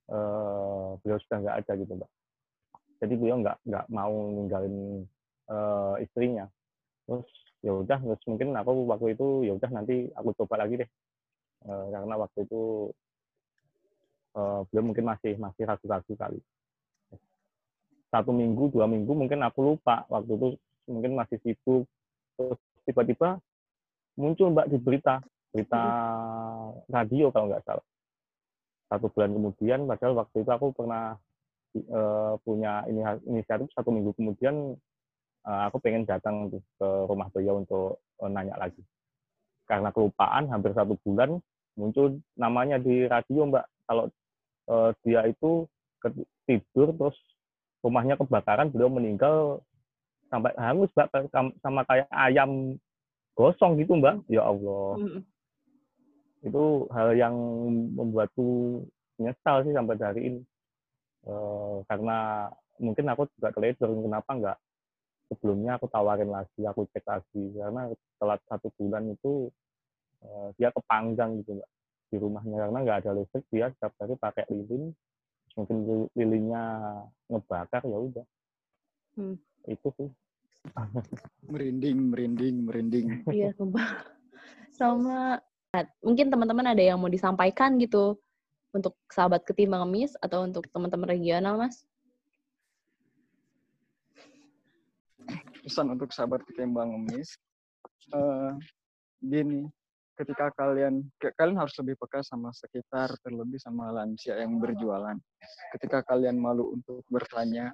[0.07, 2.11] uh, beliau sudah nggak ada gitu mbak.
[3.03, 5.03] Jadi beliau nggak nggak mau ninggalin
[5.51, 6.47] uh, istrinya.
[7.11, 7.27] Terus
[7.63, 10.91] ya udah terus mungkin aku waktu itu ya udah nanti aku coba lagi deh.
[11.67, 12.63] Uh, karena waktu itu
[14.73, 16.41] beliau mungkin masih masih ragu-ragu kali.
[18.09, 20.09] Satu minggu dua minggu mungkin aku lupa.
[20.09, 20.49] Waktu itu
[20.89, 21.85] mungkin masih sibuk.
[22.39, 22.57] Terus
[22.89, 23.37] tiba-tiba
[24.17, 25.21] muncul mbak di berita
[25.53, 25.85] berita
[26.89, 27.87] radio kalau nggak salah.
[28.89, 31.17] Satu bulan kemudian padahal waktu itu aku pernah
[31.93, 34.77] uh, punya ini inisiatif satu minggu kemudian
[35.45, 38.81] uh, aku pengen datang ke rumah beliau untuk uh, nanya lagi.
[39.69, 41.39] Karena kelupaan hampir satu bulan
[41.77, 43.65] muncul namanya di radio mbak.
[43.89, 44.09] Kalau
[44.69, 45.69] uh, dia itu
[46.49, 47.17] tidur terus
[47.81, 49.63] rumahnya kebakaran beliau meninggal
[50.29, 51.09] sampai hangus mbak
[51.61, 52.77] sama kayak ayam
[53.37, 54.21] gosong gitu mbak.
[54.29, 55.01] Ya Allah.
[55.01, 55.21] Mm.
[56.43, 57.35] Itu hal yang
[57.95, 58.83] membuatku
[59.23, 60.41] nyesal sih sampai hari ini.
[61.23, 61.35] E,
[61.87, 62.51] karena
[62.83, 64.59] mungkin aku juga teledor kenapa enggak
[65.31, 67.45] sebelumnya aku tawarin lagi aku cek lagi.
[67.55, 69.47] Karena setelah satu bulan itu
[70.19, 70.29] e,
[70.59, 71.71] dia kepanggang gitu mbak
[72.11, 72.57] di rumahnya.
[72.67, 74.91] Karena nggak ada listrik dia setiap hari pakai lilin.
[75.55, 75.77] Mungkin
[76.19, 76.65] lilinnya
[77.31, 78.27] ngebakar ya udah.
[79.13, 79.37] Hmm.
[79.69, 80.11] itu sih.
[81.53, 83.07] Merinding merinding merinding.
[83.29, 84.09] Iya sumpah.
[84.73, 85.37] Sama
[86.05, 88.21] mungkin teman-teman ada yang mau disampaikan gitu
[88.77, 91.89] untuk sahabat ketimbang ngemis atau untuk teman-teman regional mas?
[95.65, 97.41] Pesan untuk sahabat ketimbang ngemis
[98.13, 98.53] uh,
[99.25, 99.65] gini
[100.13, 101.09] ketika kalian
[101.41, 105.17] kalian harus lebih peka sama sekitar terlebih sama lansia yang berjualan.
[105.73, 107.73] Ketika kalian malu untuk bertanya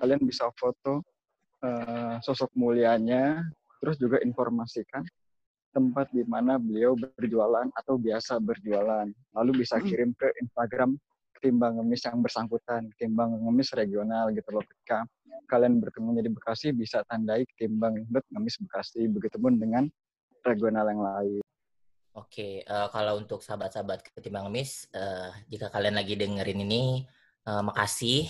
[0.00, 1.04] kalian bisa foto
[1.60, 3.44] uh, sosok mulianya
[3.84, 5.04] terus juga informasikan
[5.70, 9.86] tempat di mana beliau berjualan atau biasa berjualan lalu bisa hmm.
[9.86, 10.98] kirim ke Instagram
[11.38, 15.06] ketimbang ngemis yang bersangkutan ketimbang ngemis regional gitu loh ketika
[15.48, 19.90] kalian bertemu di Bekasi bisa tandai ketimbang ngemis Bekasi begitupun dengan
[20.46, 21.42] regional yang lain.
[22.18, 27.06] Oke, uh, kalau untuk sahabat-sahabat ketimbang Miss, uh, jika kalian lagi dengerin ini,
[27.46, 28.26] uh, makasih.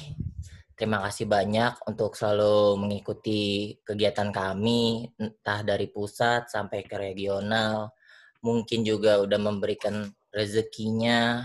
[0.81, 7.93] Terima kasih banyak untuk selalu mengikuti kegiatan kami, entah dari pusat sampai ke regional.
[8.41, 11.45] Mungkin juga udah memberikan rezekinya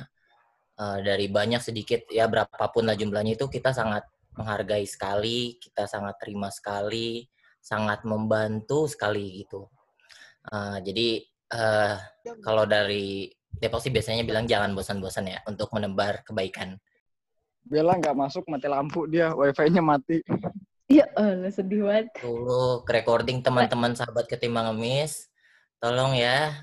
[0.80, 4.08] uh, dari banyak sedikit, ya berapapun lah jumlahnya itu kita sangat
[4.40, 7.28] menghargai sekali, kita sangat terima sekali,
[7.60, 9.68] sangat membantu sekali gitu.
[10.48, 12.00] Uh, jadi uh,
[12.40, 16.80] kalau dari Depok sih biasanya bilang jangan bosan-bosan ya untuk menebar kebaikan.
[17.66, 20.22] Bella nggak masuk mati lampu dia, wifi-nya mati.
[20.86, 22.14] Iya, uh, sedih banget.
[22.22, 25.34] Dulu recording teman-teman sahabat ketimbang ngemis,
[25.82, 26.54] tolong ya.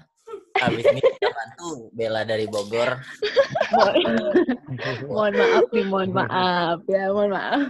[0.62, 3.02] Habis ini kita bantu Bella dari Bogor.
[5.10, 7.66] mohon maaf nih, mohon maaf ya, mohon maaf.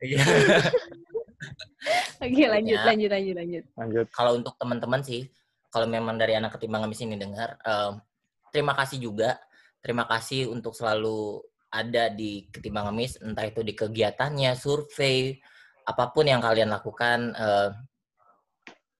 [0.00, 0.24] Iya.
[2.24, 2.88] Oke, lanjut, ya.
[2.88, 3.64] lanjut, lanjut, lanjut.
[3.76, 4.06] Lanjut.
[4.16, 5.28] Kalau untuk teman-teman sih,
[5.68, 8.00] kalau memang dari anak ketimbang ngemis ini dengar, uh,
[8.48, 9.36] terima kasih juga.
[9.82, 11.42] Terima kasih untuk selalu
[11.72, 15.40] ada di ketimbang ngemis, entah itu di kegiatannya, survei,
[15.88, 17.72] apa pun yang kalian lakukan, uh,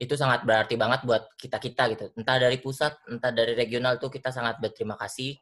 [0.01, 2.05] itu sangat berarti banget buat kita-kita gitu.
[2.19, 5.37] Entah dari pusat, entah dari regional tuh kita sangat berterima kasih.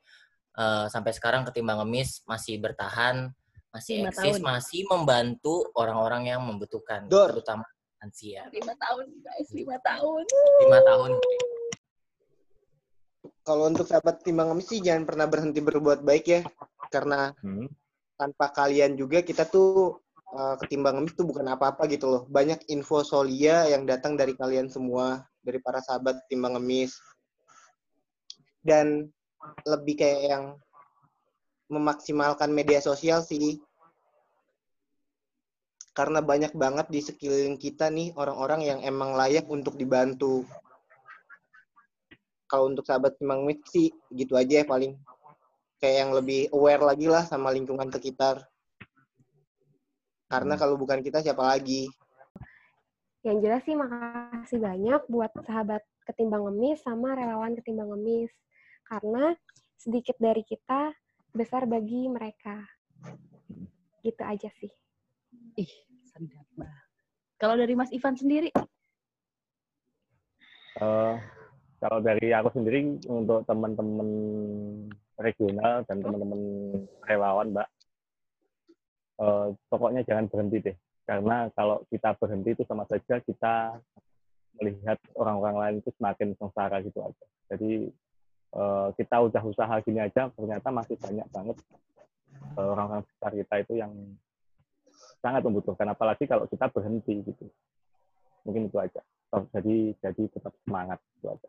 [0.59, 3.31] Uh, sampai sekarang ketimbang ngemis masih bertahan,
[3.71, 4.45] masih eksis, tahun.
[4.45, 7.31] masih membantu orang-orang yang membutuhkan, Dor.
[7.31, 7.65] terutama
[8.03, 8.51] lansia.
[8.51, 10.25] Lima tahun guys, lima tahun.
[10.67, 11.11] Lima tahun.
[13.41, 16.41] Kalau untuk sahabat timbang kami sih jangan pernah berhenti berbuat baik ya,
[16.93, 17.67] karena hmm.
[18.21, 19.99] tanpa kalian juga kita tuh
[20.37, 22.23] uh, ketimbang ngemis tuh bukan apa-apa gitu loh.
[22.29, 27.01] Banyak info solia yang datang dari kalian semua, dari para sahabat timbang ngemis.
[28.61, 29.09] Dan
[29.65, 30.45] lebih kayak yang
[31.73, 33.57] memaksimalkan media sosial sih
[35.91, 40.47] karena banyak banget di sekeliling kita nih orang-orang yang emang layak untuk dibantu.
[42.51, 44.99] Kalau untuk sahabat Simang Mit sih gitu aja ya paling
[45.79, 48.43] kayak yang lebih aware lagi lah sama lingkungan sekitar.
[50.27, 50.61] Karena hmm.
[50.61, 51.87] kalau bukan kita siapa lagi?
[53.23, 58.35] Yang jelas sih makasih banyak buat sahabat ketimbang ngemis sama relawan ketimbang ngemis.
[58.83, 59.31] Karena
[59.79, 60.91] sedikit dari kita
[61.31, 62.67] besar bagi mereka.
[64.03, 64.73] Gitu aja sih.
[65.55, 65.73] Ih,
[66.03, 66.91] sedap banget.
[67.41, 68.53] Kalau dari Mas Ivan sendiri?
[70.77, 71.17] Uh,
[71.81, 74.09] kalau dari aku sendiri untuk teman-teman
[75.17, 76.41] regional dan teman-teman
[77.09, 77.69] relawan, Mbak,
[79.25, 80.77] eh, pokoknya jangan berhenti deh.
[81.09, 83.81] Karena kalau kita berhenti itu sama saja kita
[84.61, 87.27] melihat orang-orang lain itu semakin sengsara gitu aja.
[87.49, 87.89] Jadi
[88.61, 91.57] eh, kita udah usaha gini aja, ternyata masih banyak banget
[92.61, 93.93] eh, orang-orang sekitar kita itu yang
[95.25, 95.89] sangat membutuhkan.
[95.97, 97.49] Apalagi kalau kita berhenti gitu.
[98.45, 99.01] Mungkin itu aja.
[99.57, 101.49] Jadi jadi tetap semangat itu aja.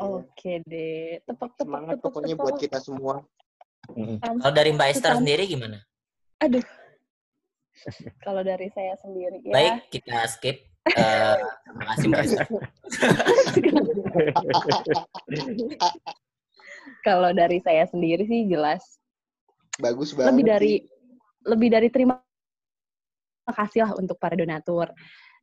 [0.00, 1.22] Oke deh.
[1.22, 2.44] Tepuk tepuk Semangat tepuk, pokoknya tepuk.
[2.44, 3.14] buat kita semua.
[4.42, 5.78] Kalau dari Mbak Esther sendiri gimana?
[6.42, 6.64] Aduh.
[8.24, 9.52] Kalau dari saya sendiri ya.
[9.54, 10.56] Baik, kita skip.
[10.84, 11.36] Eh,
[11.68, 12.46] terima kasih Mbak Esther.
[17.06, 18.80] Kalau dari saya sendiri sih jelas
[19.76, 20.32] Bagus banget.
[20.32, 20.88] lebih dari sih.
[21.44, 22.16] lebih dari terima
[23.44, 24.88] kasih lah untuk para donatur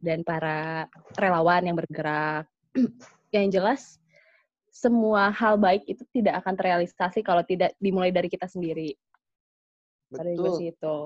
[0.02, 2.50] dan para relawan yang bergerak.
[3.36, 4.01] yang jelas
[4.72, 8.96] semua hal baik itu tidak akan terrealisasi kalau tidak dimulai dari kita sendiri.
[10.08, 10.56] Dari Betul.
[10.56, 10.98] sih itu.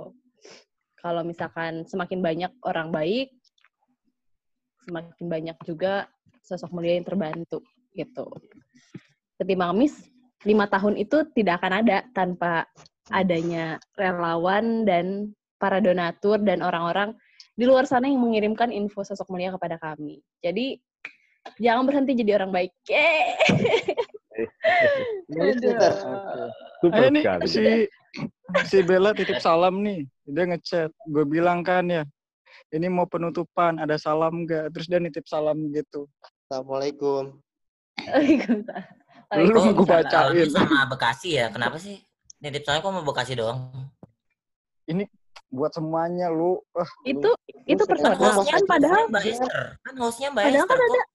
[1.02, 3.34] Kalau misalkan semakin banyak orang baik,
[4.86, 6.06] semakin banyak juga
[6.46, 7.66] sosok mulia yang terbantu
[7.98, 8.30] gitu.
[9.42, 9.98] Ketimbang mis,
[10.46, 12.70] lima tahun itu tidak akan ada tanpa
[13.10, 17.18] adanya relawan dan para donatur dan orang-orang
[17.56, 20.22] di luar sana yang mengirimkan info sosok mulia kepada kami.
[20.44, 20.78] Jadi
[21.58, 22.72] jangan berhenti jadi orang baik.
[26.84, 27.64] Super Ayo nih si
[28.68, 30.06] si Bella titip salam nih.
[30.28, 30.92] Dia ngechat.
[31.08, 32.04] Gue bilang kan ya,
[32.74, 34.74] ini mau penutupan, ada salam nggak?
[34.74, 36.10] Terus dia nitip salam gitu.
[36.46, 37.40] Assalamualaikum.
[38.06, 38.86] Waalaikumsalam.
[39.42, 40.48] Lu mau gue bacain.
[40.52, 41.50] sama Bekasi ya?
[41.50, 41.98] Kenapa sih?
[42.42, 43.72] Nitip soalnya kok mau Bekasi doang?
[45.50, 46.60] Buat semuanya lu.
[46.76, 47.32] Ah, Itu
[47.66, 48.18] itu Lu personal.
[48.20, 49.66] kenapa hostnya Kan padahal Mbak Esther.
[49.82, 51.08] Kan hostnya Mbak Padahal Esther kan kok.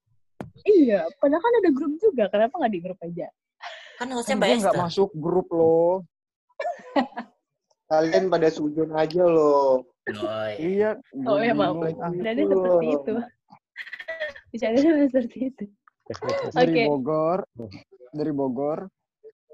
[0.64, 2.24] Iya, padahal kan ada grup juga.
[2.28, 3.28] Kenapa nggak di grup aja?
[3.96, 4.84] Kan hostnya kan Mbak nggak Esther.
[4.84, 6.04] masuk grup lo.
[7.86, 9.82] Kalian pada sujud aja loh.
[10.06, 10.52] Boy.
[10.58, 10.94] Iya.
[11.26, 11.74] Oh gua ya maaf.
[12.12, 13.12] Jadi seperti itu.
[14.50, 15.64] Bicaranya seperti itu.
[16.50, 16.82] dari Oke.
[16.86, 17.38] Bogor.
[18.10, 18.80] Dari Bogor.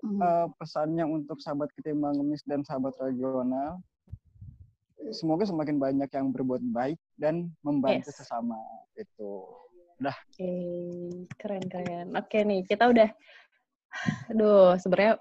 [0.04, 0.20] Hmm.
[0.20, 3.80] eh, pesannya untuk sahabat ketimbang ngemis dan sahabat regional.
[5.10, 8.20] Semoga semakin banyak yang berbuat baik dan membantu Yes.
[8.20, 8.58] sesama
[8.94, 9.32] itu.
[9.97, 10.52] Oke,
[11.40, 12.06] keren keren.
[12.12, 13.09] Oke nih, kita udah,
[14.28, 15.16] aduh, sebenarnya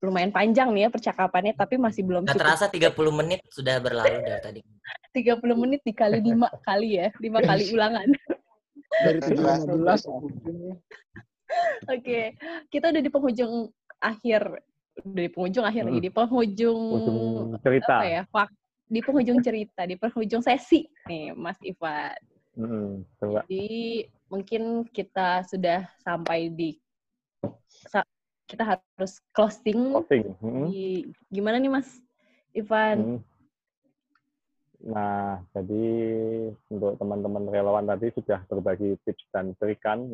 [0.00, 2.40] lumayan panjang nih ya percakapannya, tapi masih belum cukup.
[2.40, 4.60] terasa 30 menit sudah berlalu dari tadi.
[5.12, 8.08] 30 menit dikali lima kali ya, lima kali ulangan.
[9.04, 10.08] Dari Terasa 715
[11.90, 12.20] Oke,
[12.70, 13.68] kita udah di penghujung
[14.00, 14.40] akhir,
[15.04, 16.06] udah di penghujung akhir lagi, Hmm.
[16.08, 17.20] di penghujung, Ujung
[17.60, 17.92] cerita.
[18.00, 18.22] apa ya,
[18.88, 22.16] di penghujung cerita, di penghujung sesi nih, Mas Ivan.
[22.58, 23.46] Hmm, coba.
[23.46, 26.74] Jadi mungkin kita sudah sampai di
[28.50, 29.94] kita harus closing.
[29.94, 30.34] Closing.
[30.42, 30.66] Hmm.
[30.66, 32.02] Di, gimana nih Mas
[32.50, 32.98] Ivan?
[32.98, 33.20] Hmm.
[34.80, 35.86] Nah, jadi
[36.72, 40.08] untuk teman-teman relawan tadi sudah berbagi tips dan trikan.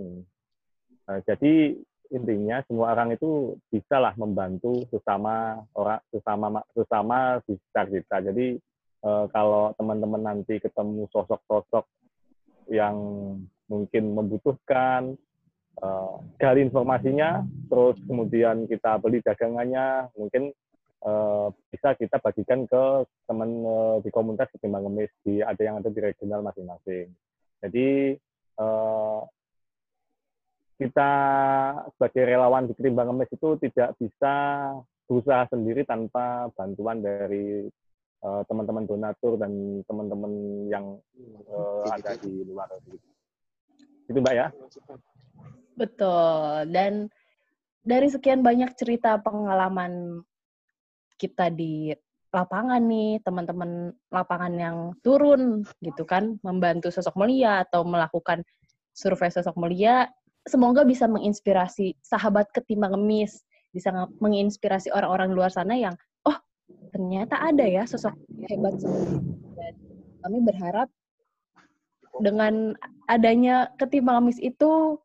[1.07, 1.79] Nah, jadi
[2.11, 8.17] intinya semua orang itu bisalah membantu sesama orang sesama sesama di sekitar kita.
[8.31, 8.47] Jadi
[9.07, 11.87] eh, kalau teman-teman nanti ketemu sosok-sosok
[12.71, 12.97] yang
[13.67, 15.19] mungkin membutuhkan
[15.83, 20.55] eh, gali informasinya, terus kemudian kita beli dagangannya, mungkin
[21.07, 22.85] eh, bisa kita bagikan ke
[23.27, 27.11] teman eh, di komunitas ketimbang ngemis di ada yang ada di regional masing-masing.
[27.63, 28.15] Jadi
[28.61, 29.21] eh,
[30.77, 31.13] kita
[31.97, 34.35] sebagai relawan di ketimbang ngemis itu tidak bisa
[35.07, 37.71] berusaha sendiri tanpa bantuan dari
[38.27, 40.33] eh, teman-teman donatur dan teman-teman
[40.67, 40.99] yang
[41.47, 42.67] eh, ada di luar.
[44.11, 44.49] Itu mbak ya.
[45.79, 46.73] Betul.
[46.75, 47.07] Dan
[47.87, 50.25] dari sekian banyak cerita pengalaman
[51.23, 51.95] kita di
[52.35, 58.45] lapangan nih, teman-teman lapangan yang turun gitu kan, membantu sosok mulia atau melakukan
[58.93, 60.11] survei sosok mulia,
[60.45, 63.41] semoga bisa menginspirasi sahabat ketimbang ngemis,
[63.73, 65.97] bisa menginspirasi orang-orang di luar sana yang,
[66.97, 68.17] ternyata ada ya sosok
[68.49, 69.37] hebat seperti itu.
[69.53, 69.75] Dan
[70.25, 70.89] kami berharap
[72.25, 72.73] dengan
[73.05, 74.97] adanya ketimbang ngemis itu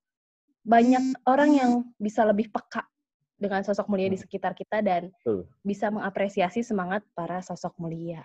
[0.63, 2.88] banyak orang yang bisa lebih peka
[3.35, 5.51] dengan sosok mulia di sekitar kita dan Betul.
[5.68, 8.23] bisa mengapresiasi semangat para sosok mulia.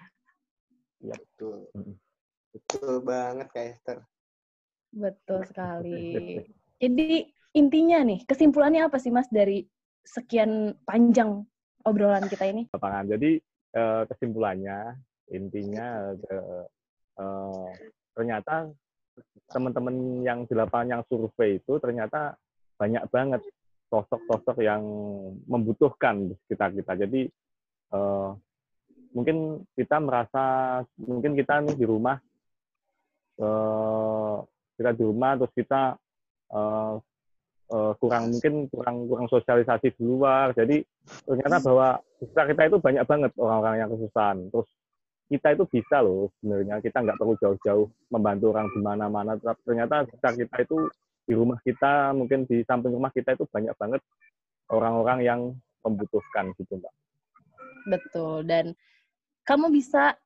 [1.02, 1.66] Betul.
[1.74, 1.98] Mm.
[2.54, 3.98] Betul banget Kak Esther.
[4.94, 6.38] Betul sekali.
[6.78, 7.26] Jadi
[7.56, 9.64] intinya nih, kesimpulannya apa sih Mas dari
[10.06, 11.42] sekian panjang
[11.88, 12.68] obrolan kita ini?
[13.08, 13.40] Jadi
[14.08, 14.96] kesimpulannya
[15.30, 16.66] intinya eh,
[17.20, 17.68] eh,
[18.16, 18.72] ternyata
[19.52, 22.36] teman-teman yang di lapangan yang survei itu ternyata
[22.76, 23.42] banyak banget
[23.88, 24.82] sosok-sosok yang
[25.46, 26.92] membutuhkan di sekitar kita.
[27.06, 27.30] Jadi
[27.94, 28.34] uh,
[29.14, 30.44] mungkin kita merasa
[31.00, 32.18] mungkin kita nih di rumah
[33.40, 34.42] uh,
[34.76, 35.96] kita di rumah terus kita
[36.52, 37.00] uh,
[37.70, 40.54] uh, kurang mungkin kurang kurang sosialisasi di luar.
[40.54, 40.82] Jadi
[41.26, 41.88] ternyata bahwa
[42.18, 44.38] sekitar kita itu banyak banget orang-orang yang kesusahan.
[44.50, 44.68] Terus
[45.26, 46.78] kita itu bisa loh sebenarnya.
[46.82, 49.32] Kita nggak perlu jauh-jauh membantu orang di mana-mana.
[49.66, 50.78] Ternyata sekitar kita itu
[51.26, 54.02] di rumah kita mungkin di samping rumah kita itu banyak banget
[54.70, 55.40] orang-orang yang
[55.82, 56.94] membutuhkan gitu mbak.
[57.86, 58.46] Betul.
[58.46, 58.74] Dan
[59.46, 60.18] kamu bisa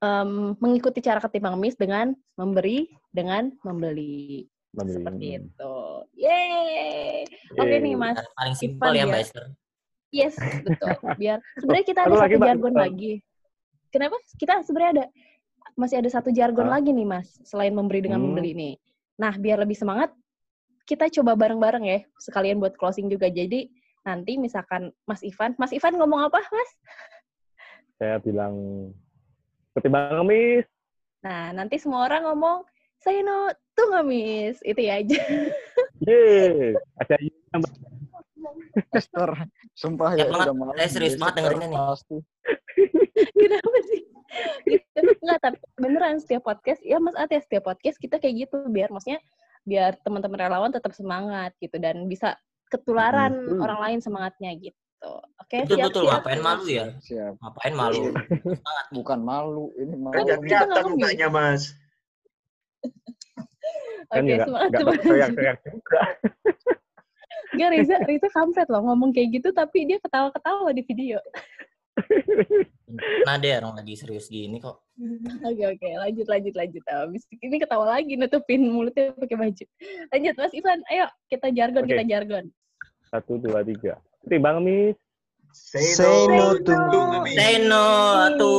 [0.00, 4.96] um, mengikuti cara ketimbang mis dengan memberi dengan membeli membeli.
[4.96, 5.74] seperti itu.
[6.16, 7.24] Yeay.
[7.56, 9.46] Oke okay, nih mas paling simpel ya mbak Esther.
[10.12, 10.34] Yes
[10.64, 10.96] betul.
[11.16, 13.12] Biar sebenarnya kita ada satu jargon lagi.
[13.92, 14.16] Kenapa?
[14.36, 15.06] Kita sebenarnya ada
[15.72, 18.26] masih ada satu jargon lagi nih mas selain memberi dengan hmm.
[18.28, 18.74] membeli nih.
[19.20, 20.12] Nah biar lebih semangat
[20.88, 23.30] kita coba bareng-bareng ya sekalian buat closing juga.
[23.30, 23.70] Jadi
[24.02, 26.70] nanti misalkan Mas Ivan Mas Ivan ngomong apa Mas?
[28.02, 28.90] Saya bilang
[29.76, 30.66] ketimbang ngemis
[31.22, 32.66] nah nanti semua orang ngomong
[32.98, 35.20] saya no tuh ngemis itu ya aja
[36.02, 37.14] Yeay, ada
[38.96, 39.30] Esther,
[39.76, 41.76] sumpah ya, ya udah Saya serius banget dengerin ini.
[41.76, 42.16] Pasti.
[43.36, 44.02] Kenapa sih?
[44.66, 44.98] gitu.
[45.22, 49.20] Enggak, tapi beneran setiap podcast, ya Mas Ate, setiap podcast kita kayak gitu, biar maksudnya
[49.62, 52.34] biar teman-teman relawan tetap semangat gitu dan bisa
[52.66, 53.62] ketularan hmm.
[53.62, 55.12] orang lain semangatnya gitu.
[55.42, 56.04] Oke, betul, siap, betul.
[56.06, 56.14] Siap.
[56.18, 56.86] Ngapain malu ya?
[57.02, 57.32] Siap.
[57.38, 58.02] Ngapain malu?
[58.42, 58.86] Semangat.
[58.90, 60.14] Bukan malu, ini malu.
[60.14, 61.62] Kan kelihatan mukanya, Mas.
[64.12, 64.68] Kan Oke, okay, semangat.
[64.68, 66.02] Enggak teriak-teriak juga.
[67.52, 71.16] Gak, Riza, Riza kampret loh ngomong kayak gitu, tapi dia ketawa-ketawa di video.
[73.24, 74.80] Nah deh orang lagi serius gini kok.
[75.48, 76.84] Oke oke lanjut lanjut lanjut.
[76.88, 79.64] Abis ini ketawa lagi nutupin mulutnya pakai baju.
[80.12, 81.90] Lanjut Mas Ivan, ayo kita jargon okay.
[81.96, 82.44] kita jargon.
[83.08, 83.96] Satu dua tiga.
[84.28, 84.96] Timbang mis.
[85.52, 87.36] Say, Say no, no to ngemis.
[87.36, 87.84] Say no
[88.40, 88.52] to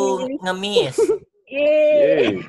[0.46, 0.98] ngemis.
[1.50, 2.42] Yeay.